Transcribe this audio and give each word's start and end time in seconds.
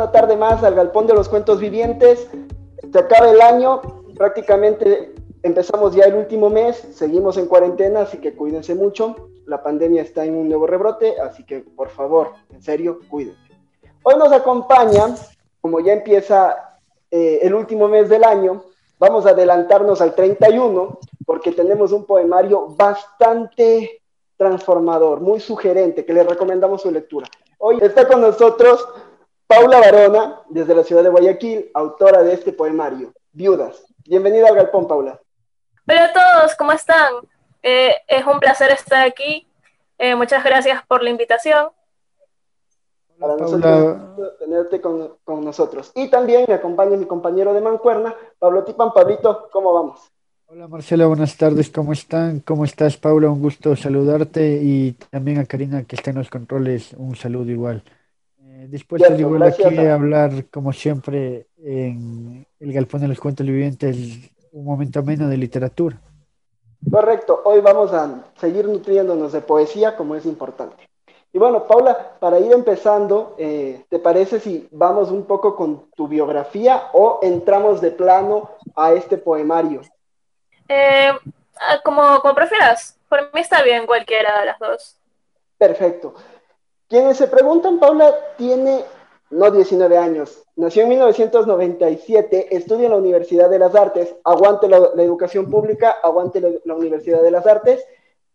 Una 0.00 0.12
tarde 0.12 0.34
más 0.34 0.64
al 0.64 0.74
Galpón 0.74 1.06
de 1.06 1.12
los 1.12 1.28
Cuentos 1.28 1.60
Vivientes. 1.60 2.26
Se 2.90 2.98
acaba 2.98 3.30
el 3.30 3.42
año, 3.42 3.82
prácticamente 4.16 5.14
empezamos 5.42 5.94
ya 5.94 6.04
el 6.04 6.14
último 6.14 6.48
mes, 6.48 6.76
seguimos 6.94 7.36
en 7.36 7.44
cuarentena, 7.44 8.00
así 8.00 8.16
que 8.16 8.32
cuídense 8.32 8.74
mucho. 8.74 9.28
La 9.44 9.62
pandemia 9.62 10.00
está 10.00 10.24
en 10.24 10.36
un 10.36 10.48
nuevo 10.48 10.66
rebrote, 10.66 11.20
así 11.20 11.44
que 11.44 11.58
por 11.58 11.90
favor, 11.90 12.32
en 12.50 12.62
serio, 12.62 13.00
cuídense. 13.10 13.52
Hoy 14.02 14.14
nos 14.16 14.32
acompaña, 14.32 15.14
como 15.60 15.80
ya 15.80 15.92
empieza 15.92 16.78
eh, 17.10 17.40
el 17.42 17.52
último 17.52 17.86
mes 17.86 18.08
del 18.08 18.24
año, 18.24 18.64
vamos 18.98 19.26
a 19.26 19.30
adelantarnos 19.30 20.00
al 20.00 20.14
31, 20.14 20.98
porque 21.26 21.52
tenemos 21.52 21.92
un 21.92 22.06
poemario 22.06 22.68
bastante 22.68 24.00
transformador, 24.38 25.20
muy 25.20 25.40
sugerente, 25.40 26.06
que 26.06 26.14
les 26.14 26.26
recomendamos 26.26 26.80
su 26.80 26.90
lectura. 26.90 27.28
Hoy 27.58 27.76
está 27.82 28.08
con 28.08 28.22
nosotros 28.22 28.88
Paula 29.50 29.80
Barona, 29.80 30.42
desde 30.48 30.76
la 30.76 30.84
ciudad 30.84 31.02
de 31.02 31.08
Guayaquil, 31.08 31.72
autora 31.74 32.22
de 32.22 32.34
este 32.34 32.52
poemario, 32.52 33.12
Viudas. 33.32 33.84
Bienvenida 34.06 34.46
al 34.46 34.54
Galpón, 34.54 34.86
Paula. 34.86 35.20
Hola 35.88 36.04
a 36.04 36.12
todos, 36.12 36.54
¿cómo 36.54 36.70
están? 36.70 37.14
Eh, 37.60 37.92
es 38.06 38.24
un 38.24 38.38
placer 38.38 38.70
estar 38.70 39.04
aquí. 39.04 39.48
Eh, 39.98 40.14
muchas 40.14 40.44
gracias 40.44 40.86
por 40.86 41.02
la 41.02 41.10
invitación. 41.10 41.66
Para 43.18 43.34
nosotros 43.34 44.38
tenerte 44.38 44.80
con, 44.80 45.16
con, 45.24 45.44
nosotros. 45.44 45.90
Y 45.96 46.08
también 46.08 46.44
me 46.46 46.54
acompaña 46.54 46.96
mi 46.96 47.06
compañero 47.06 47.52
de 47.52 47.60
Mancuerna, 47.60 48.14
Pablo 48.38 48.62
Tipan. 48.62 48.92
Pablito, 48.92 49.48
¿cómo 49.50 49.74
vamos? 49.74 50.12
Hola 50.46 50.68
Marcela, 50.68 51.08
buenas 51.08 51.36
tardes, 51.36 51.70
¿cómo 51.70 51.92
están? 51.92 52.38
¿Cómo 52.38 52.64
estás, 52.64 52.96
Paula? 52.96 53.28
Un 53.28 53.42
gusto 53.42 53.74
saludarte 53.74 54.60
y 54.62 54.92
también 55.10 55.38
a 55.38 55.44
Karina 55.44 55.82
que 55.82 55.96
está 55.96 56.10
en 56.10 56.18
los 56.18 56.30
controles, 56.30 56.92
un 56.92 57.16
saludo 57.16 57.50
igual. 57.50 57.82
Después 58.70 59.02
de 59.02 59.18
igual 59.18 59.42
aquí 59.42 59.64
a 59.64 59.94
hablar, 59.94 60.44
como 60.48 60.72
siempre, 60.72 61.48
en 61.58 62.46
el 62.60 62.72
Galpón 62.72 63.00
de 63.00 63.08
los 63.08 63.18
Cuentos 63.18 63.44
Vivientes, 63.44 63.96
un 64.52 64.64
momento 64.64 65.02
menos 65.02 65.28
de 65.28 65.36
literatura. 65.36 66.00
Correcto, 66.88 67.42
hoy 67.44 67.60
vamos 67.60 67.92
a 67.92 68.24
seguir 68.38 68.66
nutriéndonos 68.66 69.32
de 69.32 69.40
poesía 69.40 69.96
como 69.96 70.14
es 70.14 70.24
importante. 70.24 70.88
Y 71.32 71.38
bueno, 71.38 71.66
Paula, 71.66 72.16
para 72.20 72.38
ir 72.38 72.52
empezando, 72.52 73.34
eh, 73.38 73.84
¿te 73.88 73.98
parece 73.98 74.38
si 74.38 74.68
vamos 74.70 75.10
un 75.10 75.24
poco 75.24 75.56
con 75.56 75.90
tu 75.96 76.06
biografía 76.06 76.90
o 76.92 77.18
entramos 77.22 77.80
de 77.80 77.90
plano 77.90 78.50
a 78.76 78.92
este 78.92 79.18
poemario? 79.18 79.80
Eh, 80.68 81.10
como, 81.84 82.20
como 82.20 82.34
prefieras. 82.34 82.96
Por 83.08 83.34
mí 83.34 83.40
está 83.40 83.64
bien 83.64 83.86
cualquiera 83.86 84.40
de 84.40 84.46
las 84.46 84.58
dos. 84.60 84.96
Perfecto. 85.58 86.14
Quienes 86.90 87.18
se 87.18 87.28
preguntan, 87.28 87.78
Paula 87.78 88.12
tiene 88.36 88.84
no 89.30 89.48
19 89.48 89.96
años. 89.96 90.42
Nació 90.56 90.82
en 90.82 90.88
1997, 90.88 92.48
estudia 92.56 92.86
en 92.86 92.90
la 92.90 92.98
Universidad 92.98 93.48
de 93.48 93.60
las 93.60 93.76
Artes, 93.76 94.12
aguante 94.24 94.68
la, 94.68 94.90
la 94.96 95.02
educación 95.04 95.48
pública, 95.48 95.98
aguante 96.02 96.40
la, 96.40 96.48
la, 96.64 96.74
Universidad 96.74 97.22
de 97.22 97.30
las 97.30 97.46
Artes 97.46 97.86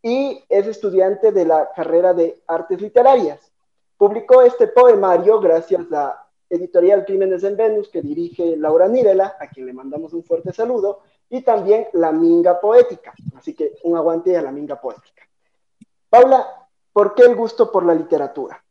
y 0.02 0.42
es 0.48 0.68
estudiante 0.68 1.34
de 1.34 1.44
la 1.44 1.70
carrera 1.76 2.14
de 2.14 2.42
Artes 2.48 2.80
Literarias. 2.80 3.52
Publicó 3.98 4.42
este 4.42 4.68
poemario 4.68 5.42
gracias 5.42 5.92
a 5.92 6.26
Editorial 6.50 7.04
Crímenes 7.04 7.44
en 7.44 7.58
Venus 7.58 7.90
que 7.90 8.02
dirige 8.02 8.56
Laura 8.56 8.88
Nirela, 8.88 9.36
a 9.38 9.48
quien 9.48 9.66
le 9.66 9.74
mandamos 9.74 10.14
un 10.14 10.24
fuerte 10.24 10.54
saludo, 10.54 11.02
y 11.30 11.42
también 11.42 11.88
La 11.92 12.14
Minga 12.14 12.62
Poética. 12.62 13.14
Así 13.36 13.54
que 13.54 13.74
un 13.84 13.98
aguante 13.98 14.38
a 14.38 14.42
La 14.42 14.54
Minga 14.54 14.80
Poética. 14.80 15.24
Paula, 16.10 16.65
¿por 16.96 17.14
qué 17.14 17.24
el 17.24 17.36
gusto 17.36 17.74
por 17.74 17.86
la 17.86 17.94
literatura? 17.94 18.64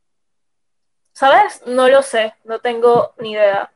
¿Sabes? 1.13 1.61
No 1.67 1.91
lo 1.91 2.01
sé, 2.01 2.33
no 2.45 2.59
tengo 2.59 3.13
ni 3.19 3.33
idea. 3.33 3.71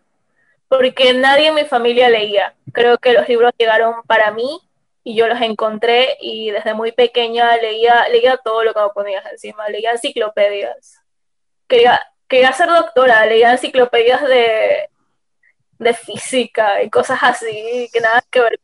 Porque 0.69 1.13
nadie 1.13 1.49
en 1.49 1.55
mi 1.55 1.67
familia 1.67 2.09
leía. 2.09 2.55
Creo 2.73 2.97
que 2.97 3.13
los 3.13 3.29
libros 3.29 3.53
llegaron 3.59 4.03
para 4.07 4.31
mí 4.31 4.59
y 5.05 5.15
yo 5.15 5.29
los 5.29 5.39
encontré 5.43 6.17
y 6.23 6.51
desde 6.51 6.73
muy 6.73 6.93
pequeña 6.93 7.55
leía, 7.59 8.09
leía 8.09 8.39
todo 8.39 8.65
lo 8.65 8.73
que 8.73 8.81
me 8.81 8.89
ponías 8.89 9.27
encima. 9.31 9.69
Leía 9.69 9.93
enciclopedias. 9.93 11.03
Quería, 11.67 12.01
quería 12.27 12.51
ser 12.53 12.69
doctora, 12.71 13.27
leía 13.27 13.53
enciclopedias 13.53 14.23
de, 14.23 14.89
de 15.79 15.93
física 15.93 16.83
y 16.83 16.89
cosas 16.89 17.19
así 17.21 17.91
que 17.93 18.01
nada 18.01 18.25
que 18.31 18.41
ver 18.41 18.59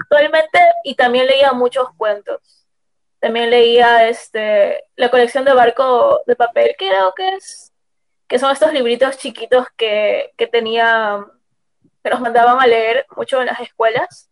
actualmente 0.00 0.58
y 0.82 0.96
también 0.96 1.28
leía 1.28 1.52
muchos 1.52 1.90
cuentos. 1.96 2.61
También 3.22 3.50
leía 3.50 4.08
este, 4.08 4.82
la 4.96 5.08
colección 5.08 5.44
de 5.44 5.54
barco 5.54 6.22
de 6.26 6.34
papel, 6.34 6.74
que 6.76 6.88
creo 6.88 7.14
que 7.14 7.36
es, 7.36 7.72
que 8.26 8.36
son 8.36 8.50
estos 8.50 8.72
libritos 8.72 9.16
chiquitos 9.16 9.68
que, 9.76 10.32
que 10.36 10.48
tenía, 10.48 11.24
que 12.02 12.10
nos 12.10 12.20
mandaban 12.20 12.60
a 12.60 12.66
leer 12.66 13.06
mucho 13.16 13.40
en 13.40 13.46
las 13.46 13.60
escuelas. 13.60 14.28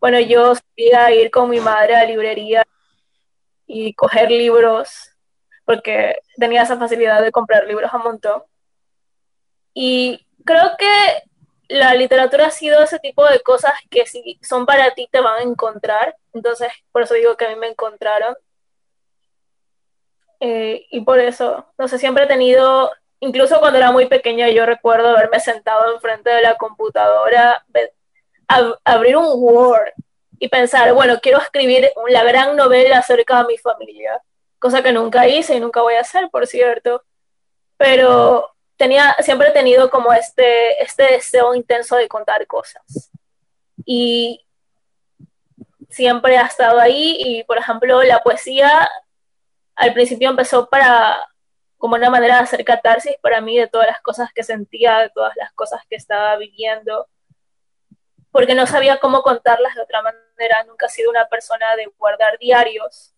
Bueno, 0.00 0.18
yo 0.18 0.54
solía 0.54 1.10
ir 1.10 1.30
con 1.30 1.50
mi 1.50 1.60
madre 1.60 1.94
a 1.94 1.98
la 1.98 2.06
librería 2.06 2.66
y 3.66 3.92
coger 3.92 4.30
libros, 4.30 5.10
porque 5.66 6.16
tenía 6.38 6.62
esa 6.62 6.78
facilidad 6.78 7.20
de 7.20 7.32
comprar 7.32 7.66
libros 7.66 7.92
a 7.92 7.98
montón. 7.98 8.44
Y 9.74 10.26
creo 10.42 10.70
que 10.78 11.22
la 11.68 11.94
literatura 11.94 12.46
ha 12.46 12.50
sido 12.50 12.82
ese 12.82 12.98
tipo 12.98 13.24
de 13.26 13.40
cosas 13.40 13.72
que 13.90 14.06
si 14.06 14.38
son 14.42 14.66
para 14.66 14.94
ti 14.94 15.08
te 15.10 15.20
van 15.20 15.40
a 15.40 15.42
encontrar. 15.42 16.16
Entonces, 16.32 16.68
por 16.92 17.02
eso 17.02 17.14
digo 17.14 17.36
que 17.36 17.46
a 17.46 17.48
mí 17.50 17.56
me 17.56 17.68
encontraron. 17.68 18.36
Eh, 20.40 20.86
y 20.90 21.00
por 21.00 21.18
eso, 21.18 21.66
no 21.78 21.88
sé, 21.88 21.98
siempre 21.98 22.24
he 22.24 22.26
tenido, 22.26 22.90
incluso 23.20 23.58
cuando 23.58 23.78
era 23.78 23.90
muy 23.90 24.06
pequeña, 24.06 24.48
yo 24.50 24.66
recuerdo 24.66 25.08
haberme 25.08 25.40
sentado 25.40 25.94
enfrente 25.94 26.30
de 26.30 26.42
la 26.42 26.56
computadora, 26.56 27.64
ab 28.48 28.78
abrir 28.84 29.16
un 29.16 29.26
Word 29.28 29.92
y 30.38 30.48
pensar, 30.48 30.92
bueno, 30.92 31.18
quiero 31.22 31.38
escribir 31.38 31.90
la 32.08 32.22
gran 32.24 32.54
novela 32.56 32.98
acerca 32.98 33.42
de 33.42 33.48
mi 33.48 33.58
familia, 33.58 34.20
cosa 34.58 34.82
que 34.82 34.92
nunca 34.92 35.26
hice 35.26 35.56
y 35.56 35.60
nunca 35.60 35.80
voy 35.80 35.94
a 35.94 36.00
hacer, 36.00 36.28
por 36.30 36.46
cierto. 36.46 37.02
Pero 37.78 38.55
tenía, 38.76 39.16
siempre 39.20 39.48
he 39.48 39.52
tenido 39.52 39.90
como 39.90 40.12
este, 40.12 40.82
este 40.82 41.04
deseo 41.04 41.54
intenso 41.54 41.96
de 41.96 42.08
contar 42.08 42.46
cosas. 42.46 43.10
Y 43.84 44.46
siempre 45.88 46.36
ha 46.38 46.46
estado 46.46 46.78
ahí 46.80 47.16
y, 47.18 47.44
por 47.44 47.58
ejemplo, 47.58 48.02
la 48.02 48.22
poesía 48.22 48.88
al 49.74 49.92
principio 49.92 50.30
empezó 50.30 50.68
para 50.68 51.16
como 51.76 51.96
una 51.96 52.10
manera 52.10 52.36
de 52.36 52.42
hacer 52.42 52.64
catarsis 52.64 53.16
para 53.20 53.40
mí 53.40 53.58
de 53.58 53.68
todas 53.68 53.86
las 53.86 54.00
cosas 54.00 54.32
que 54.32 54.42
sentía, 54.42 54.98
de 54.98 55.10
todas 55.10 55.36
las 55.36 55.52
cosas 55.52 55.82
que 55.88 55.96
estaba 55.96 56.36
viviendo, 56.36 57.06
porque 58.30 58.54
no 58.54 58.66
sabía 58.66 58.98
cómo 58.98 59.22
contarlas 59.22 59.74
de 59.74 59.82
otra 59.82 60.02
manera, 60.02 60.64
nunca 60.66 60.86
he 60.86 60.90
sido 60.90 61.10
una 61.10 61.28
persona 61.28 61.76
de 61.76 61.86
guardar 61.98 62.38
diarios, 62.38 63.14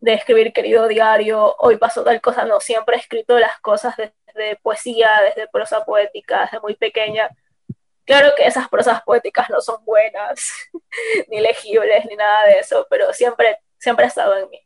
de 0.00 0.14
escribir 0.14 0.52
querido 0.52 0.88
diario, 0.88 1.56
hoy 1.58 1.76
pasó 1.76 2.04
tal 2.04 2.20
cosa, 2.20 2.44
no, 2.44 2.60
siempre 2.60 2.96
he 2.96 3.00
escrito 3.00 3.38
las 3.38 3.58
cosas 3.60 3.96
desde 4.34 4.56
poesía, 4.56 5.10
desde 5.24 5.48
prosa 5.48 5.84
poética, 5.84 6.42
desde 6.42 6.60
muy 6.60 6.74
pequeña. 6.74 7.30
Claro 8.04 8.32
que 8.36 8.46
esas 8.46 8.68
prosas 8.68 9.02
poéticas 9.02 9.48
no 9.50 9.60
son 9.60 9.84
buenas, 9.84 10.50
ni 11.28 11.40
legibles, 11.40 12.04
ni 12.06 12.16
nada 12.16 12.46
de 12.46 12.58
eso, 12.58 12.86
pero 12.90 13.12
siempre, 13.12 13.58
siempre 13.78 14.04
ha 14.04 14.08
estado 14.08 14.36
en 14.36 14.50
mí. 14.50 14.60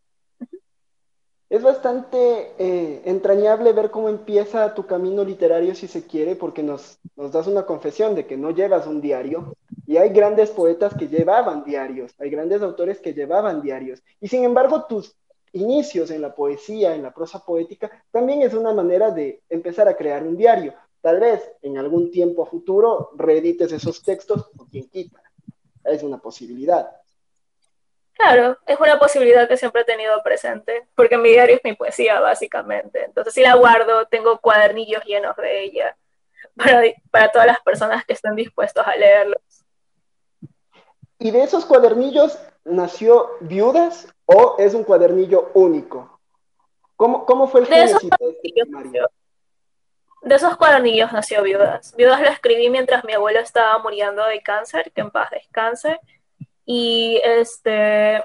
Es 1.51 1.63
bastante 1.63 2.53
eh, 2.59 3.03
entrañable 3.05 3.73
ver 3.73 3.91
cómo 3.91 4.09
empieza 4.09 4.75
tu 4.75 4.87
camino 4.87 5.23
literario, 5.25 5.75
si 5.75 5.87
se 5.87 6.07
quiere, 6.07 6.37
porque 6.37 6.63
nos, 6.63 6.99
nos 7.17 7.33
das 7.33 7.47
una 7.47 7.67
confesión 7.67 8.15
de 8.15 8.27
que 8.27 8.37
no 8.37 8.51
llevas 8.51 8.87
un 8.87 9.01
diario, 9.01 9.55
y 9.87 9.99
hay 9.99 10.09
grandes 10.09 10.51
poetas 10.51 10.95
que 10.95 11.07
llevaban 11.07 11.63
diarios, 11.65 12.15
hay 12.19 12.31
grandes 12.31 12.63
autores 12.63 12.99
que 12.99 13.13
llevaban 13.13 13.61
diarios, 13.61 14.03
y 14.21 14.29
sin 14.29 14.43
embargo 14.43 14.87
tus 14.87 15.17
inicios 15.55 16.11
en 16.11 16.21
la 16.21 16.35
poesía, 16.35 16.95
en 16.95 17.03
la 17.03 17.13
prosa 17.13 17.45
poética, 17.45 17.91
también 18.11 18.43
es 18.43 18.55
una 18.55 18.73
manera 18.73 19.11
de 19.11 19.43
empezar 19.49 19.89
a 19.89 19.97
crear 19.97 20.23
un 20.23 20.37
diario. 20.37 20.75
Tal 21.01 21.21
vez 21.21 21.53
en 21.63 21.79
algún 21.79 22.11
tiempo 22.11 22.47
futuro 22.47 23.11
reedites 23.17 23.73
esos 23.73 24.03
textos 24.03 24.51
o 24.59 24.67
quien 24.67 24.89
quita. 24.89 25.23
Es 25.85 26.03
una 26.03 26.19
posibilidad. 26.19 26.91
Claro, 28.15 28.59
es 28.67 28.79
una 28.79 28.99
posibilidad 28.99 29.49
que 29.49 29.57
siempre 29.57 29.83
he 29.83 29.85
tenido 29.85 30.23
presente, 30.23 30.87
porque 30.95 31.19
mi 31.19 31.31
diario 31.31 31.57
es 31.57 31.65
mi 31.65 31.75
poesía, 31.75 32.21
básicamente. 32.21 33.05
Entonces, 33.05 33.35
si 33.35 33.43
la 33.43 33.55
guardo, 33.55 34.07
tengo 34.07 34.41
cuadernillos 34.41 35.05
llenos 35.05 35.37
de 35.37 35.65
ella 35.65 35.97
para, 36.57 36.83
para 37.11 37.33
todas 37.33 37.47
las 37.47 37.61
personas 37.61 38.05
que 38.05 38.13
estén 38.13 38.37
dispuestos 38.37 38.87
a 38.87 38.97
leerlos. 38.97 39.64
¿Y 41.25 41.31
de 41.31 41.43
esos 41.43 41.65
cuadernillos 41.65 42.39
nació 42.67 43.31
Viudas 43.41 44.15
o 44.27 44.57
es 44.59 44.75
un 44.75 44.85
cuadernillo 44.85 45.53
único? 45.55 46.21
¿Cómo, 46.97 47.25
cómo 47.25 47.49
fue 47.49 47.63
el 47.63 47.67
de 47.67 47.83
esos, 47.83 48.05
nació, 48.69 49.07
de 50.21 50.35
esos 50.35 50.55
cuadernillos 50.59 51.15
nació 51.15 51.43
Viudas. 51.43 51.97
Viudas 51.97 52.21
lo 52.21 52.29
escribí 52.29 52.69
mientras 52.69 53.05
mi 53.05 53.15
abuelo 53.15 53.41
estaba 53.41 53.79
muriendo 53.79 54.23
de 54.27 54.43
cáncer, 54.43 54.93
que 54.93 55.01
en 55.01 55.11
paz 55.11 55.31
descanse 55.31 55.99
y 56.67 57.19
este, 57.25 58.17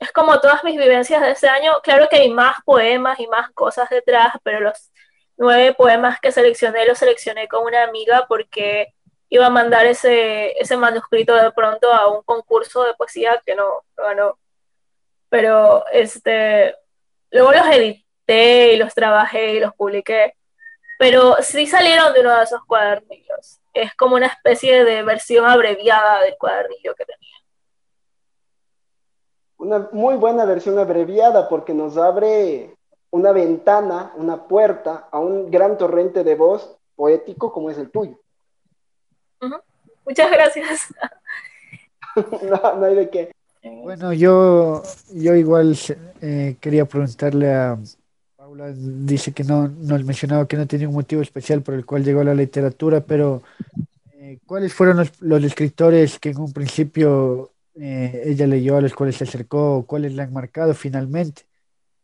es 0.00 0.10
como 0.12 0.40
todas 0.40 0.64
mis 0.64 0.76
vivencias 0.76 1.22
de 1.22 1.30
ese 1.30 1.48
año. 1.48 1.74
Claro 1.84 2.08
que 2.08 2.16
hay 2.16 2.28
más 2.28 2.56
poemas 2.64 3.20
y 3.20 3.28
más 3.28 3.52
cosas 3.52 3.88
detrás, 3.88 4.32
pero 4.42 4.58
los 4.58 4.90
nueve 5.36 5.74
poemas 5.74 6.18
que 6.18 6.32
seleccioné 6.32 6.86
los 6.86 6.98
seleccioné 6.98 7.46
con 7.46 7.64
una 7.64 7.84
amiga 7.84 8.26
porque 8.28 8.94
iba 9.28 9.46
a 9.46 9.50
mandar 9.50 9.86
ese, 9.86 10.52
ese 10.58 10.76
manuscrito 10.76 11.34
de 11.34 11.52
pronto 11.52 11.92
a 11.92 12.08
un 12.08 12.22
concurso 12.22 12.84
de 12.84 12.94
poesía 12.94 13.42
que 13.44 13.54
no, 13.54 13.84
ganó. 13.96 14.38
Pero 15.28 15.84
este, 15.92 16.74
luego 17.30 17.52
los 17.52 17.66
edité 17.66 18.72
y 18.74 18.76
los 18.76 18.94
trabajé 18.94 19.54
y 19.54 19.60
los 19.60 19.74
publiqué. 19.74 20.34
Pero 20.98 21.36
sí 21.40 21.66
salieron 21.66 22.12
de 22.12 22.20
uno 22.20 22.36
de 22.36 22.44
esos 22.44 22.64
cuadernillos. 22.64 23.60
Es 23.74 23.94
como 23.94 24.16
una 24.16 24.26
especie 24.26 24.84
de 24.84 25.02
versión 25.02 25.46
abreviada 25.46 26.22
del 26.22 26.36
cuadernillo 26.36 26.94
que 26.94 27.04
tenía 27.04 27.38
una 29.58 29.88
muy 29.92 30.14
buena 30.14 30.44
versión 30.44 30.78
abreviada 30.78 31.48
porque 31.48 31.74
nos 31.74 31.96
abre 31.98 32.76
una 33.10 33.32
ventana, 33.32 34.12
una 34.16 34.46
puerta 34.46 35.08
a 35.10 35.18
un 35.18 35.50
gran 35.50 35.76
torrente 35.76 36.24
de 36.24 36.34
voz 36.34 36.76
poético 36.94 37.52
como 37.52 37.70
es 37.70 37.78
el 37.78 37.90
tuyo. 37.90 38.18
Muchas 40.04 40.30
gracias. 40.30 40.94
no, 42.42 42.84
hay 42.84 42.94
de 42.94 43.10
qué. 43.10 43.32
Bueno, 43.82 44.12
yo, 44.12 44.82
yo 45.12 45.34
igual 45.34 45.76
eh, 46.20 46.56
quería 46.60 46.86
preguntarle 46.86 47.52
a 47.52 47.78
Paula, 48.36 48.72
dice 48.72 49.32
que 49.32 49.44
no 49.44 49.68
nos 49.68 50.04
mencionaba 50.04 50.46
que 50.46 50.56
no 50.56 50.66
tenía 50.66 50.88
un 50.88 50.94
motivo 50.94 51.22
especial 51.22 51.62
por 51.62 51.74
el 51.74 51.84
cual 51.84 52.04
llegó 52.04 52.20
a 52.20 52.24
la 52.24 52.34
literatura, 52.34 53.00
pero 53.00 53.42
eh, 54.12 54.38
¿cuáles 54.46 54.72
fueron 54.72 54.98
los, 54.98 55.20
los 55.20 55.44
escritores 55.44 56.18
que 56.18 56.30
en 56.30 56.38
un 56.38 56.52
principio 56.52 57.50
eh, 57.80 58.22
ella 58.26 58.46
leyó, 58.46 58.76
a 58.76 58.80
los 58.80 58.94
cuales 58.94 59.16
se 59.16 59.24
acercó, 59.24 59.84
cuáles 59.86 60.12
le 60.14 60.22
han 60.22 60.32
marcado 60.32 60.74
finalmente. 60.74 61.42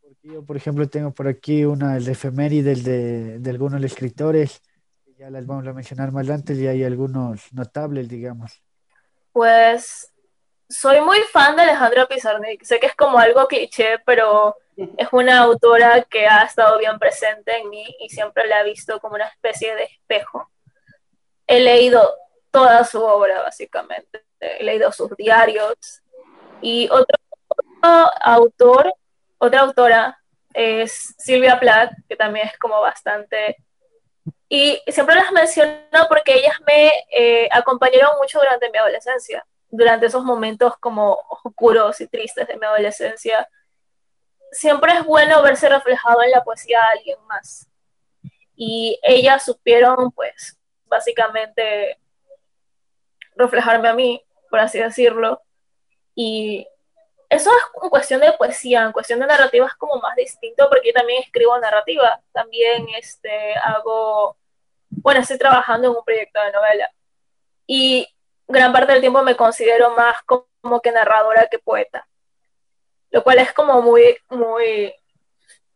Porque 0.00 0.28
yo, 0.28 0.42
por 0.44 0.56
ejemplo, 0.56 0.88
tengo 0.88 1.10
por 1.10 1.26
aquí 1.26 1.64
una 1.64 1.98
de 1.98 2.12
efemérides 2.12 2.84
de, 2.84 3.40
de 3.40 3.50
algunos 3.50 3.82
escritores, 3.82 4.62
las 5.30 5.46
vamos 5.46 5.66
a 5.66 5.72
mencionar 5.72 6.12
más 6.12 6.28
antes, 6.28 6.58
y 6.58 6.66
hay 6.66 6.84
algunos 6.84 7.52
notables, 7.52 8.08
digamos. 8.08 8.62
Pues 9.32 10.12
soy 10.68 11.00
muy 11.00 11.20
fan 11.32 11.56
de 11.56 11.62
Alejandra 11.62 12.06
Pizarnik. 12.06 12.64
Sé 12.64 12.80
que 12.80 12.86
es 12.86 12.94
como 12.94 13.18
algo 13.18 13.46
cliché, 13.46 13.98
pero 14.04 14.56
es 14.76 15.08
una 15.12 15.40
autora 15.40 16.02
que 16.02 16.26
ha 16.26 16.42
estado 16.42 16.78
bien 16.78 16.98
presente 16.98 17.56
en 17.58 17.70
mí 17.70 17.84
y 18.00 18.08
siempre 18.08 18.46
la 18.46 18.60
he 18.60 18.64
visto 18.64 18.98
como 19.00 19.14
una 19.14 19.26
especie 19.28 19.74
de 19.74 19.84
espejo. 19.84 20.50
He 21.46 21.60
leído 21.60 22.16
toda 22.50 22.84
su 22.84 23.02
obra, 23.02 23.42
básicamente 23.42 24.24
he 24.40 24.64
leído 24.64 24.90
sus 24.92 25.16
diarios. 25.16 26.02
Y 26.60 26.88
otro, 26.90 27.18
autor, 27.82 28.94
otra 29.38 29.60
autora 29.60 30.18
es 30.52 31.14
Silvia 31.18 31.58
Plath, 31.58 31.92
que 32.08 32.16
también 32.16 32.46
es 32.46 32.58
como 32.58 32.80
bastante... 32.80 33.56
Y 34.48 34.80
siempre 34.86 35.14
las 35.14 35.32
menciono 35.32 35.80
porque 36.08 36.34
ellas 36.34 36.60
me 36.66 36.92
eh, 37.10 37.48
acompañaron 37.50 38.16
mucho 38.18 38.38
durante 38.38 38.70
mi 38.70 38.78
adolescencia, 38.78 39.44
durante 39.68 40.06
esos 40.06 40.24
momentos 40.24 40.76
como 40.78 41.18
oscuros 41.28 42.00
y 42.00 42.08
tristes 42.08 42.46
de 42.46 42.56
mi 42.56 42.66
adolescencia. 42.66 43.48
Siempre 44.52 44.92
es 44.92 45.04
bueno 45.04 45.42
verse 45.42 45.68
reflejado 45.68 46.22
en 46.22 46.30
la 46.30 46.44
poesía 46.44 46.78
de 46.78 46.98
alguien 46.98 47.18
más. 47.26 47.68
Y 48.54 49.00
ellas 49.02 49.44
supieron, 49.44 50.12
pues, 50.12 50.56
básicamente 50.86 51.98
reflejarme 53.36 53.88
a 53.88 53.94
mí 53.94 54.24
por 54.54 54.60
así 54.60 54.78
decirlo. 54.78 55.42
Y 56.14 56.68
eso 57.34 57.50
es 57.50 57.90
cuestión 57.90 58.20
de 58.20 58.32
poesía, 58.32 58.82
en 58.82 58.92
cuestión 58.92 59.20
de 59.20 59.26
narrativa 59.26 59.66
es 59.66 59.74
como 59.74 59.96
más 59.96 60.16
distinto 60.16 60.68
porque 60.68 60.88
yo 60.88 60.94
también 60.94 61.22
escribo 61.22 61.58
narrativa, 61.58 62.20
también 62.32 62.86
este, 62.96 63.54
hago, 63.56 64.36
bueno, 64.88 65.20
estoy 65.20 65.38
trabajando 65.38 65.88
en 65.90 65.96
un 65.96 66.04
proyecto 66.04 66.40
de 66.40 66.52
novela. 66.52 66.90
Y 67.66 68.08
gran 68.48 68.72
parte 68.72 68.92
del 68.92 69.00
tiempo 69.00 69.22
me 69.22 69.36
considero 69.36 69.90
más 69.90 70.16
como 70.24 70.80
que 70.82 70.92
narradora 70.92 71.48
que 71.48 71.58
poeta, 71.58 72.06
lo 73.10 73.22
cual 73.22 73.38
es 73.38 73.52
como 73.52 73.82
muy, 73.82 74.16
muy 74.30 74.94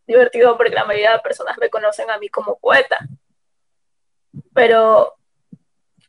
divertido 0.07 0.57
porque 0.57 0.75
la 0.75 0.85
mayoría 0.85 1.13
de 1.13 1.19
personas 1.21 1.57
me 1.59 1.71
conocen 1.71 2.11
a 2.11 2.19
mí 2.19 2.29
como 2.29 2.59
poeta, 2.59 2.99
pero 4.55 5.15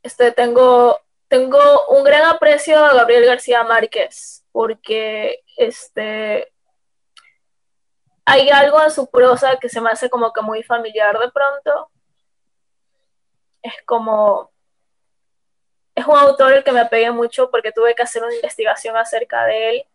este, 0.03 0.31
tengo 0.31 0.99
tengo 1.29 1.85
un 1.89 2.03
gran 2.03 2.25
aprecio 2.25 2.83
a 2.83 2.93
Gabriel 2.93 3.25
García 3.25 3.63
Márquez, 3.63 4.38
porque 4.51 5.43
este, 5.57 6.51
hay 8.25 8.49
algo 8.49 8.81
en 8.83 8.91
su 8.91 9.09
prosa 9.09 9.57
que 9.57 9.69
se 9.69 9.81
me 9.81 9.89
hace 9.89 10.09
como 10.09 10.31
que 10.33 10.41
muy 10.41 10.63
familiar 10.63 11.17
de 11.17 11.31
pronto. 11.31 11.91
Es 13.61 13.73
como, 13.85 14.51
es 15.95 16.05
un 16.05 16.17
autor 16.17 16.53
el 16.53 16.63
que 16.63 16.71
me 16.71 16.81
apegué 16.81 17.11
mucho 17.11 17.49
porque 17.51 17.71
tuve 17.71 17.95
que 17.95 18.03
hacer 18.03 18.23
una 18.23 18.35
investigación 18.35 18.95
acerca 18.95 19.45
de 19.45 19.69
él 19.69 19.85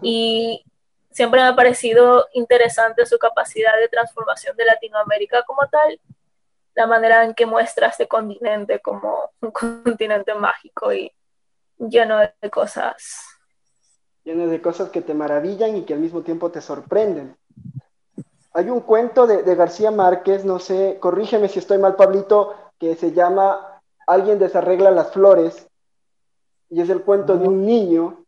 y 0.00 0.64
siempre 1.10 1.40
me 1.40 1.48
ha 1.48 1.56
parecido 1.56 2.28
interesante 2.32 3.04
su 3.06 3.18
capacidad 3.18 3.76
de 3.78 3.88
transformación 3.88 4.56
de 4.56 4.64
Latinoamérica 4.64 5.42
como 5.42 5.68
tal 5.68 6.00
la 6.74 6.86
manera 6.86 7.24
en 7.24 7.34
que 7.34 7.46
muestra 7.46 7.88
este 7.88 8.08
continente 8.08 8.80
como 8.80 9.30
un 9.40 9.50
continente 9.84 10.34
mágico 10.34 10.92
y 10.92 11.12
lleno 11.78 12.18
de 12.18 12.50
cosas. 12.50 13.31
Lleno 14.24 14.46
de 14.46 14.62
cosas 14.62 14.90
que 14.90 15.02
te 15.02 15.14
maravillan 15.14 15.76
y 15.76 15.82
que 15.82 15.94
al 15.94 16.00
mismo 16.00 16.22
tiempo 16.22 16.50
te 16.50 16.60
sorprenden. 16.60 17.36
Hay 18.54 18.68
un 18.68 18.80
cuento 18.80 19.26
de, 19.26 19.54
García 19.54 19.90
Márquez, 19.90 20.44
no 20.44 20.58
sé, 20.58 20.98
corrígeme 21.00 21.48
si 21.48 21.58
estoy 21.58 21.78
mal, 21.78 21.96
Pablito, 21.96 22.54
que 22.78 22.94
se 22.94 23.12
llama 23.12 23.80
Alguien 24.06 24.38
desarregla 24.38 24.90
las 24.90 25.12
flores, 25.12 25.66
y 26.68 26.80
es 26.80 26.90
el 26.90 27.02
cuento 27.02 27.36
de 27.36 27.46
un 27.46 27.64
niño 27.64 28.24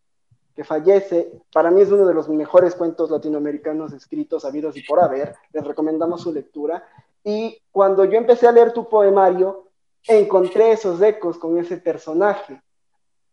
que 0.55 0.65
fallece. 0.65 1.33
Para 1.53 1.71
mí 1.71 1.81
es 1.81 1.91
uno 1.91 2.07
de 2.07 2.15
los 2.15 2.29
mejores 2.29 2.75
cuentos 2.75 3.11
latinoamericanos 3.11 3.93
escritos, 3.93 4.45
habidos 4.45 4.77
y 4.77 4.83
por 4.83 5.01
haber. 5.03 5.35
Les 5.53 5.65
recomendamos 5.65 6.23
su 6.23 6.33
lectura. 6.33 6.87
Y 7.23 7.61
cuando 7.71 8.05
yo 8.05 8.19
empecé 8.19 8.47
a 8.47 8.53
leer 8.53 8.73
tu 8.73 8.89
poemario, 8.89 9.69
encontré 10.07 10.73
esos 10.73 11.01
ecos 11.01 11.39
con 11.39 11.59
ese 11.59 11.79
personaje, 11.79 12.63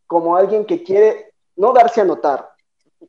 como 0.07 0.35
alguien 0.35 0.65
que 0.65 0.81
quiere 0.81 1.33
no 1.57 1.73
darse 1.73 2.01
a 2.01 2.05
notar, 2.05 2.50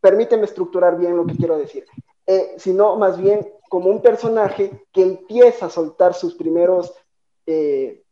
permíteme 0.01 0.45
estructurar 0.45 0.97
bien 0.99 1.17
lo 1.17 1.27
que 1.27 1.37
quiero 1.37 1.57
decir, 1.57 1.85
eh, 2.27 2.55
sino 2.57 2.97
más 2.97 3.19
bien 3.21 3.47
como 3.69 3.91
un 3.91 4.03
personaje 4.03 4.87
que 4.93 5.03
empieza 5.03 5.67
a 5.67 5.71
soltar 5.71 6.15
sus 6.15 6.35
primeros 6.35 6.93
eh, 7.47 8.03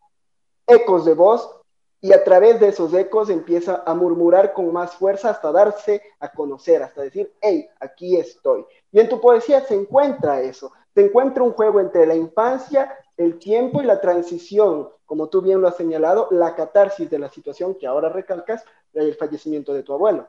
ecos 0.66 1.04
de 1.04 1.14
voz 1.14 1.60
y 2.00 2.12
a 2.12 2.24
través 2.24 2.58
de 2.60 2.68
esos 2.68 2.94
ecos 2.94 3.28
empieza 3.28 3.82
a 3.84 3.94
murmurar 3.94 4.54
con 4.54 4.72
más 4.72 4.94
fuerza 4.94 5.30
hasta 5.30 5.52
darse 5.52 6.02
a 6.18 6.32
conocer, 6.32 6.82
hasta 6.82 7.02
decir, 7.02 7.32
hey, 7.42 7.68
aquí 7.78 8.16
estoy. 8.16 8.64
Y 8.90 9.00
en 9.00 9.08
tu 9.08 9.20
poesía 9.20 9.60
se 9.60 9.74
encuentra 9.74 10.40
eso, 10.40 10.72
se 10.94 11.04
encuentra 11.04 11.42
un 11.42 11.52
juego 11.52 11.78
entre 11.78 12.06
la 12.06 12.14
infancia, 12.14 12.96
el 13.16 13.38
tiempo 13.38 13.82
y 13.82 13.84
la 13.84 14.00
transición, 14.00 14.88
como 15.04 15.28
tú 15.28 15.42
bien 15.42 15.60
lo 15.60 15.68
has 15.68 15.76
señalado, 15.76 16.28
la 16.30 16.54
catarsis 16.54 17.10
de 17.10 17.18
la 17.18 17.28
situación 17.28 17.74
que 17.74 17.86
ahora 17.86 18.08
recalcas, 18.08 18.64
el 18.94 19.14
fallecimiento 19.14 19.74
de 19.74 19.82
tu 19.82 19.92
abuelo. 19.92 20.26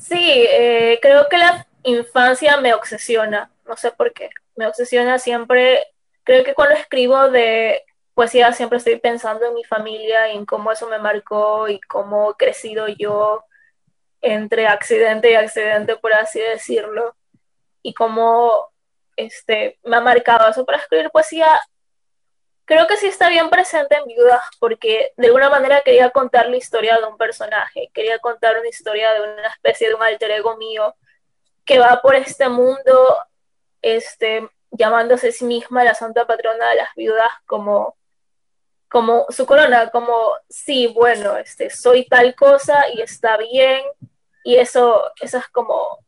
Sí, 0.00 0.46
eh, 0.50 0.98
creo 1.00 1.28
que 1.28 1.38
la 1.38 1.66
infancia 1.82 2.56
me 2.58 2.74
obsesiona, 2.74 3.50
no 3.66 3.76
sé 3.76 3.92
por 3.92 4.12
qué, 4.12 4.30
me 4.56 4.66
obsesiona 4.66 5.18
siempre, 5.18 5.86
creo 6.24 6.44
que 6.44 6.54
cuando 6.54 6.74
escribo 6.74 7.30
de 7.30 7.82
poesía 8.14 8.52
siempre 8.52 8.78
estoy 8.78 8.98
pensando 8.98 9.46
en 9.46 9.54
mi 9.54 9.64
familia 9.64 10.32
y 10.32 10.36
en 10.36 10.46
cómo 10.46 10.72
eso 10.72 10.88
me 10.88 10.98
marcó 10.98 11.68
y 11.68 11.80
cómo 11.80 12.30
he 12.30 12.34
crecido 12.34 12.88
yo 12.88 13.44
entre 14.22 14.66
accidente 14.66 15.30
y 15.30 15.34
accidente, 15.34 15.96
por 15.96 16.12
así 16.14 16.40
decirlo, 16.40 17.14
y 17.82 17.94
cómo 17.94 18.70
este, 19.16 19.78
me 19.84 19.96
ha 19.96 20.00
marcado 20.00 20.48
eso 20.48 20.64
para 20.64 20.78
escribir 20.78 21.10
poesía. 21.10 21.60
Creo 22.66 22.86
que 22.86 22.96
sí 22.96 23.06
está 23.06 23.28
bien 23.30 23.48
presente 23.48 23.96
en 23.96 24.06
Viudas 24.06 24.42
porque 24.58 25.12
de 25.16 25.28
alguna 25.28 25.48
manera 25.48 25.80
quería 25.82 26.10
contar 26.10 26.50
la 26.50 26.56
historia 26.56 26.98
de 26.98 27.04
un 27.04 27.16
personaje, 27.16 27.90
quería 27.94 28.18
contar 28.18 28.58
una 28.58 28.68
historia 28.68 29.12
de 29.14 29.22
una 29.22 29.48
especie 29.48 29.88
de 29.88 29.94
un 29.94 30.02
alter 30.02 30.32
ego 30.32 30.56
mío 30.56 30.94
que 31.64 31.78
va 31.78 32.02
por 32.02 32.16
este 32.16 32.48
mundo 32.48 33.16
este, 33.82 34.48
llamándose 34.72 35.28
a 35.28 35.32
sí 35.32 35.44
misma 35.44 35.84
la 35.84 35.94
santa 35.94 36.26
patrona 36.26 36.70
de 36.70 36.76
las 36.76 36.94
viudas 36.96 37.30
como, 37.46 37.96
como 38.90 39.26
su 39.30 39.46
corona, 39.46 39.90
como, 39.90 40.32
sí, 40.48 40.88
bueno, 40.88 41.36
este, 41.36 41.70
soy 41.70 42.04
tal 42.06 42.34
cosa 42.34 42.88
y 42.92 43.00
está 43.00 43.36
bien, 43.36 43.82
y 44.44 44.56
eso, 44.56 45.12
eso 45.20 45.38
es 45.38 45.46
como 45.48 45.98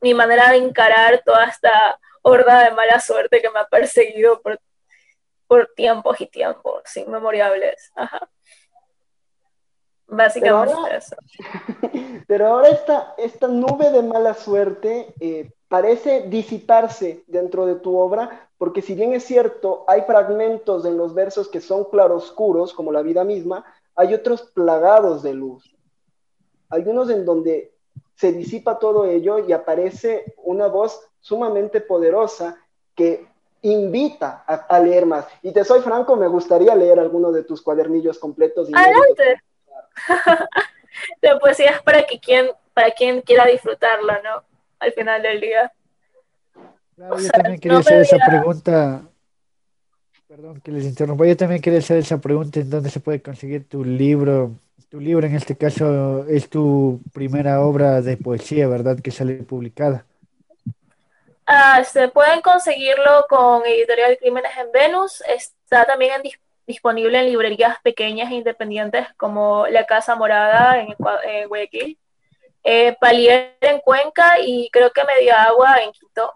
mi 0.00 0.12
manera 0.14 0.50
de 0.50 0.58
encarar 0.58 1.22
toda 1.24 1.46
esta 1.46 1.98
horda 2.22 2.64
de 2.64 2.70
mala 2.72 3.00
suerte 3.00 3.40
que 3.40 3.50
me 3.50 3.60
ha 3.60 3.66
perseguido 3.66 4.40
por, 4.42 4.60
por 5.52 5.70
tiempos 5.76 6.18
y 6.18 6.26
tiempos 6.28 6.96
inmemoriales. 6.96 7.92
Ajá. 7.94 8.26
Básicamente 10.06 10.72
pero 10.72 10.78
ahora, 10.78 10.96
eso. 10.96 11.16
Pero 12.26 12.46
ahora 12.46 12.68
esta, 12.68 13.14
esta 13.18 13.48
nube 13.48 13.90
de 13.90 14.02
mala 14.02 14.32
suerte 14.32 15.12
eh, 15.20 15.52
parece 15.68 16.22
disiparse 16.22 17.24
dentro 17.26 17.66
de 17.66 17.74
tu 17.74 17.98
obra, 17.98 18.48
porque 18.56 18.80
si 18.80 18.94
bien 18.94 19.12
es 19.12 19.24
cierto, 19.24 19.84
hay 19.88 20.02
fragmentos 20.02 20.86
en 20.86 20.96
los 20.96 21.12
versos 21.12 21.48
que 21.48 21.60
son 21.60 21.84
claroscuros, 21.84 22.72
como 22.72 22.90
la 22.90 23.02
vida 23.02 23.22
misma, 23.22 23.62
hay 23.94 24.14
otros 24.14 24.40
plagados 24.54 25.22
de 25.22 25.34
luz. 25.34 25.76
Hay 26.70 26.84
unos 26.84 27.10
en 27.10 27.26
donde 27.26 27.74
se 28.14 28.32
disipa 28.32 28.78
todo 28.78 29.04
ello 29.04 29.38
y 29.46 29.52
aparece 29.52 30.34
una 30.38 30.68
voz 30.68 30.98
sumamente 31.20 31.82
poderosa 31.82 32.56
que 32.94 33.31
invita 33.62 34.44
a, 34.46 34.78
leer 34.80 35.06
más. 35.06 35.26
Y 35.42 35.52
te 35.52 35.64
soy 35.64 35.80
franco, 35.80 36.16
me 36.16 36.28
gustaría 36.28 36.74
leer 36.74 36.98
alguno 36.98 37.32
de 37.32 37.44
tus 37.44 37.62
cuadernillos 37.62 38.18
completos. 38.18 38.68
Adelante. 38.72 39.42
la 41.22 41.38
poesía 41.38 41.70
es 41.70 41.82
para, 41.82 42.02
que 42.04 42.18
quien, 42.18 42.50
para 42.74 42.90
quien 42.90 43.20
quiera 43.22 43.46
disfrutarla, 43.46 44.20
¿no? 44.22 44.52
al 44.82 44.92
final 44.92 45.22
del 45.22 45.40
día. 45.40 45.72
Claro, 46.96 47.18
yo 47.18 47.30
también 47.30 47.58
quería 47.58 47.78
hacer 47.78 48.00
esa 48.00 48.18
pregunta. 48.26 49.02
Perdón 50.28 50.60
que 50.60 50.72
les 50.72 50.84
interrumpa. 50.84 51.26
Yo 51.26 51.36
también 51.36 51.60
quería 51.60 51.78
hacer 51.78 51.98
esa 51.98 52.20
pregunta 52.20 52.60
en 52.60 52.70
dónde 52.70 52.90
se 52.90 53.00
puede 53.00 53.22
conseguir 53.22 53.68
tu 53.68 53.84
libro. 53.84 54.52
Tu 54.88 55.00
libro 55.00 55.26
en 55.26 55.34
este 55.34 55.56
caso 55.56 56.26
es 56.26 56.50
tu 56.50 57.00
primera 57.12 57.62
obra 57.62 58.02
de 58.02 58.16
poesía, 58.16 58.68
¿verdad? 58.68 58.98
Que 58.98 59.10
sale 59.10 59.36
publicada. 59.36 60.04
Ah, 61.46 61.82
se 61.84 62.08
pueden 62.08 62.40
conseguirlo 62.40 63.26
con 63.28 63.64
Editorial 63.66 64.16
Crímenes 64.18 64.52
en 64.58 64.72
Venus. 64.72 65.22
Está 65.26 65.84
también 65.84 66.22
disponible 66.66 67.18
en 67.18 67.26
librerías 67.26 67.80
pequeñas 67.82 68.30
e 68.30 68.36
independientes 68.36 69.06
como 69.16 69.66
La 69.66 69.84
Casa 69.84 70.14
Morada 70.14 70.80
en, 70.80 70.94
en 71.24 71.48
Guayaquil 71.48 71.98
eh, 72.64 72.96
Palier 73.00 73.56
en 73.60 73.80
Cuenca 73.80 74.38
y 74.40 74.68
creo 74.70 74.90
que 74.90 75.04
Media 75.04 75.44
Agua 75.44 75.78
en 75.82 75.92
Quito. 75.92 76.32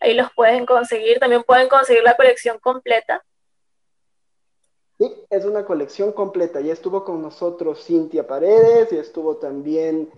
Ahí 0.00 0.14
los 0.14 0.32
pueden 0.32 0.64
conseguir. 0.64 1.18
También 1.18 1.42
pueden 1.42 1.68
conseguir 1.68 2.02
la 2.02 2.16
colección 2.16 2.58
completa. 2.58 3.22
Sí, 4.98 5.12
es 5.28 5.44
una 5.44 5.64
colección 5.64 6.12
completa. 6.12 6.60
Ya 6.60 6.72
estuvo 6.72 7.04
con 7.04 7.20
nosotros 7.22 7.84
Cintia 7.84 8.26
Paredes 8.26 8.92
y 8.92 8.96
estuvo 8.96 9.36
también, 9.36 10.10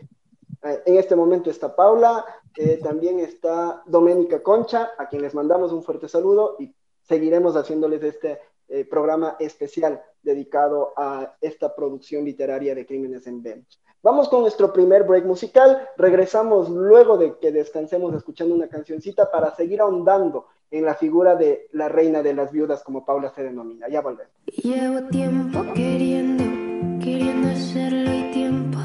eh, 0.63 0.83
en 0.87 0.97
este 0.97 1.17
momento 1.17 1.51
está 1.51 1.75
Paula, 1.75 2.25
eh, 2.57 2.79
también 2.83 3.21
está 3.21 3.83
Doménica 3.87 4.43
Concha, 4.43 4.91
a 4.99 5.09
quien 5.09 5.23
les 5.23 5.35
mandamos 5.35 5.73
un 5.73 5.83
fuerte 5.83 6.09
saludo 6.09 6.57
y 6.59 6.75
seguiremos 7.03 7.57
haciéndoles 7.57 8.03
este 8.03 8.41
eh, 8.69 8.85
programa 8.85 9.37
especial 9.39 10.03
dedicado 10.23 10.93
a 10.97 11.37
esta 11.41 11.75
producción 11.75 12.25
literaria 12.25 12.75
de 12.75 12.87
Crímenes 12.87 13.27
en 13.27 13.43
Venus. 13.43 13.81
Vamos 14.03 14.29
con 14.29 14.41
nuestro 14.41 14.73
primer 14.73 15.05
break 15.05 15.25
musical. 15.25 15.89
Regresamos 15.97 16.69
luego 16.69 17.17
de 17.19 17.39
que 17.39 17.53
descansemos 17.53 18.15
escuchando 18.15 18.55
una 18.55 18.69
cancioncita 18.69 19.31
para 19.31 19.55
seguir 19.55 19.81
ahondando 19.81 20.47
en 20.71 20.85
la 20.85 20.95
figura 20.95 21.37
de 21.37 21.69
la 21.73 21.89
reina 21.89 22.23
de 22.23 22.35
las 22.35 22.51
viudas, 22.51 22.83
como 22.83 23.05
Paula 23.05 23.31
se 23.35 23.45
denomina. 23.45 23.89
Ya 23.89 24.01
volvemos. 24.01 24.33
Llevo 24.47 25.07
tiempo 25.09 25.63
queriendo, 25.75 26.45
queriendo 26.99 27.49
hacerlo 27.49 28.11
y 28.13 28.33
tiempo 28.33 28.79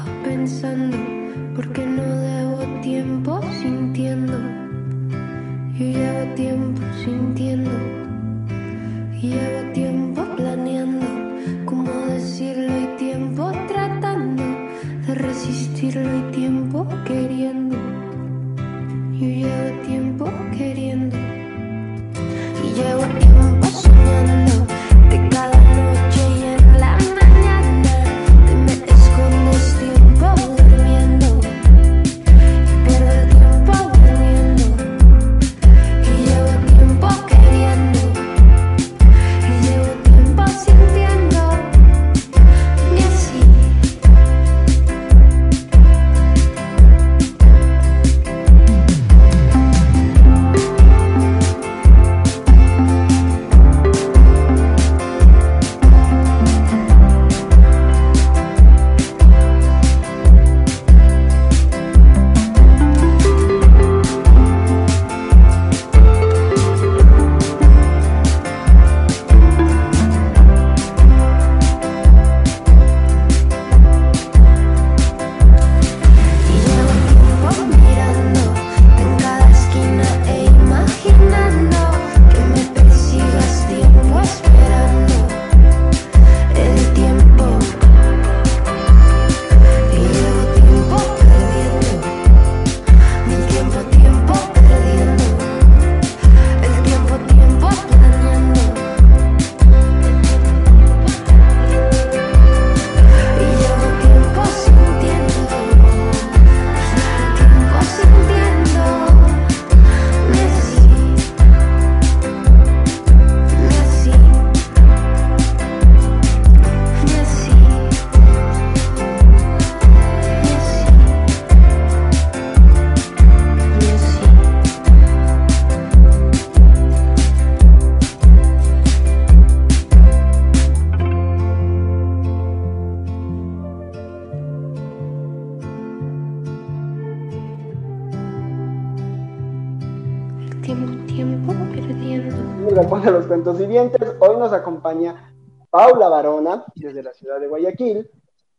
Cuentos 143.48 143.66
Vivientes. 143.66 144.14
Hoy 144.20 144.36
nos 144.36 144.52
acompaña 144.52 145.32
Paula 145.70 146.10
Barona, 146.10 146.66
desde 146.74 147.02
la 147.02 147.14
ciudad 147.14 147.40
de 147.40 147.48
Guayaquil, 147.48 148.10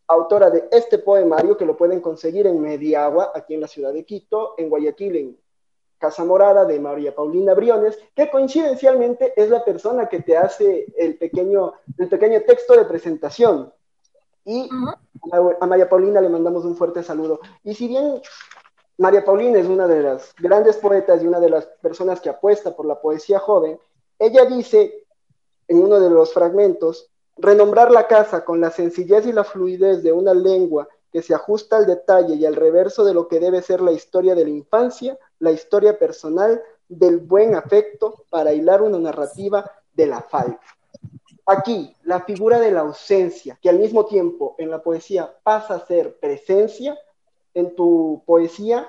autora 0.07 0.49
de 0.49 0.67
este 0.71 0.97
poemario 0.97 1.55
que 1.55 1.65
lo 1.67 1.77
pueden 1.77 2.01
conseguir 2.01 2.47
en 2.47 2.59
Mediagua, 2.59 3.31
aquí 3.35 3.53
en 3.53 3.61
la 3.61 3.67
ciudad 3.67 3.93
de 3.93 4.03
Quito, 4.03 4.55
en 4.57 4.67
Guayaquil, 4.67 5.15
en 5.15 5.37
Casa 5.99 6.25
Morada 6.25 6.65
de 6.65 6.79
María 6.79 7.13
Paulina 7.13 7.53
Briones, 7.53 7.99
que 8.15 8.31
coincidencialmente 8.31 9.39
es 9.39 9.51
la 9.51 9.63
persona 9.63 10.09
que 10.09 10.23
te 10.23 10.35
hace 10.35 10.87
el 10.97 11.19
pequeño, 11.19 11.73
el 11.99 12.09
pequeño 12.09 12.41
texto 12.41 12.75
de 12.75 12.85
presentación. 12.85 13.71
Y 14.43 14.67
a, 15.31 15.37
a 15.61 15.67
María 15.67 15.87
Paulina 15.87 16.19
le 16.19 16.29
mandamos 16.29 16.65
un 16.65 16.75
fuerte 16.75 17.03
saludo. 17.03 17.41
Y 17.63 17.75
si 17.75 17.87
bien 17.87 18.23
María 18.97 19.23
Paulina 19.23 19.59
es 19.59 19.67
una 19.67 19.87
de 19.87 20.01
las 20.01 20.33
grandes 20.39 20.77
poetas 20.77 21.21
y 21.21 21.27
una 21.27 21.39
de 21.39 21.51
las 21.51 21.67
personas 21.79 22.19
que 22.19 22.29
apuesta 22.29 22.75
por 22.75 22.87
la 22.87 22.99
poesía 22.99 23.37
joven, 23.37 23.79
ella 24.19 24.45
dice 24.45 25.05
en 25.67 25.81
uno 25.81 25.99
de 25.99 26.09
los 26.09 26.33
fragmentos, 26.33 27.09
renombrar 27.37 27.91
la 27.91 28.07
casa 28.07 28.43
con 28.43 28.59
la 28.59 28.69
sencillez 28.71 29.25
y 29.25 29.31
la 29.31 29.43
fluidez 29.43 30.03
de 30.03 30.11
una 30.11 30.33
lengua 30.33 30.87
que 31.11 31.21
se 31.21 31.33
ajusta 31.33 31.77
al 31.77 31.85
detalle 31.85 32.35
y 32.35 32.45
al 32.45 32.55
reverso 32.55 33.05
de 33.05 33.13
lo 33.13 33.27
que 33.27 33.39
debe 33.39 33.61
ser 33.61 33.81
la 33.81 33.91
historia 33.91 34.35
de 34.35 34.43
la 34.43 34.49
infancia, 34.49 35.17
la 35.39 35.51
historia 35.51 35.97
personal 35.97 36.61
del 36.87 37.19
buen 37.19 37.55
afecto 37.55 38.25
para 38.29 38.53
hilar 38.53 38.81
una 38.81 38.99
narrativa 38.99 39.71
de 39.93 40.07
la 40.07 40.21
falta. 40.21 40.65
Aquí, 41.45 41.95
la 42.03 42.21
figura 42.21 42.59
de 42.59 42.71
la 42.71 42.81
ausencia, 42.81 43.57
que 43.61 43.69
al 43.69 43.79
mismo 43.79 44.05
tiempo 44.05 44.55
en 44.57 44.69
la 44.69 44.83
poesía 44.83 45.33
pasa 45.41 45.75
a 45.75 45.85
ser 45.85 46.19
presencia, 46.19 46.97
en 47.53 47.75
tu 47.75 48.21
poesía 48.25 48.87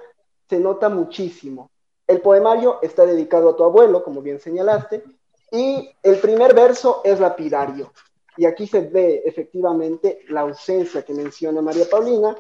se 0.49 0.59
nota 0.59 0.89
muchísimo. 0.89 1.71
El 2.07 2.21
poemario 2.21 2.79
está 2.83 3.07
dedicado 3.07 3.51
a 3.51 3.57
tu 3.57 3.65
abuelo, 3.65 4.03
como 4.03 4.21
bien 4.21 4.41
señalaste, 4.41 5.05
y 5.51 5.91
el 6.03 6.19
primer 6.19 6.55
verso 6.55 7.01
es 7.05 7.21
lapidario. 7.21 7.93
Y 8.37 8.47
aquí 8.47 8.67
se 8.67 8.81
ve 8.81 9.23
efectivamente 9.25 10.21
la 10.29 10.43
ausencia 10.43 11.03
que 11.03 11.13
menciona 11.13 11.61
María 11.61 11.85
Paulina. 11.91 12.37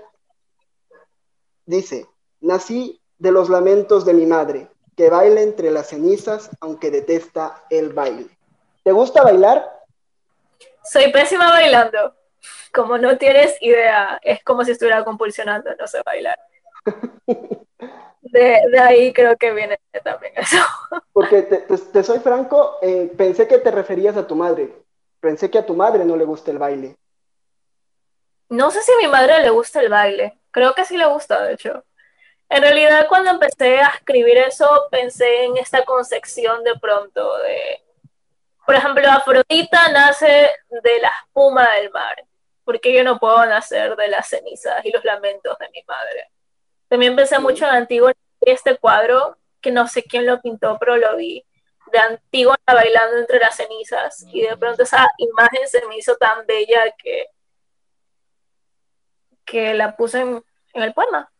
Dice, 1.66 2.06
nací 2.40 3.00
de 3.18 3.32
los 3.32 3.50
lamentos 3.50 4.04
de 4.04 4.14
mi 4.14 4.26
madre, 4.26 4.68
que 4.96 5.10
baila 5.10 5.42
entre 5.42 5.70
las 5.70 5.88
cenizas, 5.88 6.50
aunque 6.60 6.90
detesta 6.90 7.64
el 7.70 7.92
baile. 7.92 8.28
¿Te 8.82 8.92
gusta 8.92 9.22
bailar? 9.22 9.70
Soy 10.84 11.12
pésima 11.12 11.50
bailando. 11.50 12.14
Como 12.72 12.96
no 12.96 13.18
tienes 13.18 13.56
idea, 13.60 14.18
es 14.22 14.42
como 14.42 14.64
si 14.64 14.70
estuviera 14.70 15.04
compulsionando, 15.04 15.70
no 15.78 15.86
sé 15.86 16.00
bailar. 16.04 16.38
De, 18.32 18.60
de 18.70 18.78
ahí 18.78 19.12
creo 19.12 19.36
que 19.36 19.52
viene 19.52 19.78
también 20.04 20.32
eso. 20.36 20.56
Porque 21.12 21.42
te, 21.42 21.58
te- 21.58 21.76
te 21.78 22.02
soy 22.04 22.18
franco, 22.20 22.78
eh, 22.82 23.10
pensé 23.16 23.48
que 23.48 23.58
te 23.58 23.70
referías 23.70 24.16
a 24.16 24.26
tu 24.26 24.34
madre. 24.36 24.72
Pensé 25.20 25.50
que 25.50 25.58
a 25.58 25.66
tu 25.66 25.74
madre 25.74 26.04
no 26.04 26.16
le 26.16 26.24
gusta 26.24 26.50
el 26.50 26.58
baile. 26.58 26.96
No 28.48 28.70
sé 28.70 28.82
si 28.82 28.92
a 28.92 28.96
mi 28.96 29.06
madre 29.08 29.40
le 29.42 29.50
gusta 29.50 29.80
el 29.80 29.88
baile. 29.88 30.38
Creo 30.50 30.74
que 30.74 30.84
sí 30.84 30.96
le 30.96 31.06
gusta, 31.06 31.42
de 31.44 31.54
hecho. 31.54 31.84
En 32.48 32.62
realidad, 32.62 33.06
cuando 33.08 33.30
empecé 33.30 33.78
a 33.80 33.88
escribir 33.88 34.36
eso, 34.38 34.88
pensé 34.90 35.44
en 35.44 35.56
esta 35.56 35.84
concepción 35.84 36.64
de 36.64 36.76
pronto 36.80 37.38
de, 37.38 37.84
por 38.66 38.74
ejemplo, 38.74 39.08
Afrodita 39.08 39.88
nace 39.92 40.50
de 40.68 41.00
la 41.00 41.12
espuma 41.24 41.68
del 41.76 41.90
mar, 41.90 42.24
porque 42.64 42.92
yo 42.92 43.04
no 43.04 43.20
puedo 43.20 43.44
nacer 43.46 43.94
de 43.94 44.08
las 44.08 44.28
cenizas 44.28 44.84
y 44.84 44.90
los 44.90 45.04
lamentos 45.04 45.56
de 45.58 45.68
mi 45.70 45.82
madre. 45.86 46.30
También 46.90 47.14
pensé 47.14 47.38
mucho 47.38 47.64
en 47.66 47.70
Antígona, 47.70 48.16
este 48.40 48.76
cuadro, 48.76 49.36
que 49.60 49.70
no 49.70 49.86
sé 49.86 50.02
quién 50.02 50.26
lo 50.26 50.40
pintó, 50.40 50.76
pero 50.80 50.96
lo 50.96 51.16
vi, 51.16 51.44
de 51.92 51.98
Antígona 51.98 52.58
bailando 52.66 53.18
entre 53.18 53.38
las 53.38 53.54
cenizas, 53.54 54.26
y 54.32 54.42
de 54.42 54.56
pronto 54.56 54.82
esa 54.82 55.08
imagen 55.18 55.68
se 55.68 55.86
me 55.86 55.96
hizo 55.96 56.16
tan 56.16 56.44
bella 56.46 56.92
que, 56.98 57.26
que 59.44 59.72
la 59.72 59.96
puse 59.96 60.20
en, 60.20 60.42
en 60.74 60.82
el 60.82 60.92
poema. 60.92 61.30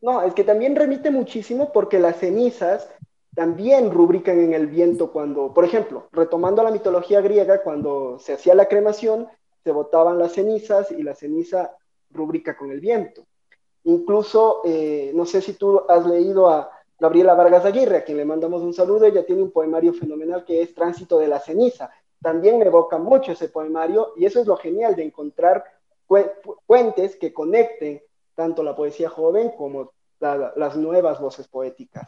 No, 0.00 0.22
es 0.22 0.32
que 0.32 0.44
también 0.44 0.74
remite 0.74 1.10
muchísimo 1.10 1.70
porque 1.70 1.98
las 1.98 2.16
cenizas 2.16 2.88
también 3.34 3.90
rubrican 3.90 4.40
en 4.40 4.54
el 4.54 4.68
viento 4.68 5.12
cuando, 5.12 5.52
por 5.52 5.66
ejemplo, 5.66 6.08
retomando 6.12 6.62
la 6.62 6.70
mitología 6.70 7.20
griega, 7.20 7.62
cuando 7.62 8.18
se 8.18 8.32
hacía 8.32 8.54
la 8.54 8.68
cremación, 8.68 9.28
se 9.64 9.70
botaban 9.70 10.18
las 10.18 10.32
cenizas 10.32 10.90
y 10.92 11.02
la 11.02 11.14
ceniza 11.14 11.76
rubrica 12.10 12.56
con 12.56 12.70
el 12.70 12.80
viento. 12.80 13.27
Incluso, 13.88 14.60
eh, 14.66 15.12
no 15.14 15.24
sé 15.24 15.40
si 15.40 15.54
tú 15.54 15.82
has 15.88 16.04
leído 16.04 16.50
a 16.50 16.70
Gabriela 16.98 17.34
Vargas 17.34 17.64
Aguirre, 17.64 17.96
a 17.96 18.04
quien 18.04 18.18
le 18.18 18.26
mandamos 18.26 18.60
un 18.60 18.74
saludo, 18.74 19.06
ella 19.06 19.24
tiene 19.24 19.42
un 19.42 19.50
poemario 19.50 19.94
fenomenal 19.94 20.44
que 20.44 20.60
es 20.60 20.74
Tránsito 20.74 21.18
de 21.18 21.26
la 21.26 21.40
ceniza. 21.40 21.90
También 22.20 22.58
me 22.58 22.66
evoca 22.66 22.98
mucho 22.98 23.32
ese 23.32 23.48
poemario 23.48 24.12
y 24.16 24.26
eso 24.26 24.40
es 24.40 24.46
lo 24.46 24.58
genial 24.58 24.94
de 24.94 25.04
encontrar 25.04 25.64
puentes 26.66 27.16
que 27.16 27.32
conecten 27.32 28.02
tanto 28.34 28.62
la 28.62 28.76
poesía 28.76 29.08
joven 29.08 29.52
como 29.56 29.92
la- 30.20 30.52
las 30.54 30.76
nuevas 30.76 31.18
voces 31.18 31.48
poéticas. 31.48 32.06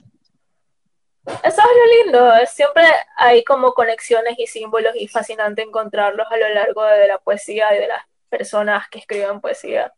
Eso 1.24 1.62
es 1.62 1.76
lo 1.78 2.04
lindo, 2.04 2.30
siempre 2.46 2.84
hay 3.16 3.42
como 3.42 3.72
conexiones 3.72 4.38
y 4.38 4.46
símbolos 4.46 4.94
y 4.96 5.08
fascinante 5.08 5.62
encontrarlos 5.62 6.26
a 6.30 6.36
lo 6.36 6.48
largo 6.50 6.82
de 6.82 7.08
la 7.08 7.16
poesía 7.18 7.74
y 7.74 7.78
de 7.80 7.88
las 7.88 8.02
personas 8.28 8.84
que 8.90 8.98
escriben 8.98 9.40
poesía. 9.40 9.94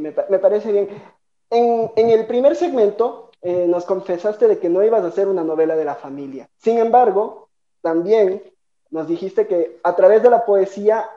Me, 0.00 0.12
pa- 0.12 0.26
me 0.28 0.38
parece 0.38 0.72
bien. 0.72 0.88
En, 1.50 1.90
en 1.96 2.10
el 2.10 2.26
primer 2.26 2.56
segmento 2.56 3.30
eh, 3.42 3.66
nos 3.68 3.84
confesaste 3.84 4.46
de 4.48 4.58
que 4.58 4.68
no 4.68 4.82
ibas 4.82 5.02
a 5.04 5.08
hacer 5.08 5.28
una 5.28 5.44
novela 5.44 5.76
de 5.76 5.84
la 5.84 5.94
familia. 5.94 6.48
Sin 6.56 6.78
embargo, 6.78 7.48
también 7.82 8.42
nos 8.90 9.06
dijiste 9.06 9.46
que 9.46 9.78
a 9.82 9.94
través 9.94 10.22
de 10.22 10.30
la 10.30 10.44
poesía 10.44 11.08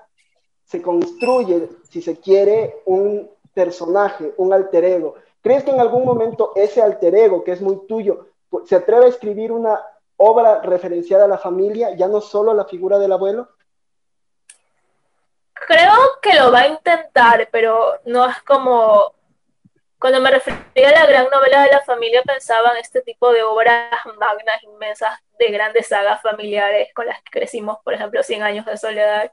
se 0.65 0.81
construye, 0.81 1.69
si 1.89 2.01
se 2.01 2.17
quiere, 2.17 2.81
un 2.85 3.29
personaje, 3.53 4.33
un 4.37 4.53
alter 4.53 4.85
ego. 4.85 5.15
¿Crees 5.41 5.63
que 5.63 5.71
en 5.71 5.79
algún 5.79 6.05
momento 6.05 6.51
ese 6.55 6.81
alter 6.81 7.13
ego, 7.15 7.43
que 7.43 7.51
es 7.51 7.61
muy 7.61 7.85
tuyo, 7.87 8.27
se 8.65 8.75
atreve 8.75 9.05
a 9.05 9.09
escribir 9.09 9.51
una 9.51 9.81
obra 10.17 10.61
referenciada 10.61 11.25
a 11.25 11.27
la 11.27 11.37
familia, 11.37 11.95
ya 11.95 12.07
no 12.07 12.21
solo 12.21 12.51
a 12.51 12.55
la 12.55 12.65
figura 12.65 12.97
del 12.97 13.11
abuelo? 13.11 13.49
Creo 15.67 15.93
que 16.21 16.33
lo 16.35 16.51
va 16.51 16.61
a 16.61 16.67
intentar, 16.67 17.47
pero 17.51 17.99
no 18.05 18.29
es 18.29 18.41
como... 18.43 19.13
Cuando 19.99 20.19
me 20.19 20.31
refería 20.31 20.89
a 20.89 20.91
la 20.91 21.05
gran 21.05 21.29
novela 21.29 21.63
de 21.63 21.71
la 21.71 21.81
familia, 21.81 22.21
pensaba 22.23 22.71
en 22.71 22.77
este 22.77 23.01
tipo 23.01 23.31
de 23.31 23.41
obras 23.43 23.89
magnas, 24.17 24.61
inmensas, 24.63 25.17
de 25.39 25.47
grandes 25.47 25.87
sagas 25.87 26.21
familiares 26.21 26.89
con 26.93 27.05
las 27.05 27.21
que 27.23 27.31
crecimos, 27.31 27.77
por 27.83 27.93
ejemplo, 27.93 28.21
Cien 28.21 28.43
años 28.43 28.65
de 28.65 28.75
soledad. 28.75 29.31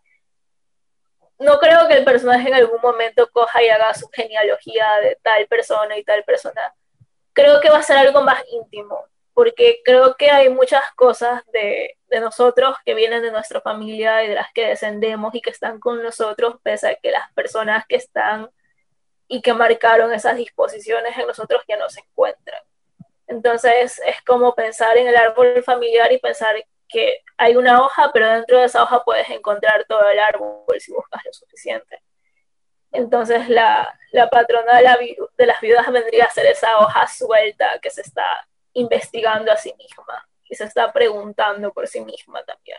No 1.41 1.59
creo 1.59 1.89
que 1.89 1.95
el 1.95 2.05
personaje 2.05 2.49
en 2.49 2.55
algún 2.55 2.81
momento 2.81 3.29
coja 3.33 3.63
y 3.63 3.69
haga 3.69 3.95
su 3.95 4.09
genealogía 4.11 4.87
de 5.03 5.19
tal 5.23 5.47
persona 5.49 5.97
y 5.97 6.05
tal 6.05 6.23
persona. 6.23 6.75
Creo 7.33 7.61
que 7.61 7.71
va 7.71 7.79
a 7.79 7.83
ser 7.83 7.97
algo 7.97 8.23
más 8.23 8.41
íntimo, 8.53 9.07
porque 9.35 9.81
creo 9.85 10.17
que 10.17 10.31
hay 10.31 10.49
muchas 10.49 10.83
cosas 10.97 11.43
de, 11.53 11.97
de 12.09 12.21
nosotros 12.21 12.77
que 12.85 12.95
vienen 12.95 13.23
de 13.23 13.31
nuestra 13.31 13.61
familia 13.61 14.25
y 14.25 14.29
de 14.29 14.35
las 14.35 14.53
que 14.53 14.67
descendemos 14.67 15.35
y 15.35 15.41
que 15.41 15.51
están 15.51 15.79
con 15.79 16.03
nosotros, 16.03 16.57
pese 16.63 16.89
a 16.89 16.95
que 16.97 17.11
las 17.11 17.33
personas 17.33 17.87
que 17.87 17.97
están 17.97 18.51
y 19.29 19.41
que 19.43 19.55
marcaron 19.55 20.13
esas 20.13 20.37
disposiciones 20.37 21.17
en 21.17 21.27
nosotros 21.27 21.63
ya 21.69 21.77
no 21.77 21.89
se 21.89 22.01
encuentran. 22.01 22.61
Entonces 23.29 24.01
es 24.05 24.21
como 24.23 24.55
pensar 24.57 24.97
en 24.99 25.07
el 25.07 25.17
árbol 25.17 25.63
familiar 25.63 26.11
y 26.13 26.19
pensar 26.19 26.57
que 26.89 27.23
hay 27.39 27.55
una 27.55 27.81
hoja, 27.81 28.11
pero 28.13 28.29
dentro 28.29 28.59
de 28.59 28.65
esa 28.65 28.83
hoja 28.83 29.05
puedes 29.05 29.31
encontrar 29.31 29.85
todo 29.89 30.09
el 30.09 30.19
árbol 30.19 30.65
si 30.81 30.93
buscas 30.93 31.25
lo 31.25 31.33
suficiente. 31.33 32.03
Entonces 32.91 33.49
la, 33.49 33.97
la 34.11 34.29
patrona 34.29 34.79
de, 34.79 35.17
de 35.39 35.47
las 35.47 35.61
viudas 35.61 35.91
vendría 35.93 36.25
a 36.25 36.31
ser 36.31 36.47
esa 36.47 36.79
hoja 36.81 37.07
suelta 37.07 37.79
que 37.81 37.91
se 37.91 38.01
está 38.01 38.27
investigando 38.75 39.51
a 39.53 39.57
sí 39.57 39.75
misma 39.79 40.27
y 40.49 40.55
se 40.55 40.65
está 40.65 40.93
preguntando 40.93 41.73
por 41.73 41.87
sí 41.89 42.01
misma 42.01 42.43
también. 42.45 42.79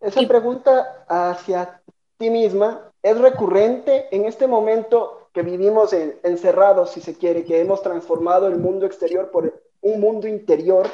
Esa 0.00 0.20
Y- 0.20 0.26
pregunta 0.26 1.04
hacia 1.08 1.80
ti 2.18 2.30
misma 2.30 2.90
es 3.02 3.18
recurrente 3.18 4.08
en 4.14 4.24
este 4.26 4.46
momento 4.46 5.28
que 5.32 5.42
vivimos 5.42 5.92
en- 5.92 6.18
encerrados, 6.22 6.90
si 6.90 7.00
se 7.00 7.16
quiere, 7.16 7.44
que 7.44 7.60
hemos 7.60 7.82
transformado 7.82 8.46
el 8.48 8.58
mundo 8.58 8.84
exterior 8.86 9.30
por 9.30 9.62
un 9.80 10.00
mundo 10.00 10.28
interior, 10.28 10.88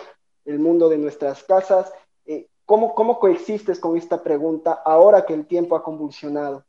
el 0.45 0.59
mundo 0.59 0.89
de 0.89 0.97
nuestras 0.99 1.43
casas. 1.43 1.93
Eh, 2.25 2.47
¿cómo, 2.65 2.95
¿Cómo 2.95 3.19
coexistes 3.19 3.81
con 3.81 3.97
esta 3.97 4.23
pregunta 4.23 4.81
ahora 4.85 5.27
que 5.27 5.35
el 5.35 5.47
tiempo 5.47 5.75
ha 5.75 5.83
convulsionado? 5.83 6.65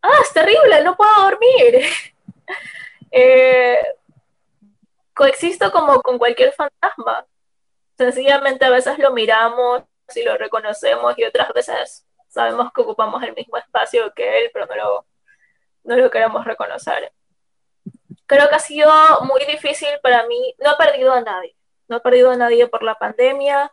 ¡Ah, 0.00 0.18
es 0.22 0.32
terrible! 0.32 0.82
No 0.82 0.96
puedo 0.96 1.10
dormir. 1.22 1.84
Eh, 3.10 3.76
coexisto 5.22 5.70
como 5.70 6.02
con 6.02 6.18
cualquier 6.18 6.52
fantasma. 6.52 7.24
Sencillamente 7.96 8.64
a 8.64 8.70
veces 8.70 8.98
lo 8.98 9.12
miramos 9.12 9.84
y 10.16 10.24
lo 10.24 10.36
reconocemos 10.36 11.16
y 11.16 11.22
otras 11.22 11.52
veces 11.52 12.04
sabemos 12.26 12.72
que 12.72 12.80
ocupamos 12.80 13.22
el 13.22 13.32
mismo 13.32 13.56
espacio 13.56 14.12
que 14.14 14.38
él, 14.38 14.50
pero 14.52 14.66
no 14.66 14.74
lo, 14.74 15.06
no 15.84 15.96
lo 15.96 16.10
queremos 16.10 16.44
reconocer. 16.44 17.12
Creo 18.26 18.48
que 18.48 18.54
ha 18.56 18.58
sido 18.58 18.90
muy 19.22 19.44
difícil 19.44 19.90
para 20.02 20.26
mí. 20.26 20.56
No 20.58 20.72
he 20.72 20.76
perdido 20.76 21.12
a 21.12 21.20
nadie. 21.20 21.54
No 21.86 21.98
he 21.98 22.00
perdido 22.00 22.32
a 22.32 22.36
nadie 22.36 22.66
por 22.66 22.82
la 22.82 22.96
pandemia, 22.96 23.72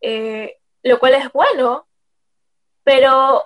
eh, 0.00 0.58
lo 0.82 0.98
cual 0.98 1.14
es 1.16 1.30
bueno, 1.32 1.86
pero 2.82 3.44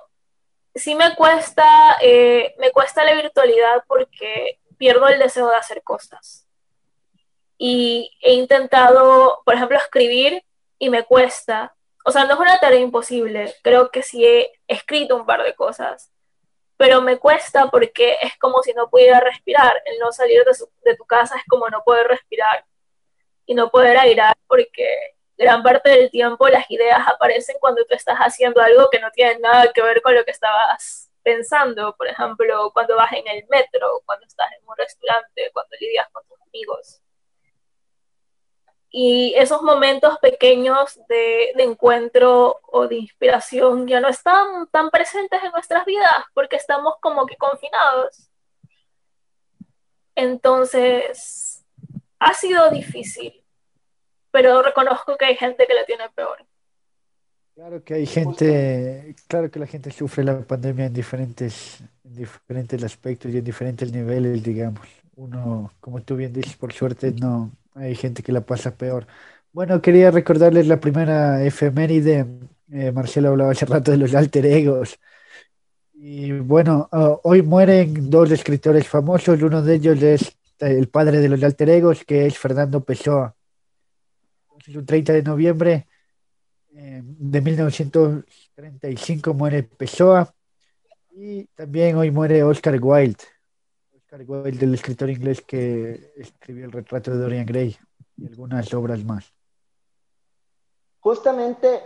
sí 0.76 0.94
me 0.94 1.16
cuesta, 1.16 1.96
eh, 2.02 2.54
me 2.58 2.70
cuesta 2.70 3.02
la 3.02 3.14
virtualidad 3.14 3.82
porque 3.88 4.60
pierdo 4.78 5.08
el 5.08 5.18
deseo 5.18 5.48
de 5.50 5.56
hacer 5.56 5.82
cosas. 5.82 6.41
Y 7.64 8.10
he 8.22 8.32
intentado, 8.34 9.40
por 9.44 9.54
ejemplo, 9.54 9.76
escribir 9.78 10.44
y 10.80 10.90
me 10.90 11.04
cuesta. 11.04 11.74
O 12.04 12.10
sea, 12.10 12.24
no 12.24 12.34
es 12.34 12.40
una 12.40 12.58
tarea 12.58 12.80
imposible. 12.80 13.54
Creo 13.62 13.90
que 13.92 14.02
sí 14.02 14.24
he 14.26 14.50
escrito 14.66 15.16
un 15.16 15.26
par 15.26 15.44
de 15.44 15.54
cosas, 15.54 16.10
pero 16.78 17.02
me 17.02 17.18
cuesta 17.18 17.70
porque 17.70 18.16
es 18.22 18.38
como 18.38 18.62
si 18.62 18.74
no 18.74 18.90
pudiera 18.90 19.20
respirar. 19.20 19.74
El 19.86 19.98
no 20.00 20.12
salir 20.12 20.44
de, 20.44 20.54
su- 20.54 20.70
de 20.84 20.96
tu 20.96 21.06
casa 21.06 21.36
es 21.38 21.44
como 21.48 21.68
no 21.70 21.82
poder 21.84 22.08
respirar 22.08 22.64
y 23.46 23.54
no 23.54 23.70
poder 23.70 23.98
airar 23.98 24.34
porque 24.48 24.86
gran 25.38 25.62
parte 25.62 25.90
del 25.90 26.10
tiempo 26.10 26.48
las 26.48 26.70
ideas 26.70 27.00
aparecen 27.08 27.56
cuando 27.60 27.84
tú 27.86 27.94
estás 27.94 28.18
haciendo 28.18 28.60
algo 28.62 28.88
que 28.90 29.00
no 29.00 29.10
tiene 29.12 29.38
nada 29.40 29.72
que 29.74 29.82
ver 29.82 30.02
con 30.02 30.14
lo 30.14 30.24
que 30.24 30.32
estabas 30.32 31.10
pensando. 31.24 31.96
Por 31.96 32.08
ejemplo, 32.08 32.70
cuando 32.74 32.96
vas 32.96 33.12
en 33.14 33.28
el 33.28 33.44
metro, 33.50 34.02
cuando 34.06 34.26
estás 34.26 34.48
en 34.60 34.68
un 34.68 34.76
restaurante, 34.78 35.50
cuando 35.52 35.76
lidias 35.80 36.08
con 36.12 36.24
tus 36.28 36.40
amigos. 36.48 37.01
Y 38.94 39.32
esos 39.36 39.62
momentos 39.62 40.18
pequeños 40.18 41.00
de, 41.08 41.52
de 41.56 41.62
encuentro 41.62 42.60
o 42.70 42.86
de 42.86 42.96
inspiración 42.96 43.88
ya 43.88 44.00
no 44.00 44.08
están 44.08 44.68
tan 44.70 44.90
presentes 44.90 45.42
en 45.42 45.50
nuestras 45.50 45.86
vidas 45.86 46.24
porque 46.34 46.56
estamos 46.56 46.94
como 47.00 47.24
que 47.24 47.36
confinados. 47.36 48.28
Entonces, 50.14 51.64
ha 52.18 52.34
sido 52.34 52.70
difícil, 52.70 53.42
pero 54.30 54.62
reconozco 54.62 55.16
que 55.16 55.24
hay 55.24 55.36
gente 55.36 55.66
que 55.66 55.74
la 55.74 55.84
tiene 55.84 56.08
peor. 56.10 56.44
Claro 57.54 57.84
que 57.84 57.94
hay 57.94 58.06
gente, 58.06 59.14
claro 59.28 59.50
que 59.50 59.58
la 59.58 59.66
gente 59.66 59.90
sufre 59.90 60.24
la 60.24 60.40
pandemia 60.40 60.86
en 60.86 60.92
diferentes, 60.92 61.80
en 62.04 62.14
diferentes 62.14 62.82
aspectos 62.82 63.30
y 63.32 63.38
en 63.38 63.44
diferentes 63.44 63.92
niveles, 63.92 64.42
digamos. 64.42 64.86
Uno, 65.16 65.70
como 65.80 66.00
tú 66.00 66.16
bien 66.16 66.32
dices, 66.32 66.56
por 66.56 66.72
suerte 66.72 67.12
no, 67.12 67.50
hay 67.74 67.94
gente 67.94 68.22
que 68.22 68.32
la 68.32 68.42
pasa 68.42 68.76
peor. 68.76 69.06
Bueno, 69.52 69.82
quería 69.82 70.10
recordarles 70.10 70.66
la 70.66 70.80
primera 70.80 71.44
efeméride. 71.44 72.26
Eh, 72.70 72.92
Marcelo 72.92 73.30
hablaba 73.30 73.52
hace 73.52 73.66
rato 73.66 73.90
de 73.90 73.98
los 73.98 74.14
alter 74.14 74.46
egos. 74.46 74.98
Y 75.94 76.32
bueno, 76.32 76.88
ah, 76.92 77.16
hoy 77.22 77.42
mueren 77.42 78.10
dos 78.10 78.30
escritores 78.30 78.88
famosos. 78.88 79.42
Uno 79.42 79.62
de 79.62 79.74
ellos 79.74 80.02
es 80.02 80.36
el 80.58 80.88
padre 80.88 81.18
de 81.18 81.28
los 81.28 81.42
alter 81.42 81.68
egos, 81.70 82.04
que 82.04 82.26
es 82.26 82.38
Fernando 82.38 82.82
Pessoa. 82.84 83.34
Entonces, 84.44 84.76
un 84.76 84.86
30 84.86 85.12
de 85.12 85.22
noviembre 85.22 85.86
eh, 86.74 87.02
de 87.04 87.40
1935 87.40 89.34
muere 89.34 89.62
Pessoa 89.64 90.32
y 91.14 91.44
también 91.54 91.96
hoy 91.96 92.10
muere 92.10 92.42
Oscar 92.42 92.78
Wilde. 92.80 93.24
Oscar 94.12 94.26
Wilde, 94.28 94.66
el 94.66 94.74
escritor 94.74 95.08
inglés 95.08 95.40
que 95.40 96.12
escribió 96.16 96.66
el 96.66 96.72
retrato 96.72 97.10
de 97.10 97.16
Dorian 97.16 97.46
Gray 97.46 97.74
y 98.18 98.26
algunas 98.26 98.72
obras 98.74 99.02
más. 99.06 99.32
Justamente 101.00 101.80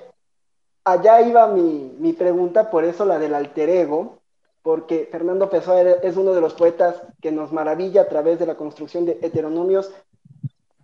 allá 0.83 1.21
iba 1.21 1.47
mi, 1.47 1.95
mi 2.01 2.15
pregunta, 2.15 2.69
por 2.69 2.85
eso 2.85 3.05
la 3.05 3.21
del 3.21 3.33
alter 3.33 3.69
ego, 3.69 4.19
porque 4.63 5.09
Fernando 5.09 5.49
Pessoa 5.49 5.81
es 5.81 6.17
uno 6.17 6.35
de 6.35 6.41
los 6.41 6.55
poetas 6.55 7.01
que 7.21 7.31
nos 7.31 7.53
maravilla 7.53 8.03
a 8.03 8.09
través 8.09 8.41
de 8.41 8.47
la 8.47 8.57
construcción 8.57 9.05
de 9.05 9.21
heteronomios 9.23 9.93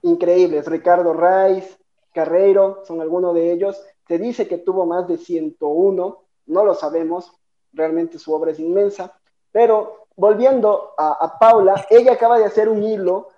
increíbles. 0.03 0.67
Ricardo 0.67 1.13
Reis, 1.13 1.77
Carreiro, 2.15 2.85
son 2.87 3.01
algunos 3.01 3.35
de 3.35 3.51
ellos. 3.51 3.83
Se 4.07 4.17
dice 4.17 4.47
que 4.47 4.59
tuvo 4.59 4.87
más 4.87 5.09
de 5.09 5.19
101, 5.19 6.25
no 6.47 6.65
lo 6.65 6.75
sabemos, 6.75 7.33
realmente 7.73 8.21
su 8.21 8.33
obra 8.33 8.53
es 8.53 8.61
inmensa, 8.61 9.19
pero 9.51 10.02
volviendo 10.17 10.95
a, 10.99 11.39
Paula, 11.39 11.87
ella 11.91 12.13
acaba 12.13 12.39
de 12.39 12.45
hacer 12.45 12.69
un 12.69 12.83
hilo 12.83 13.29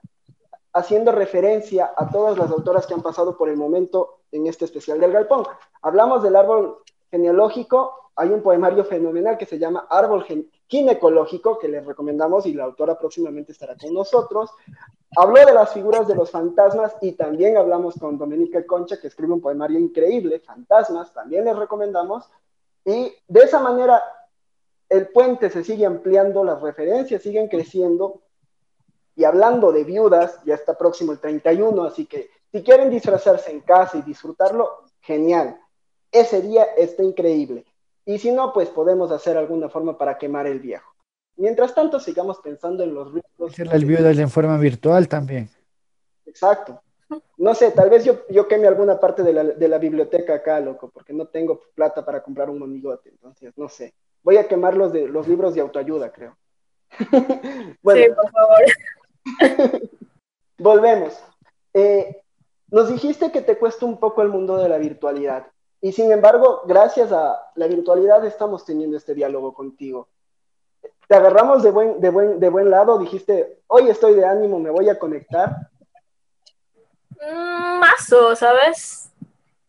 haciendo 0.73 1.13
referencia 1.13 1.93
a 1.97 2.11
todas 2.11 2.37
las 2.37 2.51
autoras 2.51 2.87
que 2.87 2.95
han 2.95 3.03
pasado 3.03 3.37
por 3.37 3.49
el 3.49 3.57
momento 3.57 4.21
en 4.33 4.47
este 4.47 4.65
especial 4.65 4.99
del 4.99 5.13
Galpón. 5.13 5.45
Hablamos 5.83 6.23
del 6.23 6.37
árbol 6.37 6.79
genealógico, 7.11 8.11
hay 8.17 8.31
un 8.31 8.43
poemario 8.43 8.85
fenomenal 8.85 9.39
que 9.39 9.47
se 9.47 9.59
llama 9.59 9.87
Árbol 9.89 10.25
Ginecológico, 10.67 11.59
que 11.59 11.69
les 11.69 11.85
recomendamos 11.85 12.47
y 12.47 12.55
la 12.55 12.65
autora 12.65 12.99
próximamente 12.99 13.53
estará 13.53 13.77
con 13.77 13.95
nosotros. 13.95 14.51
Habló 15.17 15.45
de 15.47 15.53
las 15.53 15.73
figuras 15.73 16.09
de 16.09 16.17
los 16.17 16.31
fantasmas 16.31 16.97
y 17.01 17.13
también 17.13 17.57
hablamos 17.57 17.95
con 17.95 18.19
Domenica 18.19 18.67
Concha, 18.67 19.01
que 19.01 19.07
escribe 19.07 19.33
un 19.33 19.41
poemario 19.41 19.79
increíble, 19.79 20.41
Fantasmas, 20.41 21.13
también 21.13 21.45
les 21.45 21.57
recomendamos. 21.57 22.29
Y 22.85 23.13
de 23.29 23.41
esa 23.41 23.61
manera 23.61 24.03
el 24.95 25.09
puente 25.09 25.51
se 25.51 25.65
sigue 25.65 25.87
ampliando, 25.87 26.45
las 26.45 26.63
referencias 26.63 27.23
siguen 27.23 27.49
creciendo. 27.49 28.23
Y 29.17 29.25
hablando 29.25 29.73
de 29.73 29.85
viudas, 29.85 30.41
ya 30.45 30.55
está 30.55 30.77
próximo 30.77 31.13
el 31.13 31.21
31, 31.21 31.85
así 31.85 32.07
que 32.07 32.31
si 32.53 32.63
quieren 32.63 32.91
disfrazarse 32.91 33.51
en 33.51 33.61
casa 33.61 33.99
y 33.99 34.03
disfrutarlo, 34.03 34.85
genial. 35.01 35.59
Ese 36.11 36.41
día 36.43 36.65
está 36.77 37.03
increíble. 37.03 37.65
Y 38.05 38.19
si 38.19 38.31
no, 38.31 38.53
pues 38.53 38.69
podemos 38.69 39.11
hacer 39.11 39.37
alguna 39.37 39.69
forma 39.69 39.99
para 39.99 40.19
quemar 40.19 40.47
el 40.47 40.61
viejo. 40.61 40.95
Mientras 41.37 41.75
tanto, 41.75 41.99
sigamos 41.99 42.39
pensando 42.39 42.85
en 42.85 42.95
los 42.95 43.13
ritos. 43.13 43.53
Hacer 43.53 43.67
las 43.67 43.85
viudas 43.85 44.17
en 44.19 44.31
forma 44.31 44.57
virtual 44.59 45.09
también. 45.09 45.49
Exacto. 46.27 46.81
No 47.37 47.55
sé, 47.55 47.73
tal 47.73 47.91
vez 47.91 48.05
yo, 48.05 48.27
yo 48.29 48.47
queme 48.47 48.69
alguna 48.69 48.99
parte 48.99 49.23
de 49.23 49.33
la, 49.33 49.45
de 49.45 49.69
la 49.69 49.79
biblioteca 49.79 50.35
acá, 50.35 50.61
loco, 50.61 50.91
porque 50.91 51.13
no 51.13 51.27
tengo 51.27 51.61
plata 51.75 52.05
para 52.05 52.23
comprar 52.23 52.51
un 52.51 52.61
monigote. 52.61 53.11
Entonces, 53.11 53.53
no 53.57 53.69
sé. 53.69 53.95
Voy 54.25 54.39
a 54.39 54.49
quemar 54.49 54.77
los, 54.77 54.93
de, 54.93 55.07
los 55.07 55.29
libros 55.29 55.55
de 55.55 55.61
autoayuda, 55.61 56.11
creo. 56.11 56.37
bueno, 57.83 58.03
Sí, 58.03 58.11
por 58.11 58.31
favor. 58.33 59.81
volvemos. 60.59 61.23
Eh, 61.75 62.23
nos 62.69 62.89
dijiste 62.89 63.31
que 63.31 63.43
te 63.43 63.59
cuesta 63.59 63.85
un 63.87 64.01
poco 64.01 64.23
el 64.23 64.29
mundo 64.29 64.57
de 64.57 64.69
la 64.69 64.79
virtualidad. 64.79 65.47
Y 65.81 65.93
sin 65.93 66.11
embargo, 66.11 66.63
gracias 66.65 67.13
a 67.13 67.51
la 67.55 67.67
virtualidad 67.67 68.25
estamos 68.25 68.65
teniendo 68.65 68.97
este 68.97 69.15
diálogo 69.15 69.53
contigo. 69.53 70.09
Te 71.07 71.15
agarramos 71.15 71.63
de 71.63 71.71
buen, 71.71 72.01
de 72.01 72.09
buen, 72.09 72.41
de 72.41 72.49
buen 72.49 72.71
lado, 72.71 72.99
dijiste, 72.99 73.61
hoy 73.67 73.91
estoy 73.91 74.15
de 74.15 74.25
ánimo, 74.25 74.59
me 74.59 74.71
voy 74.71 74.89
a 74.89 74.99
conectar. 74.99 75.55
Mm, 77.21 77.79
Mazo, 77.79 78.35
¿sabes? 78.35 79.13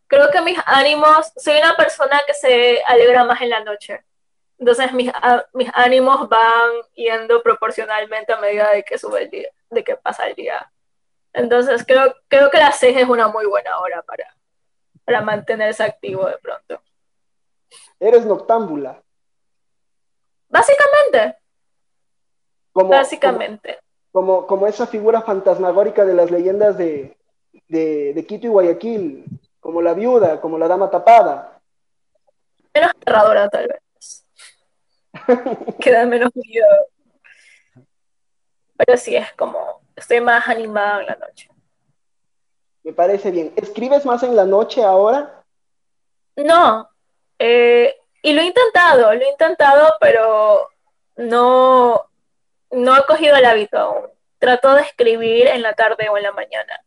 Creo 0.06 0.30
que 0.30 0.40
mis 0.40 0.58
ánimos, 0.64 1.30
soy 1.36 1.58
una 1.58 1.76
persona 1.76 2.22
que 2.26 2.32
se 2.32 2.82
alegra 2.86 3.24
más 3.24 3.42
en 3.42 3.50
la 3.50 3.62
noche. 3.62 4.05
Entonces 4.58 4.92
mis, 4.92 5.10
a- 5.14 5.44
mis 5.52 5.70
ánimos 5.74 6.28
van 6.28 6.70
yendo 6.94 7.42
proporcionalmente 7.42 8.32
a 8.32 8.40
medida 8.40 8.70
de 8.70 8.82
que 8.82 8.98
sube 8.98 9.24
el 9.24 9.30
día, 9.30 9.48
de 9.70 9.84
que 9.84 9.96
pasa 9.96 10.26
el 10.26 10.34
día. 10.34 10.70
Entonces 11.32 11.84
creo, 11.86 12.14
creo 12.28 12.50
que 12.50 12.58
las 12.58 12.78
seis 12.78 12.96
es 12.96 13.08
una 13.08 13.28
muy 13.28 13.44
buena 13.46 13.78
hora 13.80 14.02
para, 14.02 14.34
para 15.04 15.20
mantenerse 15.20 15.82
activo 15.82 16.26
de 16.26 16.38
pronto. 16.38 16.80
Eres 18.00 18.24
noctámbula. 18.24 19.02
Básicamente, 20.48 21.36
Como, 22.72 22.88
básicamente. 22.90 23.78
Como, 24.12 24.36
como, 24.36 24.46
como 24.46 24.66
esa 24.66 24.86
figura 24.86 25.20
fantasmagórica 25.20 26.04
de 26.06 26.14
las 26.14 26.30
leyendas 26.30 26.78
de, 26.78 27.16
de, 27.68 28.14
de 28.14 28.26
Quito 28.26 28.46
y 28.46 28.50
Guayaquil, 28.50 29.24
como 29.60 29.82
la 29.82 29.92
viuda, 29.92 30.40
como 30.40 30.56
la 30.56 30.68
dama 30.68 30.90
tapada. 30.90 31.60
Menos 32.72 32.90
aterradora, 32.90 33.48
tal 33.48 33.66
vez. 33.68 33.80
Queda 35.80 36.06
menos 36.06 36.30
miedo. 36.34 36.66
Pero 38.76 38.96
sí, 38.96 39.16
es 39.16 39.32
como, 39.32 39.80
estoy 39.94 40.20
más 40.20 40.46
animada 40.48 41.00
en 41.00 41.06
la 41.06 41.16
noche. 41.16 41.48
Me 42.82 42.92
parece 42.92 43.30
bien. 43.30 43.52
¿Escribes 43.56 44.04
más 44.04 44.22
en 44.22 44.36
la 44.36 44.44
noche 44.44 44.82
ahora? 44.82 45.44
No, 46.36 46.88
eh, 47.38 47.96
y 48.22 48.32
lo 48.32 48.42
he 48.42 48.46
intentado, 48.46 49.14
lo 49.14 49.20
he 49.20 49.30
intentado, 49.30 49.94
pero 50.00 50.68
no, 51.16 52.06
no 52.70 52.96
he 52.96 53.04
cogido 53.06 53.36
el 53.36 53.44
hábito 53.44 53.78
aún. 53.78 54.06
Trato 54.38 54.74
de 54.74 54.82
escribir 54.82 55.46
en 55.46 55.62
la 55.62 55.74
tarde 55.74 56.08
o 56.08 56.16
en 56.16 56.24
la 56.24 56.32
mañana, 56.32 56.84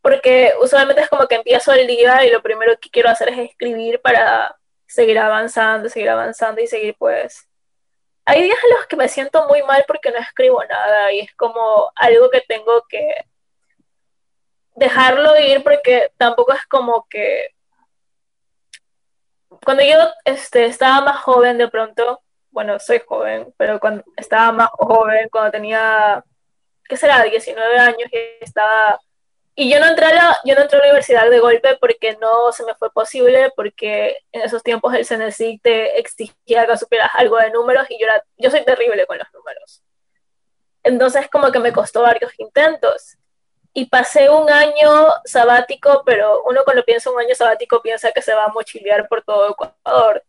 porque 0.00 0.52
usualmente 0.62 1.02
es 1.02 1.08
como 1.08 1.26
que 1.26 1.34
empiezo 1.34 1.72
el 1.72 1.86
día 1.86 2.24
y 2.24 2.30
lo 2.30 2.40
primero 2.40 2.78
que 2.78 2.88
quiero 2.88 3.08
hacer 3.08 3.30
es 3.30 3.38
escribir 3.50 4.00
para 4.00 4.56
seguir 4.86 5.18
avanzando, 5.18 5.88
seguir 5.88 6.10
avanzando 6.10 6.60
y 6.60 6.66
seguir 6.66 6.94
pues... 6.98 7.47
Hay 8.28 8.42
días 8.42 8.58
en 8.62 8.76
los 8.76 8.86
que 8.86 8.96
me 8.96 9.08
siento 9.08 9.48
muy 9.48 9.62
mal 9.62 9.86
porque 9.88 10.10
no 10.10 10.18
escribo 10.18 10.62
nada 10.62 11.10
y 11.12 11.20
es 11.20 11.34
como 11.34 11.90
algo 11.94 12.28
que 12.28 12.42
tengo 12.42 12.84
que 12.86 13.24
dejarlo 14.76 15.40
ir 15.40 15.64
porque 15.64 16.12
tampoco 16.18 16.52
es 16.52 16.66
como 16.66 17.06
que 17.08 17.54
cuando 19.64 19.82
yo 19.82 19.96
este, 20.26 20.66
estaba 20.66 21.00
más 21.00 21.22
joven 21.22 21.56
de 21.56 21.68
pronto, 21.68 22.20
bueno, 22.50 22.78
soy 22.78 23.00
joven, 23.06 23.54
pero 23.56 23.80
cuando 23.80 24.04
estaba 24.14 24.52
más 24.52 24.68
joven, 24.72 25.30
cuando 25.30 25.50
tenía, 25.50 26.22
¿qué 26.84 26.98
será?, 26.98 27.22
19 27.22 27.78
años 27.78 28.10
y 28.12 28.44
estaba... 28.44 29.00
Y 29.60 29.68
yo 29.68 29.80
no, 29.80 29.86
entré 29.86 30.06
a 30.06 30.14
la, 30.14 30.38
yo 30.44 30.54
no 30.54 30.60
entré 30.62 30.78
a 30.78 30.82
la 30.82 30.86
universidad 30.86 31.28
de 31.28 31.40
golpe 31.40 31.76
porque 31.80 32.16
no 32.20 32.52
se 32.52 32.64
me 32.64 32.76
fue 32.76 32.92
posible, 32.92 33.50
porque 33.56 34.18
en 34.30 34.42
esos 34.42 34.62
tiempos 34.62 34.94
el 34.94 35.04
CNCIC 35.04 35.60
te 35.60 35.98
exigía 35.98 36.64
que 36.64 36.76
supieras 36.76 37.10
algo 37.14 37.38
de 37.38 37.50
números 37.50 37.84
y 37.90 37.98
yo, 37.98 38.06
era, 38.06 38.22
yo 38.36 38.52
soy 38.52 38.64
terrible 38.64 39.04
con 39.06 39.18
los 39.18 39.26
números. 39.34 39.82
Entonces 40.84 41.28
como 41.28 41.50
que 41.50 41.58
me 41.58 41.72
costó 41.72 42.02
varios 42.02 42.30
intentos. 42.38 43.16
y 43.74 43.86
pasé 43.86 44.30
un 44.30 44.48
año 44.48 45.08
sabático, 45.24 46.04
pero 46.06 46.44
uno 46.44 46.62
cuando 46.64 46.84
piensa 46.84 47.10
un 47.10 47.18
año 47.18 47.34
sabático 47.34 47.82
piensa 47.82 48.12
que 48.12 48.22
se 48.22 48.34
va 48.34 48.44
a 48.44 48.52
mochilear 48.52 49.08
por 49.08 49.24
todo 49.24 49.50
Ecuador. 49.50 50.22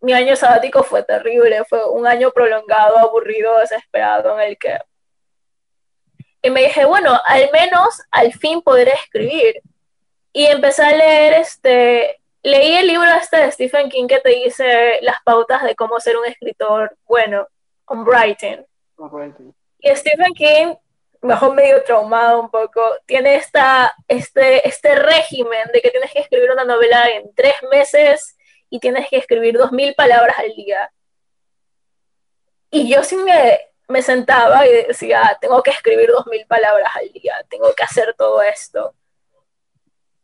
Mi 0.00 0.14
año 0.14 0.34
sabático 0.34 0.82
fue 0.82 1.02
terrible, 1.02 1.62
fue 1.66 1.84
un 1.90 2.06
año 2.06 2.30
prolongado, 2.30 2.98
aburrido, 2.98 3.58
desesperado, 3.58 4.40
en 4.40 4.48
el 4.48 4.58
que... 4.58 4.78
Y 6.42 6.50
me 6.50 6.62
dije, 6.62 6.84
bueno, 6.84 7.18
al 7.24 7.50
menos 7.52 8.02
al 8.10 8.32
fin 8.32 8.62
podré 8.62 8.92
escribir. 8.92 9.62
Y 10.32 10.46
empecé 10.46 10.82
a 10.82 10.92
leer 10.92 11.34
este, 11.34 12.20
leí 12.42 12.74
el 12.74 12.88
libro 12.88 13.08
este 13.14 13.36
de 13.38 13.52
Stephen 13.52 13.88
King 13.88 14.08
que 14.08 14.20
te 14.20 14.30
dice 14.30 14.98
las 15.02 15.22
pautas 15.22 15.62
de 15.62 15.76
cómo 15.76 16.00
ser 16.00 16.16
un 16.16 16.26
escritor 16.26 16.96
bueno, 17.06 17.46
on 17.86 18.04
writing. 18.04 18.64
Y 19.78 19.94
Stephen 19.94 20.34
King, 20.34 20.74
mejor 21.20 21.54
medio 21.54 21.82
traumado 21.84 22.40
un 22.40 22.50
poco, 22.50 22.80
tiene 23.06 23.36
esta, 23.36 23.94
este, 24.08 24.66
este 24.66 24.96
régimen 24.96 25.68
de 25.72 25.80
que 25.80 25.90
tienes 25.90 26.12
que 26.12 26.20
escribir 26.20 26.50
una 26.50 26.64
novela 26.64 27.08
en 27.10 27.32
tres 27.34 27.54
meses 27.70 28.36
y 28.68 28.80
tienes 28.80 29.08
que 29.08 29.18
escribir 29.18 29.56
dos 29.56 29.70
mil 29.70 29.94
palabras 29.94 30.38
al 30.38 30.54
día. 30.54 30.90
Y 32.70 32.88
yo 32.88 33.04
sí 33.04 33.16
me, 33.16 33.60
me 33.92 34.02
sentaba 34.02 34.66
y 34.66 34.86
decía, 34.88 35.38
tengo 35.40 35.62
que 35.62 35.70
escribir 35.70 36.10
dos 36.10 36.26
mil 36.26 36.44
palabras 36.46 36.90
al 36.96 37.12
día, 37.12 37.34
tengo 37.48 37.72
que 37.74 37.84
hacer 37.84 38.14
todo 38.14 38.42
esto 38.42 38.94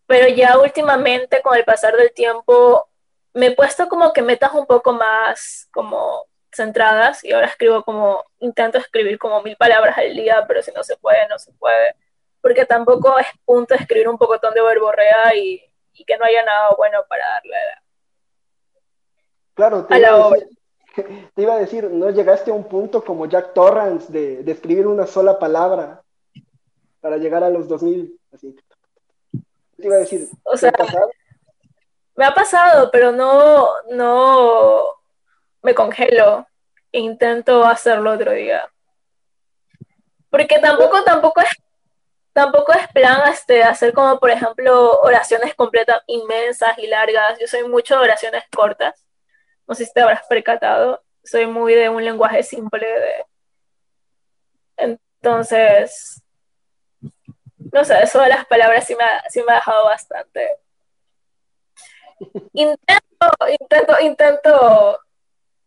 pero 0.09 0.26
ya 0.26 0.59
últimamente 0.59 1.42
con 1.42 1.54
el 1.54 1.64
pasar 1.64 1.94
del 1.94 2.12
tiempo 2.14 2.88
me 3.35 3.48
he 3.48 3.54
puesto 3.54 3.88
como 3.88 4.11
que 4.14 4.22
metas 4.22 4.54
un 4.54 4.64
poco 4.64 4.94
más 4.94 5.68
como 5.70 6.24
centradas 6.50 7.22
y 7.22 7.33
ahora 7.33 7.46
escribo 7.46 7.85
como, 7.85 8.24
intento 8.38 8.78
escribir 8.78 9.18
como 9.18 9.42
mil 9.42 9.54
palabras 9.57 9.98
al 9.98 10.14
día, 10.14 10.46
pero 10.48 10.62
si 10.62 10.72
no 10.72 10.83
se 10.83 10.96
puede, 10.96 11.28
no 11.28 11.38
se 11.38 11.52
puede, 11.52 11.94
porque 12.40 12.64
tampoco 12.64 13.18
es 13.18 13.26
punto 13.44 13.74
de 13.74 13.83
escribir 13.83 14.09
un 14.09 14.16
pocotón 14.16 14.54
de 14.54 14.62
verborrea 14.62 15.35
y, 15.37 15.62
y 15.92 16.04
que 16.07 16.16
no 16.16 16.24
haya 16.24 16.42
nada 16.42 16.70
bueno 16.78 17.04
para 17.07 17.28
darle 17.28 17.57
claro, 19.52 19.85
te, 19.85 19.94
a 19.94 19.98
decir, 19.98 20.58
te 21.35 21.42
iba 21.42 21.55
a 21.55 21.59
decir, 21.59 21.90
no 21.90 22.11
llegaste 22.11 22.51
a 22.51 22.55
un 22.55 22.64
punto 22.64 23.05
como 23.05 23.27
Jack 23.27 23.55
Torrance 23.55 24.12
de, 24.12 24.42
de 24.42 24.53
escribir 24.53 24.87
una 24.87 25.07
sola 25.07 25.38
palabra 25.38 26.03
para 27.01 27.16
llegar 27.16 27.44
a 27.44 27.51
los 27.51 27.68
2000, 27.68 28.18
así 28.33 28.57
te 29.79 29.87
iba 29.87 29.96
a 29.96 30.01
decir? 30.01 30.29
O 30.44 30.57
sea, 30.57 30.72
me 32.16 32.24
ha 32.24 32.35
pasado, 32.35 32.90
pero 32.90 33.12
no, 33.12 33.68
no 33.90 34.83
me 35.62 35.74
congelo. 35.74 36.46
Intento 36.90 37.64
hacerlo 37.64 38.12
otro 38.12 38.33
día. 38.33 38.68
Porque 40.31 40.59
tampoco, 40.59 41.05
tampoco 41.05 41.40
es, 41.40 41.51
tampoco 42.33 42.72
es 42.72 42.88
plan 42.88 43.31
este, 43.31 43.62
hacer 43.62 43.92
como, 43.92 44.18
por 44.18 44.31
ejemplo, 44.31 45.01
oraciones 45.01 45.55
completas 45.55 46.03
inmensas 46.07 46.77
y 46.79 46.87
largas. 46.87 47.38
Yo 47.38 47.46
soy 47.46 47.68
mucho 47.68 47.96
de 47.96 48.05
oraciones 48.05 48.44
cortas. 48.55 49.05
No 49.68 49.74
sé 49.74 49.85
si 49.85 49.92
te 49.92 50.00
habrás 50.00 50.26
percatado. 50.26 51.02
Soy 51.22 51.46
muy 51.46 51.74
de 51.74 51.90
un 51.90 52.02
lenguaje 52.02 52.42
simple 52.42 52.87
de... 52.87 53.24
Entonces, 54.76 56.22
no 57.72 57.85
sé, 57.85 58.02
eso 58.02 58.20
de 58.20 58.28
las 58.28 58.46
palabras 58.46 58.87
sí 58.87 58.94
me 58.94 59.04
ha, 59.04 59.28
sí 59.28 59.42
me 59.46 59.52
ha 59.52 59.57
dejado 59.57 59.85
bastante. 59.85 60.59
Intento, 62.52 63.28
intento, 63.61 63.94
intento 64.00 64.98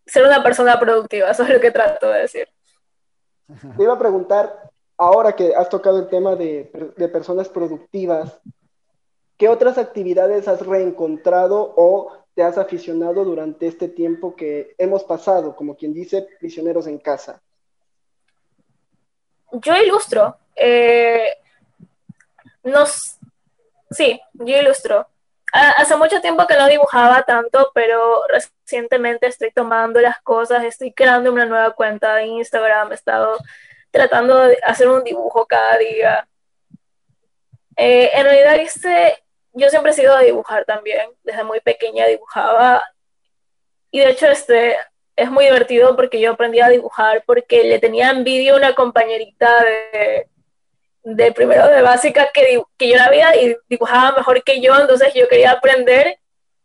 ser 0.06 0.26
una 0.26 0.42
persona 0.42 0.80
productiva, 0.80 1.30
eso 1.30 1.44
es 1.44 1.50
lo 1.50 1.60
que 1.60 1.72
trato 1.72 2.10
de 2.10 2.22
decir. 2.22 2.50
Te 3.78 3.84
iba 3.84 3.94
a 3.94 4.00
preguntar, 4.00 4.72
ahora 4.98 5.34
que 5.34 5.54
has 5.54 5.70
tocado 5.70 6.00
el 6.00 6.08
tema 6.08 6.36
de, 6.36 6.94
de 6.96 7.08
personas 7.10 7.50
productivas, 7.50 8.40
¿qué 9.38 9.50
otras 9.50 9.78
actividades 9.78 10.48
has 10.48 10.66
reencontrado 10.66 11.74
o 11.76 12.21
te 12.34 12.44
has 12.44 12.58
aficionado 12.58 13.24
durante 13.26 13.67
este 13.67 13.88
tiempo 13.88 14.36
que 14.36 14.76
hemos 14.78 15.04
pasado, 15.04 15.56
como 15.56 15.76
quien 15.76 15.94
dice, 15.94 16.28
prisioneros 16.39 16.88
en 16.88 16.98
casa? 16.98 17.41
Yo 19.52 19.76
ilustro. 19.76 20.38
Eh, 20.56 21.38
nos, 22.63 23.17
sí, 23.89 24.22
yo 24.34 24.58
ilustro. 24.58 25.08
Hace 25.54 25.98
mucho 25.98 26.22
tiempo 26.22 26.48
que 26.48 26.56
no 26.56 26.67
dibujaba 26.67 27.24
tanto, 27.24 27.72
pero 27.74 28.24
recientemente 28.28 29.28
estoy 29.28 29.52
tomando 29.52 30.00
las 30.00 30.22
cosas, 30.22 30.63
estoy 30.63 30.94
creando 30.94 31.30
una 31.30 31.46
nueva 31.46 31.72
cuenta 31.72 32.15
de 32.15 32.28
Instagram, 32.28 32.91
he 32.91 32.96
estado 32.96 33.38
tratando 33.91 34.38
de 34.38 34.58
hacer 34.63 34.88
un 34.88 35.04
dibujo 35.04 35.46
cada 35.46 35.78
día. 35.78 36.26
Eh, 37.76 38.12
en 38.13 38.24
realidad, 38.24 38.56
este, 38.56 39.22
yo 39.54 39.70
siempre 39.70 39.92
he 39.92 39.96
sido 39.96 40.18
de 40.18 40.26
dibujar 40.26 40.66
también, 40.66 41.10
desde 41.24 41.44
muy 41.44 41.60
pequeña 41.60 42.08
dibujaba. 42.08 42.82
Y 43.92 44.00
de 44.00 44.10
hecho, 44.12 44.28
este, 44.28 44.76
es 45.16 45.30
muy 45.30 45.46
divertido 45.46 45.96
porque 45.96 46.20
yo 46.20 46.32
aprendí 46.32 46.60
a 46.60 46.70
dibujar 46.70 47.24
porque 47.26 47.64
le 47.64 47.80
tenía 47.80 48.10
envidia 48.10 48.54
a 48.54 48.58
una 48.58 48.74
compañerita 48.74 49.64
de, 49.64 50.28
de 51.04 51.32
primero 51.32 51.68
de 51.68 51.82
básica 51.82 52.30
que, 52.34 52.62
que 52.78 52.90
yo 52.90 52.96
la 52.96 53.10
veía 53.10 53.36
y 53.36 53.56
dibujaba 53.70 54.18
mejor 54.18 54.44
que 54.44 54.62
yo, 54.62 54.80
entonces 54.80 55.14
yo 55.14 55.28
quería 55.28 55.52
aprender 55.52 56.18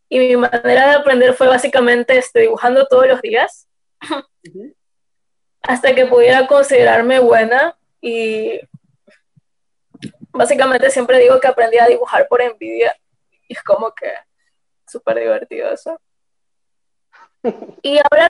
y 0.09 0.19
mi 0.19 0.37
manera 0.37 0.89
de 0.89 0.95
aprender 0.95 1.35
fue 1.35 1.49
básicamente 1.49 2.17
este, 2.17 2.41
dibujando 2.41 2.87
todos 2.87 3.09
los 3.09 3.21
días 3.23 3.67
hasta 5.63 5.95
que 5.95 6.07
pudiera 6.07 6.47
considerarme 6.47 7.19
buena 7.19 7.77
y 8.01 8.61
básicamente 10.37 10.91
siempre 10.91 11.19
digo 11.19 11.41
que 11.41 11.49
aprendí 11.49 11.79
a 11.79 11.87
dibujar 11.87 12.27
por 12.29 12.43
envidia 12.43 12.97
y 13.49 13.55
es 13.55 13.63
como 13.63 13.93
que 13.93 14.13
súper 14.87 15.19
divertido 15.19 15.71
eso. 15.71 16.01
Y 17.83 17.99
ahora 17.99 18.29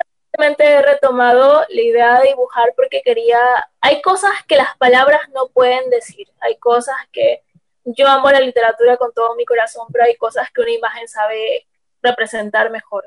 he 0.59 0.83
retomado 0.83 1.62
la 1.69 1.81
idea 1.81 2.21
de 2.21 2.29
dibujar 2.29 2.75
porque 2.77 3.03
quería, 3.03 3.38
hay 3.81 4.03
cosas 4.03 4.33
que 4.47 4.57
las 4.57 4.77
palabras 4.77 5.21
no 5.35 5.49
pueden 5.49 5.88
decir, 5.90 6.29
hay 6.40 6.57
cosas 6.59 6.97
que 7.12 7.42
yo 7.85 8.07
amo 8.09 8.31
la 8.31 8.40
literatura 8.40 8.97
con 8.97 9.12
todo 9.14 9.35
mi 9.37 9.45
corazón, 9.45 9.87
pero 9.92 10.05
hay 10.05 10.16
cosas 10.16 10.51
que 10.53 10.61
una 10.61 10.73
imagen 10.73 11.09
sabe 11.09 11.66
representar 12.03 12.71
mejor. 12.71 13.05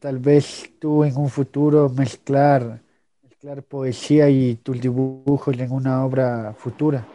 Tal 0.00 0.18
vez 0.18 0.70
tú 0.80 1.04
en 1.04 1.16
un 1.16 1.28
futuro 1.28 1.88
mezclar, 1.88 2.80
mezclar 3.22 3.62
poesía 3.62 4.28
y 4.28 4.56
tus 4.56 4.80
dibujos 4.80 5.56
en 5.58 5.70
una 5.70 6.04
obra 6.04 6.54
futura. 6.58 7.06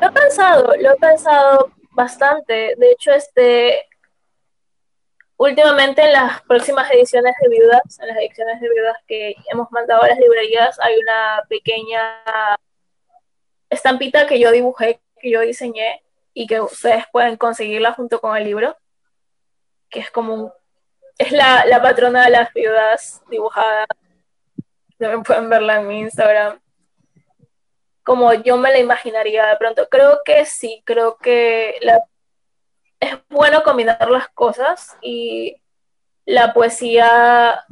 Lo 0.00 0.08
he 0.08 0.12
pensado, 0.12 0.74
lo 0.76 0.92
he 0.92 0.96
pensado 0.96 1.72
bastante. 1.90 2.74
De 2.76 2.90
hecho, 2.92 3.12
este, 3.12 3.86
últimamente 5.36 6.02
en 6.02 6.12
las 6.12 6.42
próximas 6.42 6.90
ediciones 6.90 7.34
de 7.40 7.48
Viudas, 7.48 7.98
en 8.00 8.08
las 8.08 8.16
ediciones 8.18 8.60
de 8.60 8.68
Viudas 8.68 8.96
que 9.06 9.34
hemos 9.52 9.70
mandado 9.70 10.02
a 10.02 10.08
las 10.08 10.18
librerías, 10.18 10.78
hay 10.80 10.96
una 10.98 11.42
pequeña 11.48 12.22
estampita 13.68 14.26
que 14.26 14.38
yo 14.38 14.50
dibujé, 14.52 15.00
que 15.20 15.30
yo 15.30 15.40
diseñé 15.40 16.02
y 16.32 16.46
que 16.46 16.60
ustedes 16.60 17.04
pueden 17.12 17.36
conseguirla 17.36 17.92
junto 17.92 18.20
con 18.20 18.36
el 18.36 18.44
libro, 18.44 18.76
que 19.90 20.00
es 20.00 20.10
como 20.10 20.54
es 21.18 21.32
la, 21.32 21.66
la 21.66 21.82
patrona 21.82 22.24
de 22.24 22.30
las 22.30 22.52
viudas 22.54 23.22
dibujada. 23.28 23.86
También 24.98 25.22
pueden 25.22 25.50
verla 25.50 25.80
en 25.80 25.88
mi 25.88 26.00
Instagram. 26.00 26.58
Como 28.10 28.34
yo 28.34 28.56
me 28.56 28.72
la 28.72 28.80
imaginaría 28.80 29.46
de 29.46 29.56
pronto. 29.56 29.88
Creo 29.88 30.22
que 30.24 30.44
sí, 30.44 30.82
creo 30.84 31.16
que 31.16 31.78
es 32.98 33.14
bueno 33.28 33.62
combinar 33.62 34.10
las 34.10 34.28
cosas 34.30 34.96
y 35.00 35.62
la 36.24 36.52
poesía, 36.52 37.64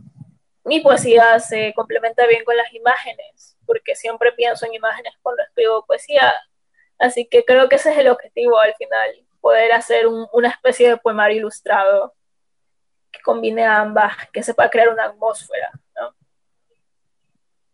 mi 0.63 0.79
poesía 0.79 1.41
se 1.41 1.75
complementa 1.75 2.25
bien 2.29 2.45
con 2.45 2.57
las 2.57 2.73
imágenes, 2.73 3.59
porque 3.67 3.97
siempre 3.97 4.31
pienso 4.31 4.65
en 4.65 4.75
imágenes 4.75 5.13
cuando 5.23 5.43
escribo 5.43 5.85
poesía, 5.85 6.33
así 7.01 7.27
que 7.27 7.45
creo 7.45 7.69
que 7.69 7.75
ese 7.75 7.91
es 7.91 7.99
el 7.99 8.07
objetivo 8.07 8.61
al 8.61 8.77
final, 8.77 9.27
poder 9.41 9.73
hacer 9.73 10.07
una 10.07 10.51
especie 10.51 10.89
de 10.91 10.99
poemario 10.99 11.39
ilustrado 11.39 12.15
que 13.11 13.21
combine 13.23 13.67
ambas, 13.67 14.15
que 14.33 14.45
sepa 14.45 14.71
crear 14.71 14.91
una 14.91 15.07
atmósfera, 15.07 15.73
¿no? 15.97 16.15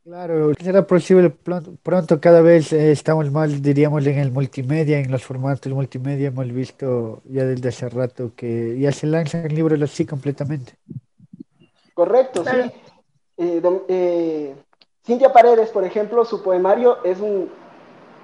Claro, 0.05 0.53
será 0.61 0.87
posible 0.87 1.31
pronto, 1.31 2.21
cada 2.21 2.43
vez 2.43 2.75
eh, 2.75 2.93
estamos 2.93 3.31
más, 3.31 3.63
diríamos, 3.63 4.07
en 4.07 4.19
el 4.19 4.31
multimedia, 4.33 4.99
en 4.99 5.11
los 5.11 5.25
formatos 5.25 5.73
multimedia, 5.73 6.29
hemos 6.29 6.53
visto 6.53 7.23
ya 7.25 7.45
desde 7.45 7.71
hace 7.71 7.89
rato 7.89 8.33
que 8.37 8.79
ya 8.79 8.93
se 8.93 9.07
lanzan 9.07 9.49
libros 9.49 9.81
así 9.81 10.05
completamente. 10.05 10.75
Correcto, 11.95 12.45
sí. 12.45 12.71
Eh, 13.39 13.63
eh, 13.89 14.55
Cintia 15.07 15.33
Paredes, 15.33 15.71
por 15.71 15.85
ejemplo, 15.85 16.27
su 16.27 16.43
poemario 16.43 17.03
es 17.03 17.19
un 17.21 17.49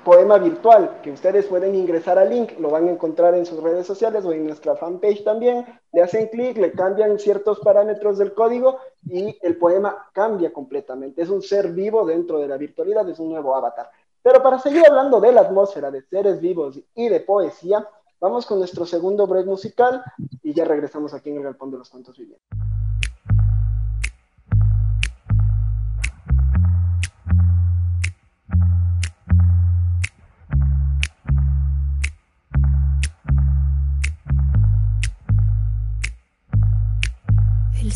poema 0.05 0.39
virtual 0.39 1.01
que 1.03 1.11
ustedes 1.11 1.47
pueden 1.47 1.75
ingresar 1.75 2.19
al 2.19 2.31
link, 2.31 2.59
lo 2.59 2.71
van 2.71 2.89
a 2.89 2.91
encontrar 2.91 3.35
en 3.35 3.47
sus 3.47 3.63
redes 3.63 3.87
sociales 3.87 4.25
o 4.25 4.33
en 4.33 4.47
nuestra 4.47 4.77
fanpage 4.77 5.25
también, 5.25 5.67
le 5.93 6.03
hacen 6.03 6.29
clic, 6.29 6.57
le 6.57 6.73
cambian 6.73 7.19
ciertos 7.19 7.61
parámetros 7.61 8.19
del 8.19 8.35
código 8.35 8.79
y 9.07 9.37
el 9.43 9.57
poema 9.57 10.09
cambia 10.13 10.53
completamente. 10.53 11.23
Es 11.23 11.29
un 11.29 11.43
ser 11.43 11.73
vivo 11.73 12.05
dentro 12.05 12.39
de 12.39 12.49
la 12.49 12.57
virtualidad, 12.57 13.09
es 13.09 13.19
un 13.19 13.31
nuevo 13.31 13.55
avatar. 13.55 13.91
Pero 14.23 14.43
para 14.43 14.59
seguir 14.59 14.85
hablando 14.87 15.21
de 15.21 15.33
la 15.33 15.43
atmósfera, 15.43 15.91
de 15.91 16.03
seres 16.03 16.41
vivos 16.41 16.79
y 16.95 17.09
de 17.09 17.21
poesía, 17.21 17.87
vamos 18.21 18.47
con 18.47 18.59
nuestro 18.59 18.85
segundo 18.85 19.27
break 19.27 19.47
musical 19.47 20.03
y 20.43 20.53
ya 20.53 20.65
regresamos 20.65 21.15
aquí 21.15 21.31
en 21.31 21.39
el 21.39 21.43
Galpón 21.43 21.71
de 21.71 21.79
los 21.79 21.89
Cuentos 21.89 22.17
Vivientes. 22.19 22.70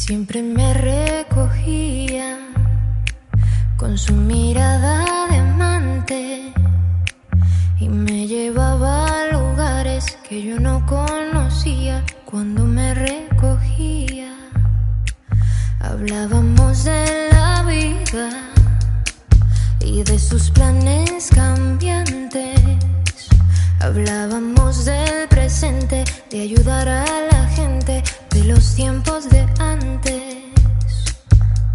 Siempre 0.06 0.42
me 0.42 0.74
recogía 0.74 2.38
con 3.78 3.96
su 3.96 4.12
mirada 4.12 5.02
de 5.30 5.36
amante 5.38 6.52
y 7.80 7.88
me 7.88 8.26
llevaba 8.26 9.06
a 9.06 9.32
lugares 9.32 10.18
que 10.28 10.42
yo 10.42 10.60
no 10.60 10.84
conocía 10.84 12.04
cuando 12.26 12.66
me 12.66 12.92
recogía. 12.92 14.30
Hablábamos 15.80 16.84
de 16.84 17.30
la 17.32 17.62
vida 17.62 18.28
y 19.80 20.02
de 20.02 20.18
sus 20.18 20.50
planes 20.50 21.30
cambiantes. 21.34 22.60
Hablábamos 23.80 24.84
del 24.84 25.28
presente, 25.30 26.04
de 26.30 26.42
ayudar 26.42 26.88
a 26.90 27.04
la 27.32 27.46
gente, 27.56 28.02
los 28.46 28.74
tiempos 28.74 29.28
de 29.30 29.46
antes. 29.58 30.36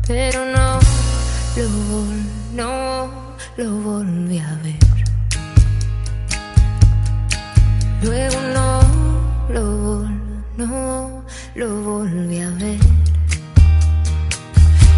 Pero 0.05 0.45
no 0.45 0.79
lo, 1.55 1.67
no 2.53 3.09
lo 3.57 3.71
volví 3.81 4.39
a 4.39 4.59
ver. 4.63 4.79
Luego 8.01 8.41
no 8.53 8.81
lo, 9.49 10.07
no 10.57 11.23
lo 11.55 11.83
volví 11.83 12.39
a 12.39 12.49
ver. 12.51 12.79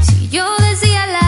Si 0.01 0.29
yo 0.29 0.45
decía 0.69 1.05
la 1.07 1.20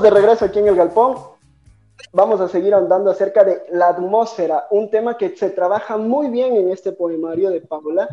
De 0.00 0.10
regreso 0.10 0.44
aquí 0.44 0.58
en 0.58 0.66
el 0.66 0.74
Galpón. 0.74 1.14
Vamos 2.12 2.40
a 2.40 2.48
seguir 2.48 2.74
ahondando 2.74 3.12
acerca 3.12 3.44
de 3.44 3.62
la 3.70 3.90
atmósfera, 3.90 4.66
un 4.70 4.90
tema 4.90 5.16
que 5.16 5.36
se 5.36 5.50
trabaja 5.50 5.96
muy 5.96 6.30
bien 6.30 6.56
en 6.56 6.70
este 6.70 6.90
poemario 6.90 7.50
de 7.50 7.60
Paula, 7.60 8.08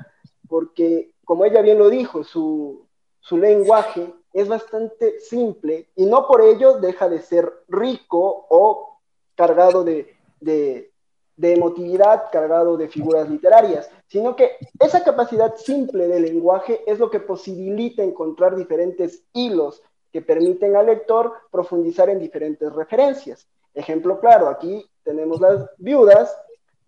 porque 0.48 1.16
como 1.26 1.44
ella 1.44 1.64
bien 1.64 1.80
lo 1.80 1.90
dijo, 1.90 2.24
su, 2.24 2.86
su 3.20 3.36
lenguaje 3.36 4.14
es 4.32 4.48
bastante 4.48 5.20
simple 5.22 5.88
y 5.96 6.06
no 6.06 6.28
por 6.28 6.42
ello 6.42 6.80
deja 6.80 7.10
de 7.10 7.20
ser 7.20 7.52
rico 7.68 8.46
o 8.50 9.00
cargado 9.34 9.84
de, 9.84 10.16
de, 10.40 10.92
de 11.36 11.54
emotividad, 11.54 12.26
cargado 12.32 12.78
de 12.78 12.90
figuras 12.90 13.28
literarias, 13.28 13.90
sino 14.08 14.36
que 14.36 14.52
esa 14.80 15.04
capacidad 15.04 15.56
simple 15.56 16.08
de 16.08 16.20
lenguaje 16.20 16.84
es 16.86 17.00
lo 17.00 17.10
que 17.10 17.20
posibilita 17.20 18.04
encontrar 18.04 18.56
diferentes 18.56 19.24
hilos 19.34 19.82
que 20.12 20.22
permiten 20.22 20.76
al 20.76 20.88
lector 20.88 21.34
profundizar 21.52 22.10
en 22.10 22.20
diferentes 22.20 22.72
referencias. 22.74 23.48
Ejemplo 23.74 24.20
claro, 24.20 24.50
aquí 24.50 24.86
tenemos 25.04 25.40
las 25.40 25.70
viudas, 25.78 26.36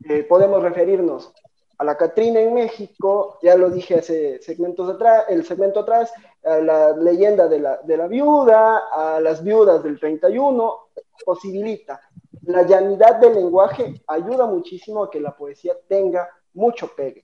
eh, 0.10 0.24
podemos 0.24 0.62
referirnos 0.62 1.34
a 1.78 1.84
la 1.84 1.98
Catrina 1.98 2.40
en 2.40 2.54
México, 2.54 3.40
ya 3.42 3.56
lo 3.56 3.70
dije 3.70 3.96
hace 3.96 4.42
segmentos 4.42 4.90
atrás, 4.90 5.26
el 5.30 5.46
segmento 5.46 5.82
atrás, 5.82 6.14
a 6.44 6.58
la 6.58 6.96
leyenda 6.96 7.48
de 7.48 7.60
la, 7.60 8.08
viuda, 8.08 8.84
a 8.92 9.20
las 9.20 9.44
viudas 9.44 9.82
del 9.84 10.00
31, 10.00 10.78
posibilita. 11.26 12.02
La 12.44 12.64
llanidad 12.64 13.16
del 13.16 13.36
lenguaje 13.36 14.02
ayuda 14.08 14.46
muchísimo 14.46 15.04
a 15.04 15.10
que 15.10 15.22
la 15.22 15.36
poesía 15.36 15.74
tenga 15.88 16.30
mucho 16.54 16.92
pegue. 16.96 17.24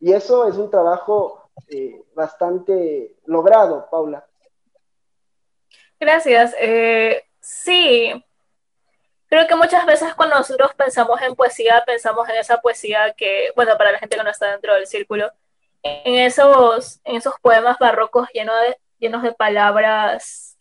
Y 0.00 0.12
eso 0.12 0.46
es 0.46 0.56
un 0.56 0.68
trabajo 0.68 1.48
eh, 1.68 2.02
bastante 2.14 3.16
logrado, 3.26 3.86
Paula. 3.90 4.25
Gracias. 5.98 6.54
Eh, 6.58 7.24
sí, 7.40 8.12
creo 9.28 9.46
que 9.46 9.56
muchas 9.56 9.86
veces 9.86 10.14
cuando 10.14 10.36
nosotros 10.36 10.72
pensamos 10.74 11.20
en 11.22 11.34
poesía, 11.34 11.82
pensamos 11.86 12.28
en 12.28 12.36
esa 12.36 12.60
poesía 12.60 13.14
que, 13.14 13.50
bueno, 13.56 13.76
para 13.78 13.92
la 13.92 13.98
gente 13.98 14.16
que 14.16 14.22
no 14.22 14.30
está 14.30 14.50
dentro 14.50 14.74
del 14.74 14.86
círculo, 14.86 15.30
en 15.82 16.16
esos, 16.16 17.00
en 17.04 17.16
esos 17.16 17.34
poemas 17.40 17.78
barrocos 17.78 18.28
llenos 18.32 18.56
de, 18.62 18.76
llenos 18.98 19.22
de 19.22 19.32
palabras 19.32 20.58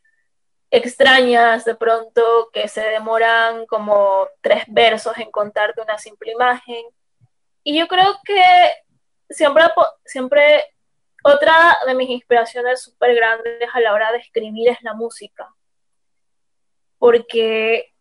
extrañas 0.71 1.65
de 1.65 1.75
pronto 1.75 2.49
que 2.51 2.67
se 2.67 2.81
demoran 2.81 3.65
como 3.65 4.27
tres 4.41 4.63
versos 4.67 5.17
en 5.17 5.31
contarte 5.31 5.81
una 5.81 5.97
simple 5.97 6.31
imagen. 6.31 6.83
Y 7.63 7.77
yo 7.77 7.87
creo 7.87 8.19
que 8.23 8.43
siempre, 9.29 9.63
siempre 10.05 10.74
otra 11.27 11.75
de 11.87 11.95
mis 11.95 12.07
inspiraciones 12.09 12.83
súper 12.83 13.15
grandes 13.15 13.67
a 13.73 13.79
la 13.79 13.93
hora 13.93 14.11
de 14.11 14.19
escribir 14.19 14.69
es 14.69 14.77
la 14.83 14.93
música. 14.93 15.51
Porque 16.99 17.91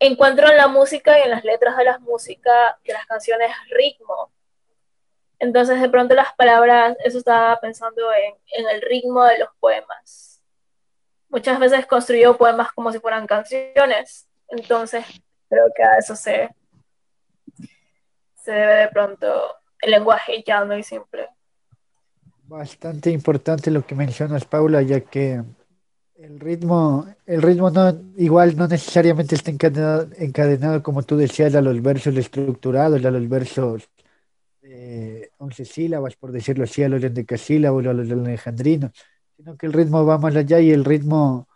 encuentro 0.00 0.48
en 0.50 0.56
la 0.56 0.66
música 0.66 1.16
y 1.20 1.22
en 1.22 1.30
las 1.30 1.44
letras 1.44 1.76
de 1.76 1.84
las 1.84 2.00
músicas, 2.00 2.74
de 2.82 2.94
las 2.94 3.06
canciones, 3.06 3.52
ritmo. 3.70 4.32
Entonces, 5.38 5.80
de 5.80 5.88
pronto 5.88 6.16
las 6.16 6.34
palabras, 6.34 6.96
eso 7.04 7.18
estaba 7.18 7.60
pensando 7.60 8.12
en, 8.12 8.34
en 8.46 8.68
el 8.70 8.82
ritmo 8.82 9.22
de 9.24 9.38
los 9.38 9.50
poemas. 9.60 10.42
Muchas 11.28 11.60
veces 11.60 11.86
construyo 11.86 12.36
poemas 12.36 12.72
como 12.72 12.90
si 12.90 12.98
fueran 12.98 13.28
canciones. 13.28 14.28
Entonces, 14.48 15.06
creo 15.48 15.66
que 15.76 15.84
a 15.84 15.96
eso 15.96 16.16
se, 16.16 16.50
se 18.34 18.50
debe 18.50 18.74
de 18.74 18.88
pronto 18.88 19.56
el 19.80 19.92
lenguaje 19.92 20.42
llano 20.44 20.76
y 20.76 20.82
simple. 20.82 21.28
Bastante 22.52 23.10
importante 23.10 23.70
lo 23.70 23.86
que 23.86 23.94
mencionas, 23.94 24.44
Paula, 24.44 24.82
ya 24.82 25.00
que 25.00 25.42
el 26.16 26.38
ritmo, 26.38 27.06
el 27.24 27.40
ritmo 27.40 27.70
no, 27.70 27.98
igual 28.18 28.58
no 28.58 28.68
necesariamente 28.68 29.36
está 29.36 29.50
encadenado, 29.50 30.08
encadenado 30.18 30.82
como 30.82 31.02
tú 31.02 31.16
decías, 31.16 31.54
a 31.54 31.62
los 31.62 31.80
versos 31.80 32.14
estructurados, 32.14 33.02
a 33.06 33.10
los 33.10 33.26
versos 33.26 33.88
de 34.60 35.30
once 35.38 35.64
sílabas, 35.64 36.14
por 36.16 36.30
decirlo 36.30 36.64
así, 36.64 36.82
a 36.82 36.90
los 36.90 37.02
endecasílabos, 37.02 37.86
a 37.86 37.94
los 37.94 38.10
alejandrinos, 38.10 38.90
sino 39.34 39.56
que 39.56 39.64
el 39.64 39.72
ritmo 39.72 40.04
va 40.04 40.18
más 40.18 40.36
allá 40.36 40.60
y 40.60 40.72
el 40.72 40.84
ritmo 40.84 41.48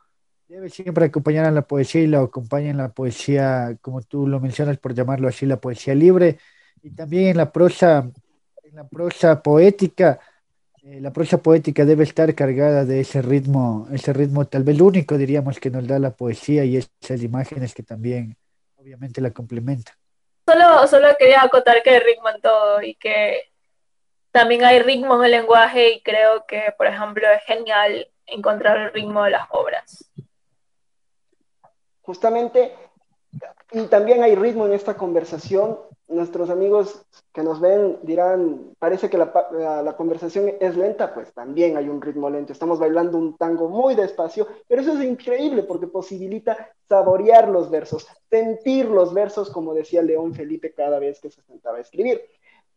debe 0.49 0.70
siempre 0.70 1.05
acompañar 1.05 1.44
a 1.44 1.51
la 1.51 1.66
poesía 1.66 2.01
y 2.01 2.07
la 2.07 2.22
acompaña 2.22 2.70
en 2.70 2.78
la 2.78 2.88
poesía, 2.88 3.76
como 3.82 4.01
tú 4.01 4.26
lo 4.26 4.40
mencionas, 4.40 4.78
por 4.78 4.94
llamarlo 4.94 5.28
así, 5.28 5.44
la 5.44 5.61
poesía 5.61 5.94
libre, 5.94 6.38
y 6.82 6.92
también 6.92 7.26
en 7.26 7.36
la 7.36 7.53
prosa, 7.53 8.11
en 8.64 8.74
la 8.74 8.88
prosa 8.88 9.42
poética 9.42 10.18
eh, 10.89 11.01
la 11.01 11.12
prosa 11.12 11.39
poética 11.39 11.84
debe 11.84 12.05
estar 12.05 12.32
cargada 12.37 12.84
de 12.84 13.01
ese 13.01 13.20
ritmo, 13.20 13.89
ese 13.93 14.12
ritmo 14.12 14.47
tal 14.47 14.62
vez 14.62 14.80
único, 14.80 15.18
diríamos, 15.18 15.59
que 15.59 15.68
nos 15.68 15.84
da 15.84 15.99
la 15.99 16.12
poesía 16.12 16.64
y 16.64 16.76
esas 16.76 17.22
imágenes 17.22 17.74
que 17.74 17.82
también 17.82 18.37
obviamente 18.76 19.20
la 19.20 19.32
complementan. 19.32 19.97
Solo, 20.47 20.87
solo 20.87 21.09
quería 21.18 21.43
acotar 21.43 21.82
que 21.82 21.91
hay 21.91 21.99
ritmo 21.99 22.28
en 22.28 22.41
todo 22.41 22.80
y 22.82 22.95
que 22.95 23.51
también 24.30 24.62
hay 24.62 24.78
ritmo 24.78 25.16
en 25.16 25.24
el 25.24 25.32
lenguaje 25.32 25.95
y 25.95 26.03
creo 26.03 26.47
que, 26.47 26.72
por 26.78 26.87
ejemplo, 26.87 27.26
es 27.32 27.43
genial 27.43 28.09
encontrar 28.24 28.76
el 28.78 28.93
ritmo 28.93 29.24
de 29.24 29.30
las 29.32 29.49
obras. 29.51 30.09
Justamente, 32.03 32.72
y 33.72 33.87
también 33.87 34.22
hay 34.22 34.37
ritmo 34.37 34.66
en 34.66 34.72
esta 34.74 34.97
conversación 34.97 35.78
nuestros 36.09 36.51
amigos 36.51 37.05
que 37.33 37.43
nos 37.43 37.61
ven 37.61 37.99
dirán, 38.03 38.75
parece 38.79 39.11
que 39.11 39.19
la, 39.19 39.95
conversación 39.97 40.55
es 40.61 40.77
lenta, 40.77 41.13
pues 41.13 41.33
también 41.33 41.77
hay 41.77 41.89
un 41.89 42.01
ritmo 42.01 42.31
lento. 42.31 42.53
Estamos 42.53 42.79
bailando 42.79 43.19
un 43.19 43.37
tango 43.37 43.69
muy 43.69 43.95
despacio, 43.95 44.47
pero 44.69 44.83
eso 44.83 44.93
es 44.93 45.05
increíble 45.05 45.65
porque 45.65 45.87
posibilita 45.87 46.71
saborear 46.89 47.49
los 47.49 47.71
versos, 47.71 48.07
sentir 48.31 48.87
los 48.87 49.13
versos, 49.13 49.51
como 49.51 49.75
decía 49.75 50.03
León 50.03 50.35
Felipe 50.35 50.73
cada 50.73 50.99
vez 50.99 51.21
que 51.21 51.31
se 51.31 51.43
sentaba 51.43 51.79
a 51.79 51.81
escribir. 51.81 52.23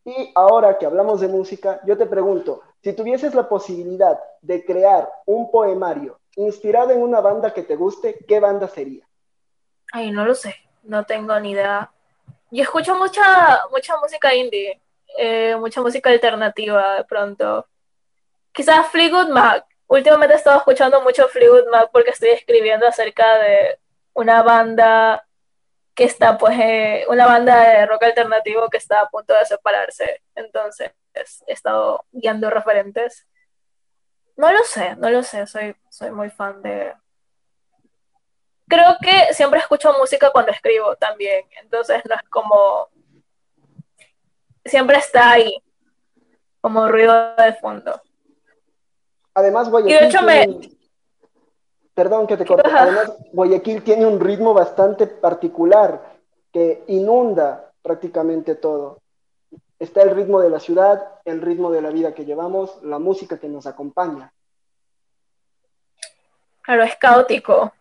Y 0.06 0.32
ahora 0.34 0.78
que 0.78 0.86
hablamos 0.86 1.22
de 1.22 1.28
música, 1.28 1.82
yo 1.86 1.98
te 1.98 2.08
pregunto, 2.08 2.62
si 2.82 2.94
tuvieses 2.94 3.36
la 3.36 3.48
posibilidad 3.48 4.20
de 4.42 4.66
crear 4.66 5.10
un 5.26 5.52
poemario 5.52 6.20
inspirado 6.36 6.92
en 6.92 7.02
una 7.02 7.22
banda 7.22 7.54
que 7.54 7.64
te 7.64 7.76
guste, 7.76 8.18
¿qué 8.28 8.40
banda 8.40 8.68
sería? 8.68 9.06
Ay, 9.92 10.12
no 10.12 10.26
lo 10.26 10.34
sé, 10.34 10.56
no 10.84 11.06
tengo 11.06 11.40
ni 11.40 11.52
idea 11.52 11.92
yo 12.52 12.64
escucho 12.64 12.96
mucha, 12.96 13.62
mucha 13.72 13.98
música 13.98 14.34
indie, 14.34 14.82
eh, 15.18 15.56
mucha 15.58 15.82
música 15.82 16.10
alternativa 16.10 16.96
de 16.98 17.04
pronto. 17.06 17.68
Quizás 18.52 18.88
Fleetwood 18.88 19.30
Mac. 19.30 19.66
Últimamente 19.88 20.36
he 20.36 20.38
estado 20.38 20.58
escuchando 20.58 21.02
mucho 21.02 21.28
Fleetwood 21.30 21.70
Mac 21.72 21.90
porque 21.92 22.12
estoy 22.12 22.30
escribiendo 22.30 22.88
acerca 22.88 23.40
de 23.40 23.80
una 24.14 24.44
banda 24.44 25.26
que 25.96 26.06
está, 26.06 26.38
pues, 26.38 26.58
eh, 26.60 27.06
una 27.10 27.26
banda 27.28 27.60
de 27.62 27.86
rock 27.86 28.04
alternativo 28.04 28.70
que 28.70 28.78
está 28.78 29.02
a 29.02 29.10
punto 29.10 29.34
de 29.34 29.46
separarse. 29.46 30.22
Entonces, 30.36 30.92
he 31.14 31.54
estado 31.54 32.06
guiando 32.12 32.50
referentes. 32.50 33.28
No 34.38 34.52
lo 34.54 34.64
sé, 34.64 34.96
no 34.96 35.10
lo 35.10 35.24
sé, 35.24 35.46
soy, 35.48 35.76
soy 35.90 36.12
muy 36.12 36.30
fan 36.30 36.62
de, 36.62 36.94
creo 38.70 38.98
que 39.02 39.34
siempre 39.34 39.60
escucho 39.60 39.92
música 40.00 40.32
cuando 40.32 40.52
escribo 40.52 40.96
también, 40.96 41.46
entonces 41.62 42.02
no 42.08 42.16
es 42.16 42.22
como, 42.30 42.88
siempre 44.64 44.98
está 44.98 45.32
ahí, 45.32 45.62
como 46.62 46.88
ruido 46.88 47.36
de 47.36 47.54
fondo. 47.56 48.02
Además, 49.34 49.70
Guayaquil, 49.70 50.10
tiene... 50.10 50.60
perdón 51.94 52.28
que 52.28 52.38
te 52.38 52.46
corte, 52.46 52.70
además 52.72 53.14
Guayaquil 53.34 53.84
tiene 53.84 54.06
un 54.06 54.20
ritmo 54.20 54.54
bastante 54.54 55.08
particular 55.08 56.20
que 56.54 56.84
inunda 56.88 57.72
prácticamente 57.82 58.56
todo. 58.56 59.02
Está 59.80 60.02
el 60.04 60.12
ritmo 60.12 60.42
de 60.42 60.50
la 60.50 60.60
ciudad, 60.60 61.20
el 61.26 61.42
ritmo 61.42 61.72
de 61.72 61.82
la 61.82 61.90
vida 61.90 62.14
que 62.14 62.26
llevamos, 62.26 62.84
la 62.84 63.00
música 63.00 63.40
que 63.40 63.48
nos 63.48 63.66
acompaña. 63.66 64.34
Claro, 66.62 66.84
es 66.84 66.96
caótico 66.98 67.72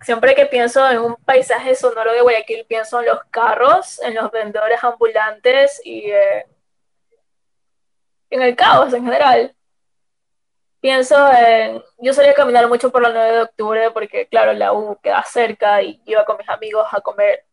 siempre 0.00 0.34
que 0.34 0.46
pienso 0.46 0.88
en 0.88 0.98
un 0.98 1.16
paisaje 1.16 1.74
sonoro 1.74 2.12
de 2.12 2.20
Guayaquil, 2.20 2.66
pienso 2.66 3.00
en 3.00 3.06
los 3.06 3.24
carros, 3.30 4.00
en 4.02 4.14
los 4.14 4.30
vendedores 4.30 4.82
ambulantes 4.82 5.80
y 5.84 6.10
eh, 6.10 6.46
en 8.30 8.42
el 8.42 8.56
caos 8.56 8.92
en 8.92 9.04
general. 9.04 9.54
Pienso 10.80 11.32
en, 11.32 11.82
yo 11.98 12.12
solía 12.12 12.34
caminar 12.34 12.68
mucho 12.68 12.90
por 12.92 13.02
la 13.02 13.10
9 13.10 13.32
de 13.32 13.42
octubre 13.42 13.90
porque, 13.90 14.28
claro, 14.28 14.52
la 14.52 14.72
U 14.72 14.98
queda 15.02 15.22
cerca 15.24 15.82
y 15.82 16.00
iba 16.04 16.24
con 16.24 16.36
mis 16.36 16.48
amigos 16.48 16.86
a 16.92 17.00
comer. 17.00 17.44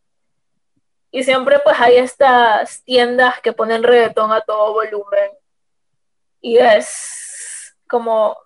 Y 1.12 1.24
siempre 1.24 1.60
pues 1.60 1.80
hay 1.80 1.98
estas 1.98 2.84
tiendas 2.84 3.40
que 3.42 3.54
ponen 3.54 3.84
reggaetón 3.84 4.32
a 4.32 4.42
todo 4.42 4.74
volumen. 4.74 5.32
Y 6.42 6.58
es 6.58 7.76
como 7.88 8.38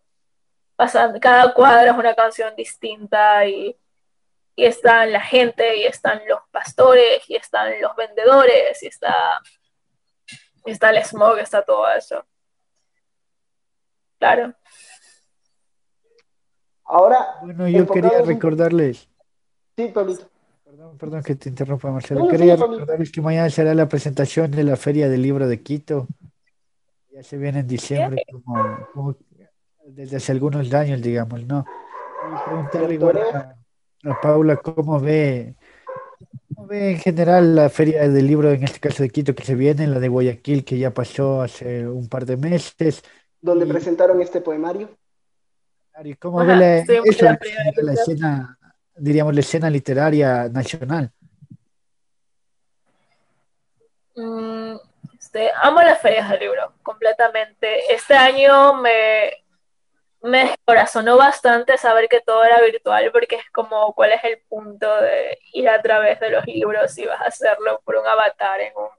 pasando, 0.76 1.20
cada 1.20 1.54
cuadra 1.54 1.92
es 1.92 1.98
una 1.98 2.14
canción 2.14 2.56
distinta 2.56 3.46
y 3.46 3.76
y 4.60 4.66
están 4.66 5.14
la 5.14 5.22
gente, 5.22 5.78
y 5.78 5.84
están 5.84 6.20
los 6.28 6.40
pastores, 6.52 7.30
y 7.30 7.36
están 7.36 7.80
los 7.80 7.96
vendedores, 7.96 8.82
y 8.82 8.88
está, 8.88 9.40
está 10.66 10.90
el 10.90 11.04
smog, 11.04 11.38
está 11.38 11.62
todo 11.62 11.88
eso. 11.92 12.26
Claro. 14.18 14.56
Ahora. 16.86 17.38
Bueno, 17.44 17.70
yo 17.70 17.86
quería 17.86 18.24
recordarles. 18.24 19.08
Sí, 19.78 19.90
Pablito. 19.90 20.28
Perdón, 20.66 20.98
perdón 20.98 21.22
que 21.22 21.36
te 21.36 21.50
interrumpa, 21.50 21.92
Marcelo. 21.92 22.28
quería 22.28 22.56
recordarles 22.56 23.12
que 23.12 23.22
mañana 23.22 23.52
será 23.52 23.76
la 23.76 23.88
presentación 23.88 24.50
de 24.50 24.64
la 24.64 24.76
Feria 24.76 25.08
del 25.08 25.22
Libro 25.22 25.48
de 25.48 25.62
Quito. 25.62 26.08
Ya 27.12 27.22
se 27.22 27.38
viene 27.38 27.60
en 27.60 27.68
diciembre, 27.68 28.24
como, 28.92 29.16
desde 29.86 30.18
hace 30.18 30.32
algunos 30.32 30.74
años, 30.74 31.00
digamos, 31.04 31.46
¿no? 31.46 31.64
Y 32.26 32.50
preguntarle 32.50 32.94
igual 32.96 33.18
a, 33.18 33.58
Paula, 34.22 34.58
¿cómo 34.58 35.00
ve, 35.00 35.56
¿cómo 36.54 36.68
ve 36.68 36.92
en 36.92 37.00
general 37.00 37.56
la 37.56 37.70
feria 37.70 38.08
del 38.08 38.28
libro, 38.28 38.52
en 38.52 38.64
este 38.64 38.80
caso 38.80 39.04
de 39.04 39.10
Quito, 39.10 39.36
que 39.36 39.44
se 39.44 39.56
viene, 39.56 39.88
la 39.88 40.00
de 40.00 40.08
Guayaquil, 40.08 40.64
que 40.64 40.78
ya 40.78 40.94
pasó 40.94 41.42
hace 41.42 41.88
un 41.88 42.08
par 42.08 42.26
de 42.26 42.38
meses? 42.38 43.04
Donde 43.42 43.66
presentaron 43.66 44.22
este 44.22 44.42
poemario. 44.42 44.90
¿Cómo 46.20 46.46
ve 46.46 46.56
la, 46.56 47.94
escena, 47.94 48.58
diríamos, 48.96 49.34
la 49.34 49.40
escena 49.40 49.70
literaria 49.70 50.48
nacional? 50.48 51.12
Mm, 54.16 54.76
este, 55.20 55.50
amo 55.62 55.82
las 55.82 56.00
ferias 56.00 56.30
del 56.30 56.40
libro, 56.40 56.74
completamente. 56.84 57.92
Este 57.92 58.16
año 58.16 58.76
me 58.76 59.44
me 60.28 60.46
descorazonó 60.46 61.18
bastante 61.18 61.78
saber 61.78 62.08
que 62.10 62.22
todo 62.22 62.44
era 62.44 62.62
virtual 62.62 63.12
porque 63.12 63.36
es 63.36 63.50
como 63.52 63.94
cuál 63.94 64.12
es 64.12 64.24
el 64.24 64.40
punto 64.50 64.94
de 65.02 65.40
ir 65.54 65.70
a 65.70 65.82
través 65.82 66.20
de 66.20 66.30
los 66.30 66.46
libros 66.46 66.94
si 66.94 67.06
vas 67.06 67.22
a 67.22 67.26
hacerlo 67.26 67.82
por 67.84 67.96
un 67.96 68.06
avatar 68.06 68.60
en 68.62 68.74
un... 68.76 68.90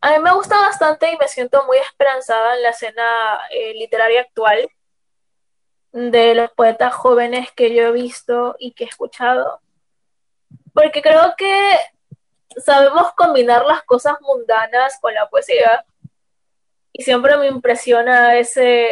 A 0.00 0.12
mí 0.12 0.18
me 0.18 0.32
gusta 0.32 0.58
bastante 0.58 1.10
y 1.12 1.16
me 1.18 1.28
siento 1.28 1.64
muy 1.66 1.76
esperanzada 1.78 2.56
en 2.56 2.62
la 2.62 2.70
escena 2.70 3.40
eh, 3.50 3.74
literaria 3.74 4.22
actual 4.22 4.68
de 5.92 6.34
los 6.34 6.50
poetas 6.52 6.94
jóvenes 6.94 7.52
que 7.52 7.74
yo 7.74 7.88
he 7.88 7.92
visto 7.92 8.56
y 8.58 8.72
que 8.72 8.84
he 8.84 8.88
escuchado. 8.88 9.60
Porque 10.74 11.02
creo 11.02 11.34
que 11.36 11.78
sabemos 12.64 13.12
combinar 13.14 13.64
las 13.66 13.82
cosas 13.84 14.16
mundanas 14.20 14.98
con 15.00 15.14
la 15.14 15.28
poesía. 15.28 15.84
Y 16.98 17.02
siempre 17.02 17.36
me 17.36 17.46
impresiona 17.46 18.38
ese, 18.38 18.88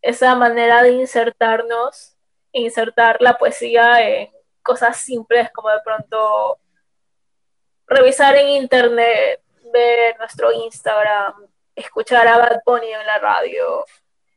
esa 0.00 0.36
manera 0.36 0.84
de 0.84 0.92
insertarnos, 0.92 2.16
insertar 2.52 3.20
la 3.20 3.36
poesía 3.36 4.08
en 4.08 4.30
cosas 4.62 4.96
simples 4.96 5.50
como 5.50 5.68
de 5.70 5.80
pronto 5.84 6.60
revisar 7.88 8.36
en 8.36 8.50
internet, 8.50 9.42
ver 9.72 10.16
nuestro 10.18 10.52
Instagram, 10.52 11.48
escuchar 11.74 12.28
a 12.28 12.38
Bad 12.38 12.60
Bunny 12.64 12.92
en 12.92 13.04
la 13.04 13.18
radio, 13.18 13.84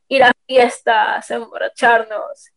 ir 0.08 0.24
a 0.24 0.32
fiestas, 0.48 1.30
emborracharnos 1.30 2.50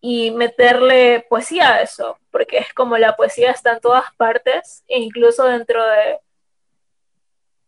y 0.00 0.30
meterle 0.30 1.26
poesía 1.28 1.74
a 1.74 1.82
eso, 1.82 2.20
porque 2.30 2.58
es 2.58 2.72
como 2.72 2.96
la 2.98 3.16
poesía 3.16 3.50
está 3.50 3.72
en 3.72 3.80
todas 3.80 4.14
partes, 4.16 4.84
e 4.86 5.00
incluso 5.00 5.42
dentro 5.42 5.84
de, 5.84 6.20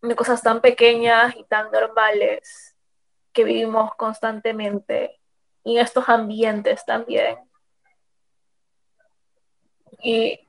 de 0.02 0.16
cosas 0.16 0.42
tan 0.42 0.60
pequeñas 0.60 1.36
y 1.36 1.44
tan 1.44 1.70
normales 1.70 2.76
que 3.32 3.44
vivimos 3.44 3.94
constantemente, 3.94 5.20
y 5.62 5.76
en 5.76 5.84
estos 5.84 6.08
ambientes 6.08 6.84
también. 6.84 7.38
Y, 10.02 10.40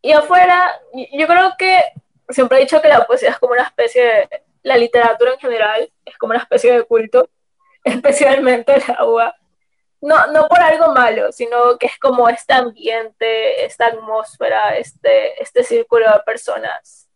y 0.00 0.12
afuera, 0.12 0.80
yo 1.12 1.26
creo 1.26 1.54
que 1.58 1.80
siempre 2.30 2.58
he 2.58 2.60
dicho 2.62 2.80
que 2.80 2.88
la 2.88 3.06
poesía 3.06 3.30
es 3.30 3.38
como 3.38 3.52
una 3.52 3.64
especie 3.64 4.02
de, 4.02 4.42
la 4.62 4.76
literatura 4.76 5.32
en 5.32 5.38
general 5.38 5.92
es 6.04 6.18
como 6.18 6.32
una 6.32 6.42
especie 6.42 6.72
de 6.72 6.84
culto, 6.84 7.28
especialmente 7.84 8.74
el 8.74 8.82
agua. 8.96 9.34
No, 10.00 10.28
no 10.28 10.46
por 10.46 10.60
algo 10.60 10.92
malo, 10.92 11.32
sino 11.32 11.76
que 11.76 11.86
es 11.86 11.98
como 11.98 12.28
este 12.28 12.54
ambiente, 12.54 13.64
esta 13.64 13.86
atmósfera, 13.86 14.76
este, 14.76 15.42
este 15.42 15.64
círculo 15.64 16.06
de 16.06 16.20
personas 16.20 17.07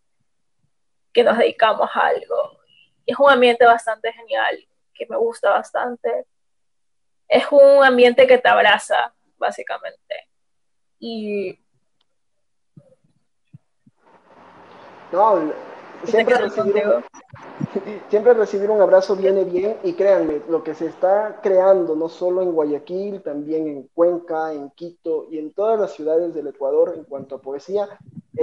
que 1.12 1.24
nos 1.24 1.38
dedicamos 1.38 1.88
a 1.94 2.06
algo. 2.06 2.58
es 3.06 3.18
un 3.18 3.30
ambiente 3.30 3.64
bastante 3.66 4.12
genial, 4.12 4.66
que 4.94 5.06
me 5.08 5.16
gusta 5.16 5.50
bastante. 5.50 6.26
Es 7.28 7.44
un 7.50 7.84
ambiente 7.84 8.26
que 8.26 8.38
te 8.38 8.48
abraza, 8.48 9.14
básicamente. 9.38 10.28
Y 10.98 11.58
No, 15.12 15.52
siempre 16.04 16.36
recibir, 16.36 16.86
un, 16.86 17.04
siempre 18.08 18.32
recibir 18.32 18.70
un 18.70 18.80
abrazo 18.80 19.14
viene 19.14 19.44
bien 19.44 19.76
y 19.84 19.92
créanme, 19.92 20.40
lo 20.48 20.64
que 20.64 20.74
se 20.74 20.86
está 20.86 21.38
creando 21.42 21.94
no 21.94 22.08
solo 22.08 22.40
en 22.40 22.52
Guayaquil, 22.52 23.22
también 23.22 23.68
en 23.68 23.82
Cuenca, 23.88 24.54
en 24.54 24.70
Quito 24.70 25.26
y 25.30 25.38
en 25.38 25.52
todas 25.52 25.78
las 25.78 25.92
ciudades 25.92 26.34
del 26.34 26.46
Ecuador 26.46 26.94
en 26.96 27.04
cuanto 27.04 27.36
a 27.36 27.42
poesía 27.42 27.86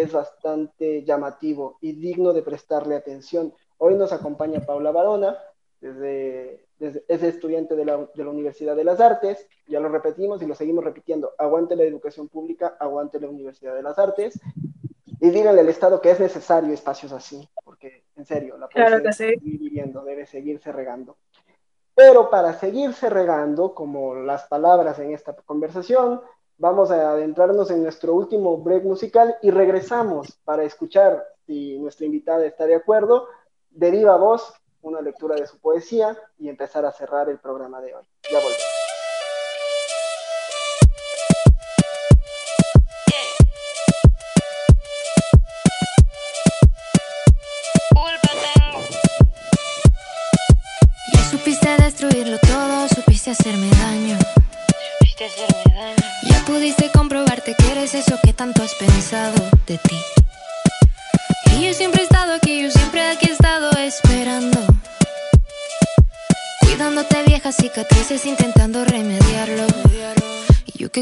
es 0.02 0.12
bastante 0.12 1.04
llamativo 1.04 1.78
y 1.82 1.94
digno 1.94 2.34
de 2.34 2.42
prestarle 2.42 2.96
atención. 2.96 3.54
Hoy 3.78 3.96
nos 3.96 4.12
acompaña 4.12 4.62
Paula 4.62 4.92
Barona, 4.92 5.38
desde, 5.80 6.66
es 6.80 7.24
estudiante 7.24 7.76
de 7.76 7.86
la, 7.86 8.10
de 8.14 8.24
la 8.24 8.30
Universidad 8.30 8.76
de 8.76 8.84
las 8.84 9.00
Artes, 9.00 9.48
ya 9.68 9.80
lo 9.80 9.90
repetimos 9.90 10.42
y 10.42 10.46
lo 10.46 10.56
seguimos 10.56 10.84
repitiendo, 10.84 11.34
aguante 11.38 11.76
la 11.76 11.84
educación 11.84 12.28
pública, 12.28 12.76
aguante 12.80 13.20
la 13.20 13.30
Universidad 13.30 13.76
de 13.76 13.84
las 13.84 13.98
Artes, 13.98 14.40
y 15.22 15.30
díganle 15.30 15.62
al 15.62 15.70
Estado 15.70 16.00
que 16.02 16.12
es 16.12 16.20
necesario 16.20 16.74
espacios 16.74 17.12
así, 17.12 17.48
porque 17.64 18.04
en 18.16 18.26
serio, 18.26 18.58
la 18.58 18.68
poesía 18.68 18.98
debe 18.98 19.14
seguir 19.14 19.60
viviendo, 19.60 20.04
debe 20.04 20.26
seguirse 20.26 20.72
regando. 20.72 21.18
Pero 21.94 22.30
para 22.30 22.54
seguirse 22.54 23.10
regando, 23.10 23.74
como 23.74 24.16
las 24.16 24.46
palabras 24.46 25.00
en 25.00 25.14
esta 25.14 25.36
conversación, 25.36 26.22
vamos 26.60 26.92
a 26.92 27.12
adentrarnos 27.12 27.72
en 27.72 27.82
nuestro 27.82 28.14
último 28.14 28.58
break 28.58 28.84
musical 28.84 29.38
y 29.42 29.50
regresamos 29.50 30.38
para 30.44 30.64
escuchar, 30.64 31.26
si 31.48 31.80
nuestra 31.80 32.06
invitada 32.06 32.46
está 32.46 32.68
de 32.68 32.76
acuerdo, 32.76 33.28
de 33.72 33.90
viva 33.92 34.16
voz 34.18 34.54
una 34.82 35.02
lectura 35.02 35.36
de 35.36 35.48
su 35.48 35.60
poesía 35.60 36.18
y 36.38 36.48
empezar 36.48 36.86
a 36.86 36.92
cerrar 36.92 37.30
el 37.30 37.40
programa 37.40 37.82
de 37.82 37.96
hoy. 37.96 38.04
Ya 38.32 38.38
volvemos. 38.38 38.69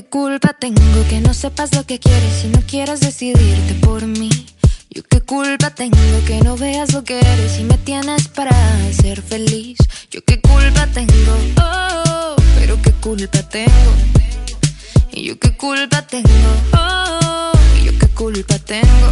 Culpa 0.10 0.54
tengo 0.54 1.08
que 1.10 1.20
no 1.22 1.34
sepas 1.34 1.76
lo 1.76 1.84
que 1.86 2.00
quieres 2.00 2.46
y 2.46 2.48
no 2.48 2.62
quieras 2.62 3.00
decidirte 3.00 3.74
por 3.76 4.06
mí. 4.06 4.30
Yo 4.90 5.04
qué 5.04 5.22
culpa 5.22 5.70
tengo 5.72 5.98
que 6.26 6.40
no 6.42 6.56
veas 6.58 6.94
lo 6.94 7.04
que 7.04 7.20
eres 7.20 7.60
y 7.60 7.64
me 7.64 7.78
tienes 7.78 8.28
para 8.28 8.54
ser 8.94 9.22
feliz. 9.22 9.78
Yo 10.10 10.22
qué 10.26 10.40
culpa 10.40 10.88
tengo, 10.88 11.38
oh, 11.62 12.36
pero 12.58 12.82
qué 12.82 12.92
culpa 12.94 13.44
tengo. 13.50 13.94
Y 15.12 15.24
yo 15.24 15.40
qué 15.40 15.56
culpa 15.56 16.02
tengo, 16.04 16.30
oh, 16.74 17.52
yo 17.84 17.98
qué 18.00 18.08
culpa 18.10 18.58
tengo. 18.60 19.12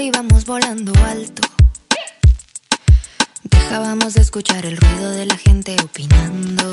Íbamos 0.00 0.46
volando 0.46 0.92
alto. 1.04 1.42
Dejábamos 3.42 4.14
de 4.14 4.22
escuchar 4.22 4.64
el 4.64 4.76
ruido 4.76 5.10
de 5.10 5.26
la 5.26 5.36
gente 5.36 5.76
opinando. 5.82 6.72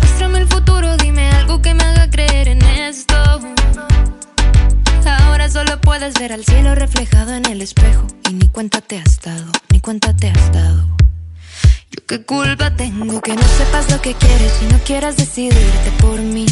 Muéstrame 0.00 0.38
el 0.38 0.48
futuro, 0.48 0.96
dime 0.96 1.28
algo 1.30 1.60
que 1.60 1.74
me 1.74 1.82
haga 1.82 2.08
creer 2.08 2.48
en 2.48 2.62
esto. 2.62 3.14
Ahora 5.06 5.50
solo 5.50 5.80
puedes 5.80 6.14
ver 6.14 6.32
al 6.32 6.44
cielo 6.44 6.74
reflejado 6.74 7.34
en 7.34 7.46
el 7.46 7.62
espejo. 7.62 8.06
Y 8.30 8.34
ni 8.34 8.48
cuenta 8.48 8.80
te 8.80 8.98
has 8.98 9.20
dado, 9.20 9.50
ni 9.70 9.80
cuenta 9.80 10.14
te 10.14 10.30
has 10.30 10.52
dado. 10.52 10.86
Yo 11.90 12.06
qué 12.06 12.24
culpa 12.24 12.74
tengo 12.76 13.20
que 13.20 13.34
no 13.34 13.42
sepas 13.58 13.90
lo 13.90 14.00
que 14.00 14.14
quieres 14.14 14.52
y 14.62 14.72
no 14.72 14.78
quieras 14.78 15.16
decidirte 15.16 15.90
por 16.00 16.20
mí. 16.20 16.46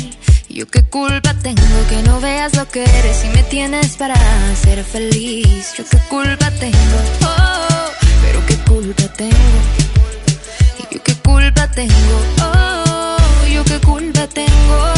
Yo 0.52 0.66
qué 0.66 0.82
culpa 0.82 1.32
tengo 1.42 1.62
que 1.88 2.02
no 2.02 2.20
veas 2.20 2.54
lo 2.56 2.68
que 2.68 2.84
eres 2.84 3.24
y 3.24 3.28
me 3.30 3.42
tienes 3.44 3.96
para 3.96 4.16
ser 4.54 4.84
feliz. 4.84 5.72
Yo 5.78 5.84
qué 5.90 5.96
culpa 6.10 6.50
tengo. 6.60 6.76
Oh, 7.22 7.88
pero 8.22 8.46
qué 8.46 8.56
culpa 8.70 9.04
tengo. 9.16 9.34
Y 10.78 10.94
yo 10.94 11.02
qué 11.02 11.14
culpa 11.14 11.66
tengo. 11.68 11.94
Oh, 12.42 13.46
yo 13.50 13.64
qué 13.64 13.80
culpa 13.80 14.26
tengo. 14.26 14.91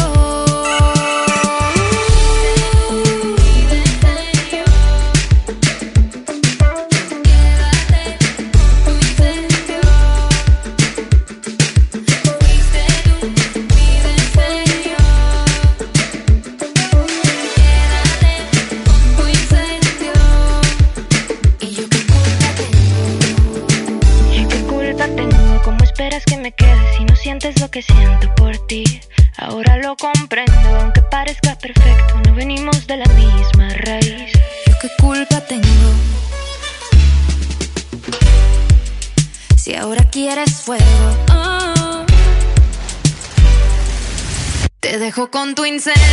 Dejo 45.77 45.91
con 45.93 46.04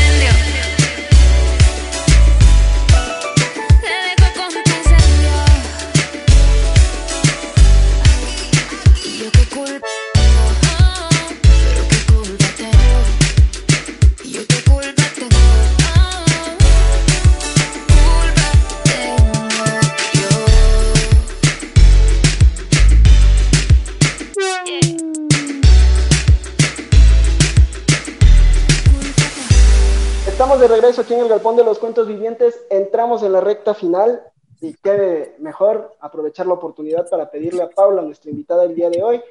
Entramos 32.70 33.22
en 33.22 33.33
la 33.33 33.41
recta 33.41 33.74
final 33.74 34.22
y 34.61 34.74
qué 34.74 35.35
mejor 35.39 35.97
aprovechar 36.01 36.47
la 36.47 36.55
oportunidad 36.55 37.11
para 37.11 37.30
pedirle 37.30 37.62
a 37.62 37.70
Paula, 37.70 38.03
nuestra 38.03 38.30
invitada 38.30 38.62
del 38.62 38.74
día 38.74 38.91
de 38.91 39.03
hoy, 39.03 39.22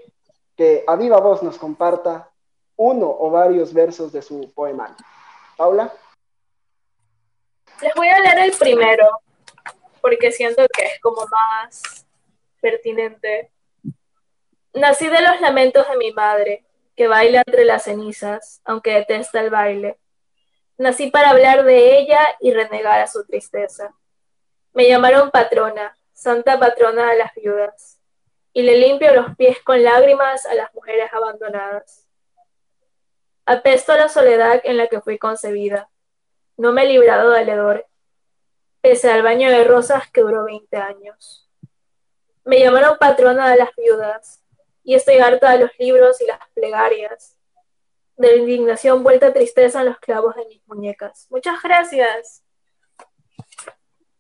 que 0.58 0.84
a 0.86 0.96
viva 0.96 1.20
voz 1.20 1.42
nos 1.42 1.58
comparta 1.58 2.30
uno 2.76 3.16
o 3.18 3.30
varios 3.30 3.74
versos 3.74 4.12
de 4.12 4.22
su 4.22 4.52
poema. 4.54 4.96
Paula. 5.56 5.94
Les 7.82 7.94
voy 7.96 8.10
a 8.10 8.20
leer 8.20 8.40
el 8.40 8.52
primero, 8.52 9.08
porque 10.02 10.32
siento 10.32 10.64
que 10.76 10.84
es 10.86 11.00
como 11.00 11.26
más 11.28 12.06
pertinente. 12.60 13.52
Nací 14.74 15.08
de 15.08 15.22
los 15.22 15.40
lamentos 15.42 15.88
de 15.90 15.98
mi 15.98 16.12
madre, 16.12 16.66
que 16.96 17.08
baila 17.08 17.44
entre 17.46 17.66
las 17.66 17.84
cenizas, 17.84 18.62
aunque 18.66 18.94
detesta 18.94 19.40
el 19.40 19.50
baile. 19.50 19.98
Nací 20.82 21.12
para 21.12 21.30
hablar 21.30 21.64
de 21.64 22.00
ella 22.00 22.20
y 22.40 22.52
renegar 22.52 23.02
a 23.02 23.06
su 23.06 23.24
tristeza. 23.24 23.94
Me 24.74 24.88
llamaron 24.90 25.30
patrona, 25.30 25.96
santa 26.12 26.58
patrona 26.58 27.12
de 27.12 27.20
las 27.20 27.36
viudas, 27.36 28.00
y 28.52 28.64
le 28.64 28.78
limpio 28.78 29.14
los 29.14 29.36
pies 29.36 29.62
con 29.62 29.84
lágrimas 29.84 30.48
a 30.48 30.56
las 30.56 30.74
mujeres 30.74 31.14
abandonadas. 31.14 32.08
Apesto 33.46 33.96
la 33.96 34.10
soledad 34.10 34.60
en 34.64 34.78
la 34.78 34.88
que 34.88 35.02
fui 35.02 35.20
concebida. 35.20 35.88
No 36.58 36.72
me 36.72 36.82
he 36.82 36.88
librado 36.88 37.30
del 37.30 37.50
hedor, 37.50 37.86
pese 38.82 39.12
al 39.12 39.22
baño 39.22 39.52
de 39.52 39.64
rosas 39.66 40.10
que 40.10 40.22
duró 40.22 40.46
20 40.46 40.78
años. 40.78 41.48
Me 42.44 42.60
llamaron 42.60 42.98
patrona 42.98 43.52
de 43.52 43.58
las 43.58 43.70
viudas, 43.76 44.44
y 44.84 44.96
estoy 44.96 45.20
harta 45.20 45.52
de 45.52 45.60
los 45.60 45.72
libros 45.78 46.20
y 46.22 46.26
las 46.26 46.40
plegarias, 46.56 47.38
de 48.22 48.38
indignación 48.38 49.04
vuelta 49.04 49.28
a 49.28 49.34
tristeza 49.34 49.82
en 49.82 49.88
los 49.88 50.00
clavos 50.00 50.36
de 50.36 50.46
mis 50.46 50.68
muñecas. 50.68 51.28
Muchas 51.30 51.62
gracias. 51.62 52.44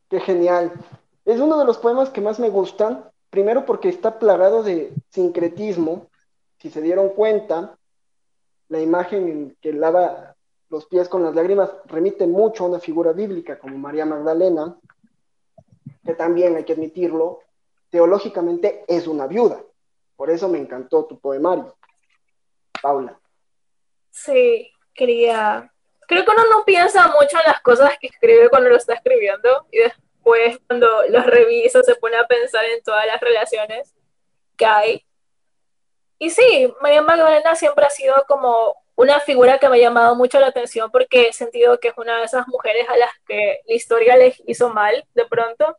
Qué 0.09 0.19
genial. 0.19 0.73
Es 1.23 1.39
uno 1.39 1.57
de 1.57 1.65
los 1.65 1.77
poemas 1.77 2.09
que 2.09 2.19
más 2.19 2.39
me 2.39 2.49
gustan, 2.49 3.09
primero 3.29 3.65
porque 3.65 3.89
está 3.89 4.19
plagado 4.19 4.63
de 4.63 4.93
sincretismo. 5.09 6.07
Si 6.59 6.69
se 6.69 6.81
dieron 6.81 7.09
cuenta, 7.09 7.77
la 8.67 8.81
imagen 8.81 9.27
en 9.29 9.57
que 9.61 9.71
lava 9.71 10.35
los 10.69 10.85
pies 10.85 11.09
con 11.09 11.23
las 11.23 11.35
lágrimas 11.35 11.69
remite 11.85 12.25
mucho 12.25 12.63
a 12.63 12.67
una 12.69 12.79
figura 12.79 13.11
bíblica 13.11 13.59
como 13.59 13.77
María 13.77 14.05
Magdalena, 14.05 14.77
que 16.03 16.13
también 16.13 16.55
hay 16.55 16.63
que 16.63 16.73
admitirlo, 16.73 17.39
teológicamente 17.89 18.85
es 18.87 19.07
una 19.07 19.27
viuda. 19.27 19.61
Por 20.15 20.29
eso 20.29 20.47
me 20.49 20.57
encantó 20.57 21.05
tu 21.05 21.19
poemario. 21.19 21.75
Paula. 22.81 23.20
Sí, 24.11 24.71
quería 24.93 25.71
creo 26.11 26.25
que 26.25 26.31
uno 26.31 26.43
no 26.49 26.65
piensa 26.65 27.07
mucho 27.07 27.39
en 27.39 27.45
las 27.47 27.61
cosas 27.61 27.91
que 27.97 28.07
escribe 28.07 28.49
cuando 28.49 28.67
lo 28.67 28.75
está 28.75 28.95
escribiendo 28.95 29.65
y 29.71 29.77
después 29.77 30.59
cuando 30.67 31.03
los 31.07 31.25
revisa 31.25 31.81
se 31.83 31.95
pone 31.95 32.17
a 32.17 32.27
pensar 32.27 32.65
en 32.65 32.83
todas 32.83 33.05
las 33.05 33.21
relaciones 33.21 33.95
que 34.57 34.65
hay. 34.65 35.05
Y 36.19 36.29
sí, 36.29 36.71
María 36.81 37.01
Magdalena 37.01 37.55
siempre 37.55 37.85
ha 37.85 37.89
sido 37.89 38.25
como 38.27 38.75
una 38.95 39.21
figura 39.21 39.57
que 39.57 39.69
me 39.69 39.77
ha 39.77 39.79
llamado 39.79 40.13
mucho 40.15 40.37
la 40.41 40.47
atención 40.47 40.91
porque 40.91 41.29
he 41.29 41.33
sentido 41.33 41.79
que 41.79 41.87
es 41.87 41.93
una 41.97 42.17
de 42.17 42.25
esas 42.25 42.45
mujeres 42.49 42.89
a 42.89 42.97
las 42.97 43.11
que 43.25 43.61
la 43.65 43.73
historia 43.73 44.17
les 44.17 44.35
hizo 44.45 44.69
mal 44.69 45.05
de 45.13 45.25
pronto, 45.27 45.77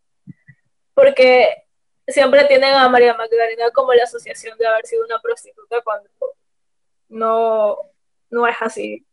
porque 0.95 1.67
siempre 2.09 2.47
tienen 2.47 2.73
a 2.73 2.89
María 2.89 3.13
Magdalena 3.13 3.71
como 3.71 3.93
la 3.93 4.05
asociación 4.05 4.57
de 4.57 4.67
haber 4.67 4.87
sido 4.87 5.05
una 5.05 5.21
prostituta 5.21 5.83
cuando 5.83 6.09
no, 7.11 7.92
no 8.33 8.47
es 8.49 8.57
así 8.61 9.07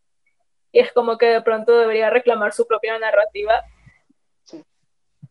y 0.71 0.79
es 0.79 0.91
como 0.93 1.17
que 1.17 1.27
de 1.27 1.41
pronto 1.41 1.77
debería 1.77 2.09
reclamar 2.09 2.53
su 2.53 2.67
propia 2.67 2.97
narrativa. 2.99 3.63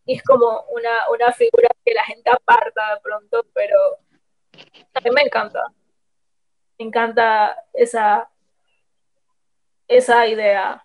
Y 0.04 0.16
es 0.16 0.22
como 0.22 0.64
una, 0.70 1.10
una 1.10 1.32
figura 1.32 1.68
que 1.84 1.94
la 1.94 2.04
gente 2.04 2.30
aparta 2.30 2.94
de 2.94 3.00
pronto, 3.00 3.46
pero 3.52 3.76
a 4.94 5.00
mí 5.00 5.10
me 5.10 5.22
encanta. 5.22 5.62
Me 6.78 6.86
encanta 6.86 7.64
esa, 7.72 8.30
esa 9.86 10.26
idea 10.26 10.84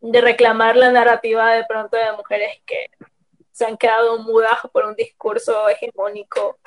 de 0.00 0.20
reclamar 0.20 0.76
la 0.76 0.90
narrativa 0.90 1.52
de 1.52 1.64
pronto 1.64 1.96
de 1.96 2.12
mujeres 2.12 2.60
que 2.64 2.90
se 3.52 3.66
han 3.66 3.76
quedado 3.76 4.18
mudas 4.18 4.58
por 4.72 4.84
un 4.84 4.94
discurso 4.94 5.68
hegemónico. 5.68 6.58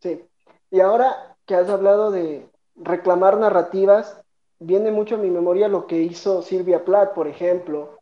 Sí, 0.00 0.24
y 0.70 0.80
ahora 0.80 1.36
que 1.46 1.54
has 1.54 1.68
hablado 1.68 2.10
de 2.10 2.48
reclamar 2.82 3.38
narrativas, 3.38 4.20
viene 4.58 4.90
mucho 4.90 5.14
a 5.14 5.18
mi 5.18 5.30
memoria 5.30 5.68
lo 5.68 5.86
que 5.86 6.00
hizo 6.00 6.42
Silvia 6.42 6.84
Plath, 6.84 7.14
por 7.14 7.28
ejemplo, 7.28 7.98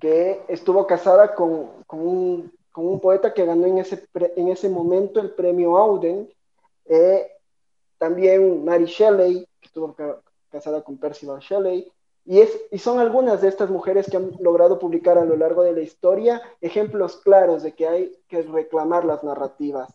que 0.00 0.42
estuvo 0.48 0.86
casada 0.86 1.34
con, 1.34 1.84
un, 1.88 2.52
poeta 3.00 3.32
que 3.32 3.44
ganó 3.44 3.66
en 3.66 3.78
ese, 3.78 4.06
en 4.36 4.48
ese 4.48 4.68
momento 4.68 5.20
el 5.20 5.30
premio 5.30 5.76
Auden. 5.76 6.28
Eh, 6.86 7.30
también 7.98 8.64
Mary 8.64 8.86
Shelley, 8.86 9.46
que 9.60 9.66
estuvo 9.66 9.94
casada 10.50 10.82
con 10.82 10.98
Percival 10.98 11.40
Shelley. 11.40 11.90
Y, 12.26 12.40
es, 12.40 12.58
y 12.70 12.78
son 12.78 12.98
algunas 12.98 13.42
de 13.42 13.48
estas 13.48 13.70
mujeres 13.70 14.08
que 14.10 14.16
han 14.16 14.32
logrado 14.40 14.78
publicar 14.78 15.18
a 15.18 15.24
lo 15.24 15.36
largo 15.36 15.62
de 15.62 15.72
la 15.72 15.82
historia 15.82 16.40
ejemplos 16.60 17.16
claros 17.16 17.62
de 17.62 17.72
que 17.72 17.86
hay 17.86 18.18
que 18.28 18.42
reclamar 18.42 19.04
las 19.04 19.22
narrativas. 19.22 19.94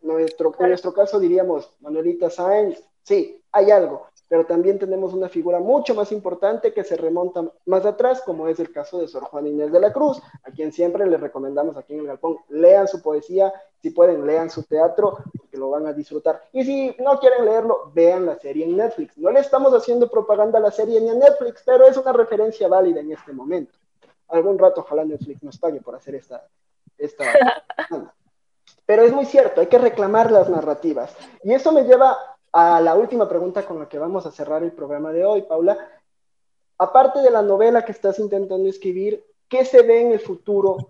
Nuestro, 0.00 0.54
en 0.60 0.68
nuestro 0.68 0.94
caso 0.94 1.18
diríamos, 1.18 1.72
Manuelita 1.80 2.30
Sáenz, 2.30 2.82
sí, 3.06 3.40
hay 3.52 3.70
algo, 3.70 4.08
pero 4.28 4.44
también 4.44 4.78
tenemos 4.78 5.14
una 5.14 5.28
figura 5.28 5.60
mucho 5.60 5.94
más 5.94 6.10
importante 6.10 6.72
que 6.72 6.82
se 6.82 6.96
remonta 6.96 7.44
más 7.64 7.86
atrás, 7.86 8.20
como 8.22 8.48
es 8.48 8.58
el 8.58 8.72
caso 8.72 8.98
de 8.98 9.06
Sor 9.06 9.24
Juan 9.24 9.46
Inés 9.46 9.70
de 9.70 9.80
la 9.80 9.92
Cruz, 9.92 10.20
a 10.42 10.50
quien 10.50 10.72
siempre 10.72 11.06
les 11.06 11.20
recomendamos 11.20 11.76
aquí 11.76 11.94
en 11.94 12.00
el 12.00 12.06
Galpón, 12.08 12.38
lean 12.48 12.88
su 12.88 13.00
poesía, 13.00 13.52
si 13.80 13.90
pueden, 13.90 14.26
lean 14.26 14.50
su 14.50 14.64
teatro, 14.64 15.18
porque 15.38 15.56
lo 15.56 15.70
van 15.70 15.86
a 15.86 15.92
disfrutar. 15.92 16.42
Y 16.52 16.64
si 16.64 16.96
no 16.98 17.18
quieren 17.20 17.44
leerlo, 17.44 17.92
vean 17.94 18.26
la 18.26 18.36
serie 18.36 18.64
en 18.64 18.76
Netflix. 18.76 19.16
No 19.16 19.30
le 19.30 19.40
estamos 19.40 19.72
haciendo 19.72 20.10
propaganda 20.10 20.58
a 20.58 20.62
la 20.62 20.72
serie 20.72 21.00
ni 21.00 21.08
a 21.08 21.14
Netflix, 21.14 21.62
pero 21.64 21.86
es 21.86 21.96
una 21.96 22.12
referencia 22.12 22.66
válida 22.66 23.00
en 23.00 23.12
este 23.12 23.32
momento. 23.32 23.78
Algún 24.28 24.58
rato 24.58 24.80
ojalá 24.80 25.04
Netflix 25.04 25.42
nos 25.44 25.56
pague 25.58 25.80
por 25.80 25.94
hacer 25.94 26.16
esta... 26.16 26.44
esta... 26.98 27.24
Pero 28.84 29.02
es 29.02 29.12
muy 29.12 29.24
cierto, 29.24 29.60
hay 29.60 29.66
que 29.66 29.78
reclamar 29.78 30.30
las 30.30 30.48
narrativas. 30.48 31.12
Y 31.42 31.52
eso 31.52 31.72
me 31.72 31.82
lleva 31.82 32.16
a 32.58 32.80
la 32.80 32.94
última 32.94 33.28
pregunta 33.28 33.66
con 33.66 33.78
la 33.78 33.86
que 33.86 33.98
vamos 33.98 34.24
a 34.24 34.30
cerrar 34.30 34.62
el 34.62 34.72
programa 34.72 35.12
de 35.12 35.26
hoy, 35.26 35.42
Paula. 35.42 35.76
Aparte 36.78 37.18
de 37.18 37.30
la 37.30 37.42
novela 37.42 37.84
que 37.84 37.92
estás 37.92 38.18
intentando 38.18 38.66
escribir, 38.66 39.22
¿qué 39.46 39.66
se 39.66 39.82
ve 39.82 40.00
en 40.00 40.12
el 40.12 40.20
futuro 40.20 40.88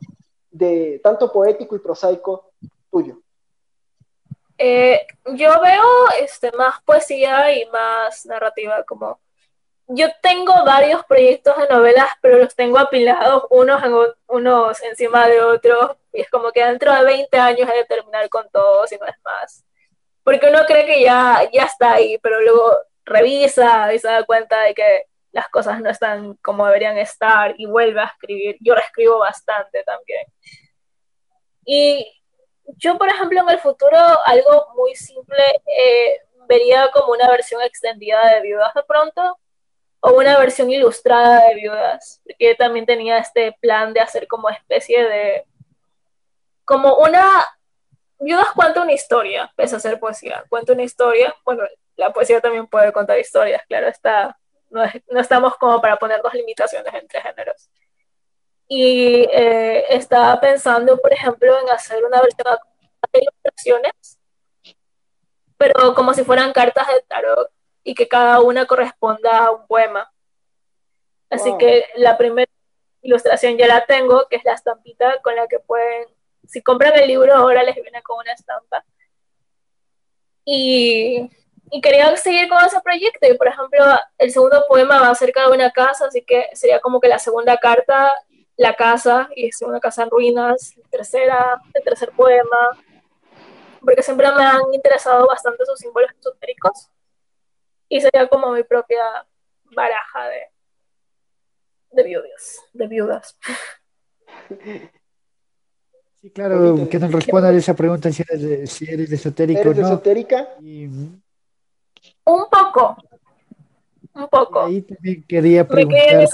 de 0.48 1.00
tanto 1.02 1.32
poético 1.32 1.74
y 1.74 1.80
prosaico 1.80 2.52
tuyo? 2.88 3.18
Eh, 4.56 5.08
yo 5.34 5.60
veo 5.60 5.84
este, 6.20 6.52
más 6.52 6.80
poesía 6.84 7.52
y 7.52 7.66
más 7.66 8.24
narrativa, 8.26 8.84
como 8.84 9.18
yo 9.88 10.06
tengo 10.22 10.52
varios 10.64 11.04
proyectos 11.06 11.56
de 11.56 11.66
novelas, 11.66 12.10
pero 12.20 12.38
los 12.38 12.54
tengo 12.54 12.78
apilados 12.78 13.42
unos, 13.50 13.82
unos 14.28 14.82
encima 14.84 15.26
de 15.26 15.40
otros, 15.40 15.96
y 16.12 16.20
es 16.20 16.30
como 16.30 16.52
que 16.52 16.64
dentro 16.64 16.92
de 16.94 17.04
20 17.04 17.36
años 17.38 17.68
he 17.68 17.78
de 17.78 17.84
terminar 17.86 18.28
con 18.28 18.48
todos 18.50 18.92
y 18.92 18.98
no 18.98 19.06
es 19.06 19.16
más 19.24 19.66
porque 20.26 20.48
uno 20.48 20.64
cree 20.66 20.84
que 20.84 21.02
ya, 21.02 21.48
ya 21.52 21.66
está 21.66 21.92
ahí, 21.92 22.18
pero 22.18 22.40
luego 22.40 22.76
revisa 23.04 23.94
y 23.94 24.00
se 24.00 24.08
da 24.08 24.24
cuenta 24.24 24.60
de 24.62 24.74
que 24.74 25.04
las 25.30 25.48
cosas 25.50 25.80
no 25.80 25.88
están 25.88 26.34
como 26.42 26.66
deberían 26.66 26.98
estar 26.98 27.54
y 27.56 27.66
vuelve 27.66 28.00
a 28.00 28.06
escribir. 28.06 28.56
Yo 28.58 28.74
escribo 28.74 29.20
bastante 29.20 29.84
también. 29.84 30.26
Y 31.64 32.12
yo, 32.76 32.98
por 32.98 33.08
ejemplo, 33.08 33.40
en 33.40 33.50
el 33.50 33.60
futuro, 33.60 33.96
algo 34.24 34.66
muy 34.74 34.96
simple, 34.96 35.44
eh, 35.64 36.20
vería 36.48 36.90
como 36.92 37.12
una 37.12 37.30
versión 37.30 37.62
extendida 37.62 38.26
de 38.34 38.40
Viudas 38.40 38.74
de 38.74 38.82
pronto, 38.82 39.38
o 40.00 40.10
una 40.10 40.40
versión 40.40 40.68
ilustrada 40.72 41.46
de 41.46 41.54
Viudas, 41.54 42.20
porque 42.24 42.56
también 42.56 42.84
tenía 42.84 43.18
este 43.18 43.56
plan 43.60 43.92
de 43.92 44.00
hacer 44.00 44.26
como 44.26 44.50
especie 44.50 45.04
de, 45.04 45.44
como 46.64 46.96
una 46.96 47.46
Viudas 48.18 48.48
cuenta 48.54 48.82
una 48.82 48.92
historia, 48.92 49.52
pese 49.56 49.76
a 49.76 49.80
ser 49.80 50.00
poesía. 50.00 50.44
Cuenta 50.48 50.72
una 50.72 50.82
historia. 50.82 51.34
Bueno, 51.44 51.64
la 51.96 52.12
poesía 52.12 52.40
también 52.40 52.66
puede 52.66 52.92
contar 52.92 53.18
historias, 53.18 53.62
claro 53.66 53.88
está. 53.88 54.38
No, 54.70 54.82
estamos 55.20 55.56
como 55.56 55.80
para 55.80 55.96
poner 55.96 56.20
dos 56.22 56.34
limitaciones 56.34 56.92
entre 56.94 57.20
géneros. 57.20 57.70
Y 58.68 59.28
eh, 59.32 59.84
estaba 59.90 60.40
pensando, 60.40 60.98
por 60.98 61.12
ejemplo, 61.12 61.58
en 61.60 61.70
hacer 61.70 62.04
una 62.04 62.20
versión 62.20 62.56
de 63.12 63.20
ilustraciones, 63.20 64.18
pero 65.56 65.94
como 65.94 66.14
si 66.14 66.24
fueran 66.24 66.52
cartas 66.52 66.88
de 66.88 67.02
tarot 67.02 67.50
y 67.84 67.94
que 67.94 68.08
cada 68.08 68.40
una 68.40 68.66
corresponda 68.66 69.46
a 69.46 69.50
un 69.52 69.66
poema. 69.66 70.12
Así 71.30 71.56
que 71.58 71.86
la 71.96 72.18
primera 72.18 72.50
ilustración 73.02 73.56
ya 73.56 73.66
la 73.68 73.86
tengo, 73.86 74.26
que 74.28 74.36
es 74.36 74.44
la 74.44 74.54
estampita 74.54 75.20
con 75.22 75.36
la 75.36 75.46
que 75.46 75.60
pueden 75.60 76.08
si 76.46 76.62
compran 76.62 76.98
el 76.98 77.08
libro 77.08 77.34
ahora 77.34 77.62
les 77.62 77.74
viene 77.76 78.02
con 78.02 78.18
una 78.18 78.32
estampa. 78.32 78.84
Y 80.44 81.30
y 81.70 81.80
quería 81.80 82.16
seguir 82.16 82.48
con 82.48 82.64
ese 82.64 82.80
proyecto. 82.80 83.26
Y 83.26 83.36
por 83.36 83.48
ejemplo, 83.48 83.84
el 84.18 84.30
segundo 84.30 84.64
poema 84.68 85.00
va 85.00 85.10
acerca 85.10 85.42
de 85.42 85.54
una 85.54 85.70
casa, 85.70 86.06
así 86.06 86.22
que 86.24 86.48
sería 86.52 86.80
como 86.80 87.00
que 87.00 87.08
la 87.08 87.18
segunda 87.18 87.56
carta, 87.56 88.12
la 88.56 88.74
casa, 88.74 89.28
y 89.34 89.48
es 89.48 89.60
una 89.62 89.80
casa 89.80 90.04
en 90.04 90.10
ruinas, 90.10 90.74
tercera, 90.90 91.60
el 91.74 91.82
tercer 91.82 92.10
poema, 92.12 92.70
porque 93.80 94.02
siempre 94.02 94.30
me 94.32 94.44
han 94.44 94.72
interesado 94.72 95.26
bastante 95.26 95.62
esos 95.62 95.78
símbolos 95.78 96.10
esotéricos. 96.18 96.90
Y 97.88 98.00
sería 98.00 98.28
como 98.28 98.52
mi 98.52 98.64
propia 98.64 99.04
baraja 99.64 100.28
de, 100.28 100.50
de 101.90 102.02
viudas, 102.02 102.64
de 102.72 102.86
viudas. 102.86 103.38
Sí, 106.26 106.30
claro, 106.32 106.88
que 106.90 106.98
nos 106.98 107.12
responda 107.12 107.50
a 107.50 107.52
esa 107.52 107.76
pregunta 107.76 108.10
si 108.10 108.24
eres, 108.28 108.70
si 108.70 108.84
eres 108.84 109.12
esotérico 109.12 109.60
¿Eres 109.60 109.78
o 109.78 109.80
no. 109.80 109.86
esotérica? 109.86 110.48
Y, 110.60 110.86
Un 110.86 112.46
poco, 112.50 112.96
un 114.12 114.28
poco. 114.28 114.64
ahí 114.64 114.82
también 114.82 115.22
quería 115.28 115.68
preguntarte, 115.68 116.26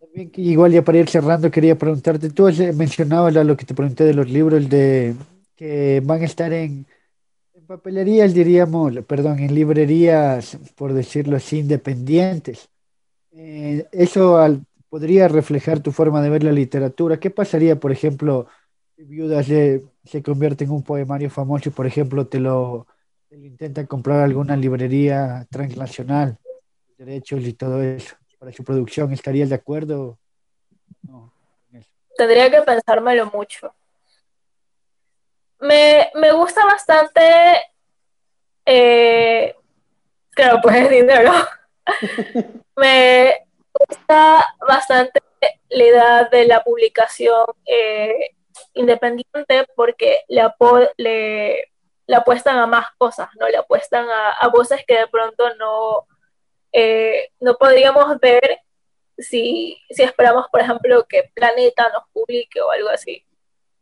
también 0.00 0.32
igual 0.34 0.72
ya 0.72 0.82
para 0.82 0.98
ir 0.98 1.08
cerrando, 1.08 1.48
quería 1.48 1.78
preguntarte, 1.78 2.30
tú 2.30 2.48
has, 2.48 2.58
mencionabas 2.74 3.34
lo 3.34 3.56
que 3.56 3.64
te 3.64 3.74
pregunté 3.74 4.02
de 4.02 4.14
los 4.14 4.28
libros 4.28 4.68
de 4.68 5.14
que 5.54 6.02
van 6.04 6.22
a 6.22 6.24
estar 6.24 6.52
en, 6.52 6.84
en 7.54 7.66
papelerías, 7.68 8.34
diríamos, 8.34 8.94
perdón, 9.06 9.38
en 9.38 9.54
librerías, 9.54 10.58
por 10.74 10.92
decirlo 10.92 11.36
así, 11.36 11.60
independientes. 11.60 12.68
Eh, 13.30 13.86
eso 13.92 14.38
al- 14.38 14.64
podría 14.90 15.28
reflejar 15.28 15.80
tu 15.80 15.92
forma 15.92 16.20
de 16.20 16.28
ver 16.28 16.42
la 16.42 16.52
literatura. 16.52 17.18
¿Qué 17.18 17.30
pasaría, 17.30 17.78
por 17.78 17.92
ejemplo, 17.92 18.48
si 18.96 19.04
Viudas 19.04 19.46
se, 19.46 19.82
se 20.04 20.22
convierte 20.22 20.64
en 20.64 20.72
un 20.72 20.82
poemario 20.82 21.30
famoso 21.30 21.68
y, 21.68 21.72
por 21.72 21.86
ejemplo, 21.86 22.26
te 22.26 22.40
lo, 22.40 22.86
te 23.28 23.38
lo 23.38 23.46
intentan 23.46 23.86
comprar 23.86 24.20
alguna 24.20 24.56
librería 24.56 25.46
transnacional, 25.48 26.36
derechos 26.98 27.44
y 27.44 27.52
todo 27.52 27.80
eso, 27.80 28.16
para 28.38 28.52
su 28.52 28.64
producción? 28.64 29.12
¿Estarías 29.12 29.48
de 29.48 29.54
acuerdo? 29.54 30.18
No. 31.02 31.32
Tendría 32.16 32.50
que 32.50 32.60
pensármelo 32.62 33.30
mucho. 33.32 33.72
Me, 35.60 36.10
me 36.14 36.32
gusta 36.32 36.64
bastante, 36.66 37.20
eh, 38.66 39.54
claro, 40.30 40.58
pues 40.60 40.90
dinero. 40.90 41.32
me 42.76 43.49
gusta 43.88 44.44
bastante 44.66 45.20
la 45.68 45.84
idea 45.84 46.24
de 46.24 46.46
la 46.46 46.62
publicación 46.62 47.44
eh, 47.66 48.30
independiente 48.74 49.66
porque 49.74 50.22
le, 50.28 50.42
le, 50.96 51.72
le 52.06 52.16
apuestan 52.16 52.58
a 52.58 52.66
más 52.66 52.88
cosas, 52.98 53.28
¿no? 53.38 53.48
Le 53.48 53.56
apuestan 53.56 54.08
a, 54.08 54.32
a 54.32 54.48
voces 54.48 54.84
que 54.86 54.98
de 54.98 55.06
pronto 55.08 55.54
no, 55.56 56.06
eh, 56.72 57.30
no 57.40 57.56
podríamos 57.56 58.18
ver 58.18 58.60
si, 59.18 59.80
si 59.90 60.02
esperamos, 60.02 60.46
por 60.50 60.60
ejemplo, 60.60 61.06
que 61.08 61.30
Planeta 61.34 61.90
nos 61.90 62.04
publique 62.12 62.60
o 62.60 62.70
algo 62.70 62.88
así. 62.88 63.24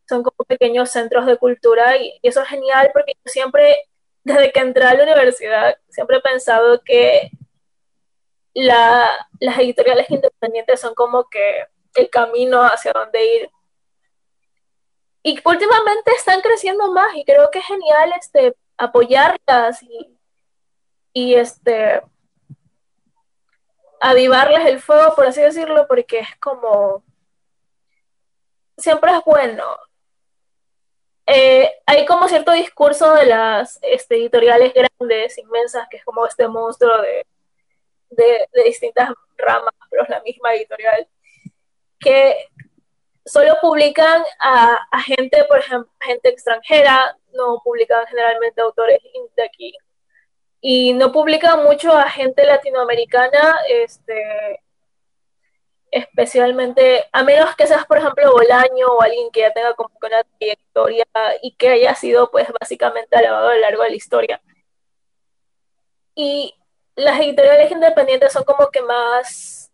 Son 0.08 0.22
como 0.22 0.44
pequeños 0.46 0.90
centros 0.90 1.26
de 1.26 1.36
cultura 1.36 1.96
y, 1.96 2.18
y 2.22 2.28
eso 2.28 2.42
es 2.42 2.48
genial 2.48 2.90
porque 2.92 3.12
yo 3.14 3.30
siempre, 3.30 3.76
desde 4.24 4.52
que 4.52 4.60
entré 4.60 4.84
a 4.84 4.94
la 4.94 5.04
universidad, 5.04 5.78
siempre 5.88 6.18
he 6.18 6.20
pensado 6.20 6.82
que 6.84 7.30
la, 8.60 9.08
las 9.38 9.58
editoriales 9.58 10.10
independientes 10.10 10.80
son 10.80 10.94
como 10.94 11.28
que 11.28 11.66
el 11.94 12.10
camino 12.10 12.62
hacia 12.62 12.92
dónde 12.92 13.24
ir. 13.36 13.50
Y 15.22 15.38
últimamente 15.44 16.10
están 16.16 16.40
creciendo 16.40 16.90
más 16.92 17.14
y 17.14 17.24
creo 17.24 17.50
que 17.50 17.60
es 17.60 17.66
genial 17.66 18.12
este, 18.18 18.56
apoyarlas 18.76 19.82
y, 19.82 20.18
y 21.12 21.34
este, 21.34 22.02
avivarles 24.00 24.66
el 24.66 24.80
fuego, 24.80 25.14
por 25.14 25.26
así 25.26 25.40
decirlo, 25.40 25.86
porque 25.86 26.20
es 26.20 26.36
como, 26.40 27.04
siempre 28.76 29.12
es 29.12 29.24
bueno. 29.24 29.64
Eh, 31.26 31.70
hay 31.86 32.06
como 32.06 32.26
cierto 32.26 32.52
discurso 32.52 33.14
de 33.14 33.26
las 33.26 33.78
este, 33.82 34.16
editoriales 34.16 34.72
grandes, 34.74 35.38
inmensas, 35.38 35.86
que 35.88 35.98
es 35.98 36.04
como 36.04 36.26
este 36.26 36.48
monstruo 36.48 37.00
de, 37.02 37.24
de, 38.10 38.48
de 38.52 38.62
distintas 38.64 39.10
ramas, 39.36 39.74
pero 39.90 40.02
es 40.02 40.08
la 40.08 40.20
misma 40.22 40.54
editorial, 40.54 41.08
que 41.98 42.48
solo 43.24 43.56
publican 43.60 44.22
a, 44.40 44.78
a 44.90 45.00
gente, 45.02 45.44
por 45.44 45.58
ejemplo, 45.58 45.92
gente 46.00 46.28
extranjera, 46.28 47.16
no 47.32 47.60
publican 47.62 48.06
generalmente 48.06 48.60
autores 48.60 49.00
de 49.36 49.42
aquí 49.42 49.74
y 50.60 50.92
no 50.94 51.12
publican 51.12 51.62
mucho 51.62 51.92
a 51.92 52.08
gente 52.08 52.44
latinoamericana, 52.44 53.56
este, 53.68 54.60
especialmente, 55.90 57.06
a 57.12 57.22
menos 57.22 57.54
que 57.54 57.66
seas, 57.66 57.86
por 57.86 57.98
ejemplo, 57.98 58.32
Bolaño 58.32 58.88
o 58.88 59.02
alguien 59.02 59.30
que 59.30 59.40
ya 59.40 59.52
tenga 59.52 59.74
como 59.74 59.90
que 60.00 60.06
una 60.06 60.24
trayectoria 60.24 61.06
y 61.42 61.54
que 61.54 61.68
haya 61.68 61.94
sido, 61.94 62.30
pues, 62.30 62.48
básicamente 62.60 63.16
alabado 63.16 63.48
a 63.48 63.54
lo 63.54 63.60
largo 63.60 63.82
de 63.84 63.90
la 63.90 63.96
historia. 63.96 64.42
Y 66.14 66.57
las 66.98 67.20
editoriales 67.20 67.70
independientes 67.70 68.32
son 68.32 68.44
como 68.44 68.68
que 68.70 68.82
más, 68.82 69.70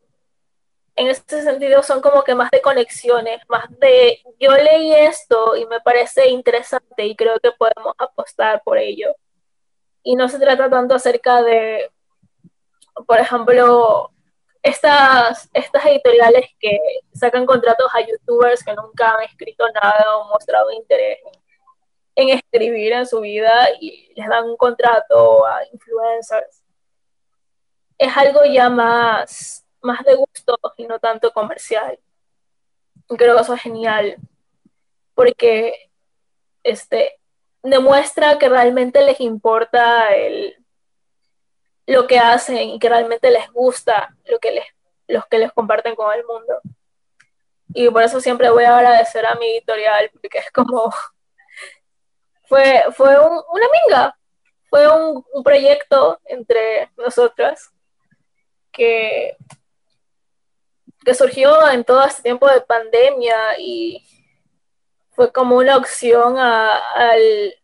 en 0.95 1.09
este 1.09 1.43
sentido, 1.43 1.83
son 1.83 2.01
como 2.01 2.23
que 2.23 2.35
más 2.35 2.51
de 2.51 2.61
conexiones, 2.61 3.41
más 3.49 3.65
de, 3.81 4.23
yo 4.39 4.53
leí 4.53 4.95
esto 4.95 5.57
y 5.57 5.67
me 5.67 5.81
parece 5.81 6.29
interesante 6.29 7.07
y 7.07 7.17
creo 7.17 7.41
que 7.41 7.51
podemos 7.53 7.95
apostar 7.99 8.63
por 8.63 8.79
ello 8.79 9.15
y 10.03 10.17
no 10.17 10.29
se 10.29 10.39
trata 10.39 10.69
tanto 10.69 10.95
acerca 10.95 11.43
de, 11.43 11.91
por 13.07 13.19
ejemplo, 13.19 14.11
estas, 14.63 15.49
estas 15.55 15.87
editoriales 15.87 16.47
que 16.61 16.79
sacan 17.15 17.47
contratos 17.47 17.91
a 17.95 18.01
youtubers 18.07 18.63
que 18.63 18.75
nunca 18.75 19.13
han 19.13 19.23
escrito 19.25 19.65
nada 19.71 20.19
o 20.19 20.29
mostrado 20.29 20.71
interés 20.73 21.19
en 22.17 22.29
escribir 22.29 22.93
en 22.93 23.07
su 23.07 23.21
vida 23.21 23.69
y 23.81 24.13
les 24.15 24.29
dan 24.29 24.45
un 24.45 24.57
contrato 24.57 25.47
a 25.47 25.65
influencers. 25.73 26.64
Es 27.99 28.17
algo 28.17 28.45
ya 28.45 28.69
más, 28.69 29.65
más 29.81 30.05
de 30.05 30.15
gusto 30.15 30.59
y 30.77 30.87
no 30.87 30.99
tanto 30.99 31.33
comercial. 31.33 31.99
Creo 33.09 33.37
que 33.37 33.43
eso 33.43 33.55
es 33.55 33.63
genial 33.63 34.17
porque 35.15 35.91
este, 36.63 37.21
demuestra 37.63 38.39
que 38.39 38.49
realmente 38.49 39.03
les 39.03 39.21
importa 39.21 40.15
el, 40.15 40.57
lo 41.87 42.07
que 42.07 42.19
hacen 42.19 42.71
y 42.71 42.79
que 42.79 42.89
realmente 42.89 43.31
les 43.31 43.51
gusta 43.53 44.15
lo 44.27 44.39
que 44.39 44.53
les, 44.53 44.65
los 45.09 45.27
que 45.27 45.39
les 45.39 45.53
comparten 45.53 45.95
con 45.95 46.13
el 46.13 46.25
mundo. 46.25 46.61
Y 47.69 47.89
por 47.91 48.03
eso 48.03 48.21
siempre 48.21 48.51
voy 48.51 48.65
a 48.65 48.77
agradecer 48.77 49.27
a 49.27 49.35
mi 49.35 49.47
editorial, 49.47 50.11
porque 50.13 50.39
es 50.39 50.51
como, 50.53 50.93
fue, 52.45 52.85
fue 52.93 53.19
un, 53.19 53.43
una 53.53 53.67
minga, 53.73 54.19
fue 54.71 54.89
un, 54.89 55.25
un 55.33 55.43
proyecto 55.43 56.21
entre 56.25 56.91
nosotras 56.97 57.74
que, 58.75 59.37
que 61.05 61.15
surgió 61.15 61.71
en 61.71 61.85
todo 61.85 62.05
este 62.05 62.23
tiempo 62.23 62.47
de 62.49 62.61
pandemia 62.61 63.59
y 63.59 64.05
fue 65.13 65.33
como 65.33 65.57
una 65.57 65.77
opción 65.77 66.37
a, 66.39 66.77
al, 66.95 67.55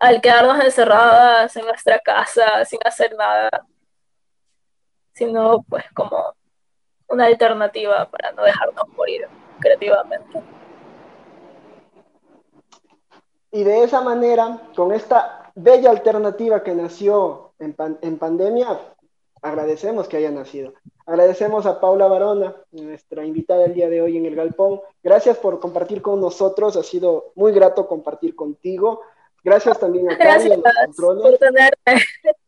al 0.00 0.20
quedarnos 0.20 0.62
encerradas 0.64 1.56
en 1.56 1.64
nuestra 1.64 1.98
casa 2.00 2.64
sin 2.64 2.80
hacer 2.84 3.14
nada, 3.16 3.48
sino 5.12 5.62
pues 5.68 5.84
como 5.94 6.34
una 7.08 7.26
alternativa 7.26 8.10
para 8.10 8.32
no 8.32 8.42
dejarnos 8.42 8.88
morir 8.96 9.28
creativamente. 9.60 10.42
Y 13.52 13.64
de 13.64 13.84
esa 13.84 14.00
manera, 14.00 14.62
con 14.74 14.92
esta 14.92 15.52
bella 15.54 15.90
alternativa 15.90 16.62
que 16.62 16.74
nació 16.74 17.52
en, 17.58 17.76
en 18.00 18.18
pandemia, 18.18 18.80
agradecemos 19.42 20.08
que 20.08 20.16
haya 20.16 20.30
nacido. 20.30 20.72
Agradecemos 21.04 21.66
a 21.66 21.80
Paula 21.80 22.06
Barona, 22.06 22.56
nuestra 22.70 23.24
invitada 23.24 23.64
el 23.64 23.74
día 23.74 23.88
de 23.88 24.00
hoy 24.00 24.16
en 24.16 24.24
el 24.24 24.36
Galpón. 24.36 24.80
Gracias 25.02 25.36
por 25.36 25.58
compartir 25.58 26.00
con 26.00 26.20
nosotros, 26.20 26.76
ha 26.76 26.82
sido 26.82 27.32
muy 27.34 27.52
grato 27.52 27.88
compartir 27.88 28.36
contigo. 28.36 29.02
Gracias 29.44 29.78
también 29.80 30.08
a 30.10 30.14
Gracias 30.14 30.58
por 30.96 31.38
tenerme. 31.38 32.04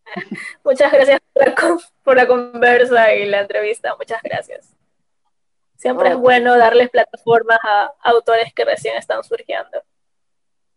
Muchas 0.65 0.93
gracias 0.93 1.21
por 1.33 1.47
la, 1.47 1.79
por 2.05 2.17
la 2.17 2.27
conversa 2.29 3.13
y 3.15 3.27
la 3.27 3.41
entrevista. 3.41 3.97
Muchas 3.97 4.23
gracias. 4.23 4.73
Siempre 5.77 6.11
es 6.11 6.17
bueno 6.17 6.57
darles 6.57 6.89
plataformas 6.91 7.59
a 7.65 7.93
autores 8.05 8.55
que 8.55 8.65
recién 8.65 8.97
están 8.97 9.25
surgiendo. 9.25 9.83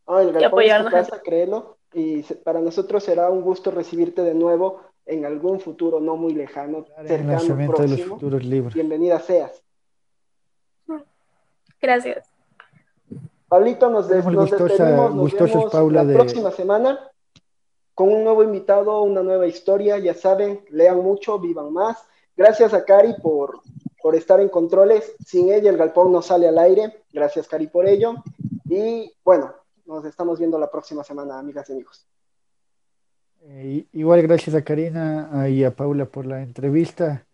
Ah, 0.08 0.24
el 0.24 0.30
y 0.30 0.32
Galpón 0.32 0.36
es 0.36 0.42
tu 0.42 0.48
apoyarnos 0.48 0.92
casa, 0.92 1.22
créelo. 1.22 1.78
Y 1.94 2.24
para 2.24 2.60
nosotros 2.60 3.04
será 3.04 3.30
un 3.30 3.42
gusto 3.42 3.70
recibirte 3.70 4.24
de 4.24 4.34
nuevo 4.34 4.82
en 5.08 5.26
algún 5.26 5.60
futuro 5.60 6.00
no 6.00 6.16
muy 6.18 6.34
lejano, 6.34 6.86
cercano, 7.06 7.32
lanzamiento 7.32 7.82
de 7.82 7.88
los 7.88 7.98
próximo. 7.98 8.16
futuros 8.16 8.44
libros. 8.44 8.74
Bienvenida 8.74 9.20
seas. 9.20 9.64
Gracias. 11.82 12.30
Pablito, 13.48 13.90
nos, 13.90 14.08
des- 14.10 14.26
nos 14.26 14.50
gustosa- 14.52 14.64
despedimos, 14.68 15.16
nos 15.16 15.34
vemos 15.34 15.72
Paula, 15.72 16.04
la 16.04 16.10
de- 16.10 16.14
próxima 16.16 16.52
semana. 16.52 17.00
con 17.94 18.10
un 18.14 18.24
nuevo 18.24 18.44
invitado, 18.44 19.02
una 19.02 19.24
nueva 19.24 19.48
historia. 19.48 19.98
Ya 19.98 20.14
saben, 20.14 20.64
lean 20.70 20.98
mucho, 21.02 21.40
vivan 21.40 21.74
más. 21.74 21.98
Gracias 22.36 22.72
a 22.76 22.86
Cari 22.86 23.16
por, 23.24 23.62
por 24.04 24.14
estar 24.16 24.40
en 24.40 24.50
controles. 24.50 25.16
Sin 25.26 25.52
ella 25.52 25.72
el 25.72 25.78
galpón 25.78 26.12
no 26.12 26.22
sale 26.22 26.48
al 26.48 26.60
aire. 26.60 27.04
Gracias 27.12 27.48
Cari 27.48 27.66
por 27.68 27.88
ello. 27.88 28.14
Y 28.70 29.12
bueno, 29.24 29.52
nos 29.86 30.06
estamos 30.06 30.38
viendo 30.38 30.60
la 30.60 30.70
próxima 30.70 31.04
semana, 31.04 31.40
amigas 31.40 31.68
y 31.70 31.74
amigos. 31.74 32.06
Eh, 33.50 33.86
igual 33.94 34.22
gracias 34.24 34.56
a 34.56 34.62
Karina 34.62 35.48
y 35.50 35.64
a 35.64 35.72
Paula 35.76 36.06
por 36.06 36.26
la 36.26 36.42
entrevista. 36.42 37.26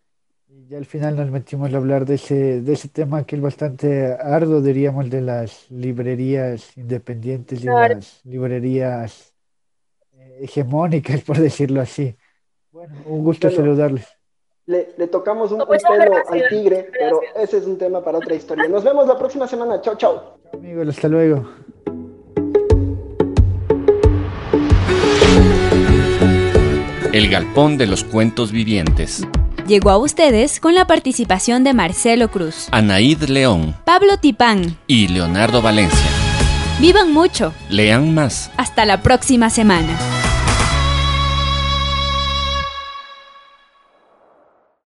Y 0.48 0.68
ya 0.68 0.78
al 0.78 0.84
final 0.86 1.16
nos 1.16 1.30
metimos 1.30 1.72
a 1.74 1.76
hablar 1.76 2.06
de 2.06 2.14
ese, 2.14 2.60
de 2.60 2.72
ese 2.72 2.88
tema 2.88 3.24
que 3.24 3.34
es 3.36 3.42
bastante 3.42 4.12
arduo, 4.12 4.60
diríamos, 4.60 5.10
de 5.10 5.20
las 5.20 5.68
librerías 5.70 6.76
independientes 6.76 7.58
y 7.60 7.62
Claro. 7.66 7.94
las 7.96 8.20
librerías 8.24 9.34
eh, 10.12 10.38
hegemónicas, 10.42 11.22
por 11.22 11.38
decirlo 11.38 11.80
así. 11.80 12.16
Bueno, 12.70 12.94
un 13.06 13.24
gusto 13.24 13.48
Bueno. 13.48 13.62
saludarles. 13.62 14.06
Le, 14.66 14.94
le 14.96 15.08
tocamos 15.08 15.50
un, 15.52 15.60
un 15.60 15.66
Muchas 15.66 15.82
pelo 15.90 16.04
gracias. 16.12 16.30
al 16.32 16.48
tigre, 16.48 16.88
pero 16.96 17.20
Gracias. 17.20 17.44
ese 17.48 17.58
es 17.58 17.66
un 17.66 17.76
tema 17.76 18.02
para 18.02 18.18
otra 18.18 18.34
historia. 18.34 18.66
Nos 18.68 18.82
vemos 18.84 19.06
la 19.06 19.18
próxima 19.18 19.46
semana. 19.48 19.80
Chao, 19.82 19.96
chao. 19.96 20.38
Amigos, 20.52 20.88
hasta 20.88 21.08
luego. 21.08 21.44
El 27.14 27.28
Galpón 27.28 27.78
de 27.78 27.86
los 27.86 28.02
Cuentos 28.02 28.50
Vivientes. 28.50 29.24
Llegó 29.68 29.90
a 29.90 29.98
ustedes 29.98 30.58
con 30.58 30.74
la 30.74 30.88
participación 30.88 31.62
de 31.62 31.72
Marcelo 31.72 32.28
Cruz, 32.28 32.66
Anaíd 32.72 33.22
León 33.28 33.76
Pablo 33.84 34.16
Tipán. 34.18 34.76
y 34.88 35.06
Leonardo 35.06 35.62
Valencia. 35.62 36.10
Vivan 36.80 37.12
mucho. 37.12 37.54
Lean 37.70 38.14
más. 38.14 38.50
Hasta 38.56 38.84
la 38.84 39.00
próxima 39.00 39.48
semana. 39.48 39.96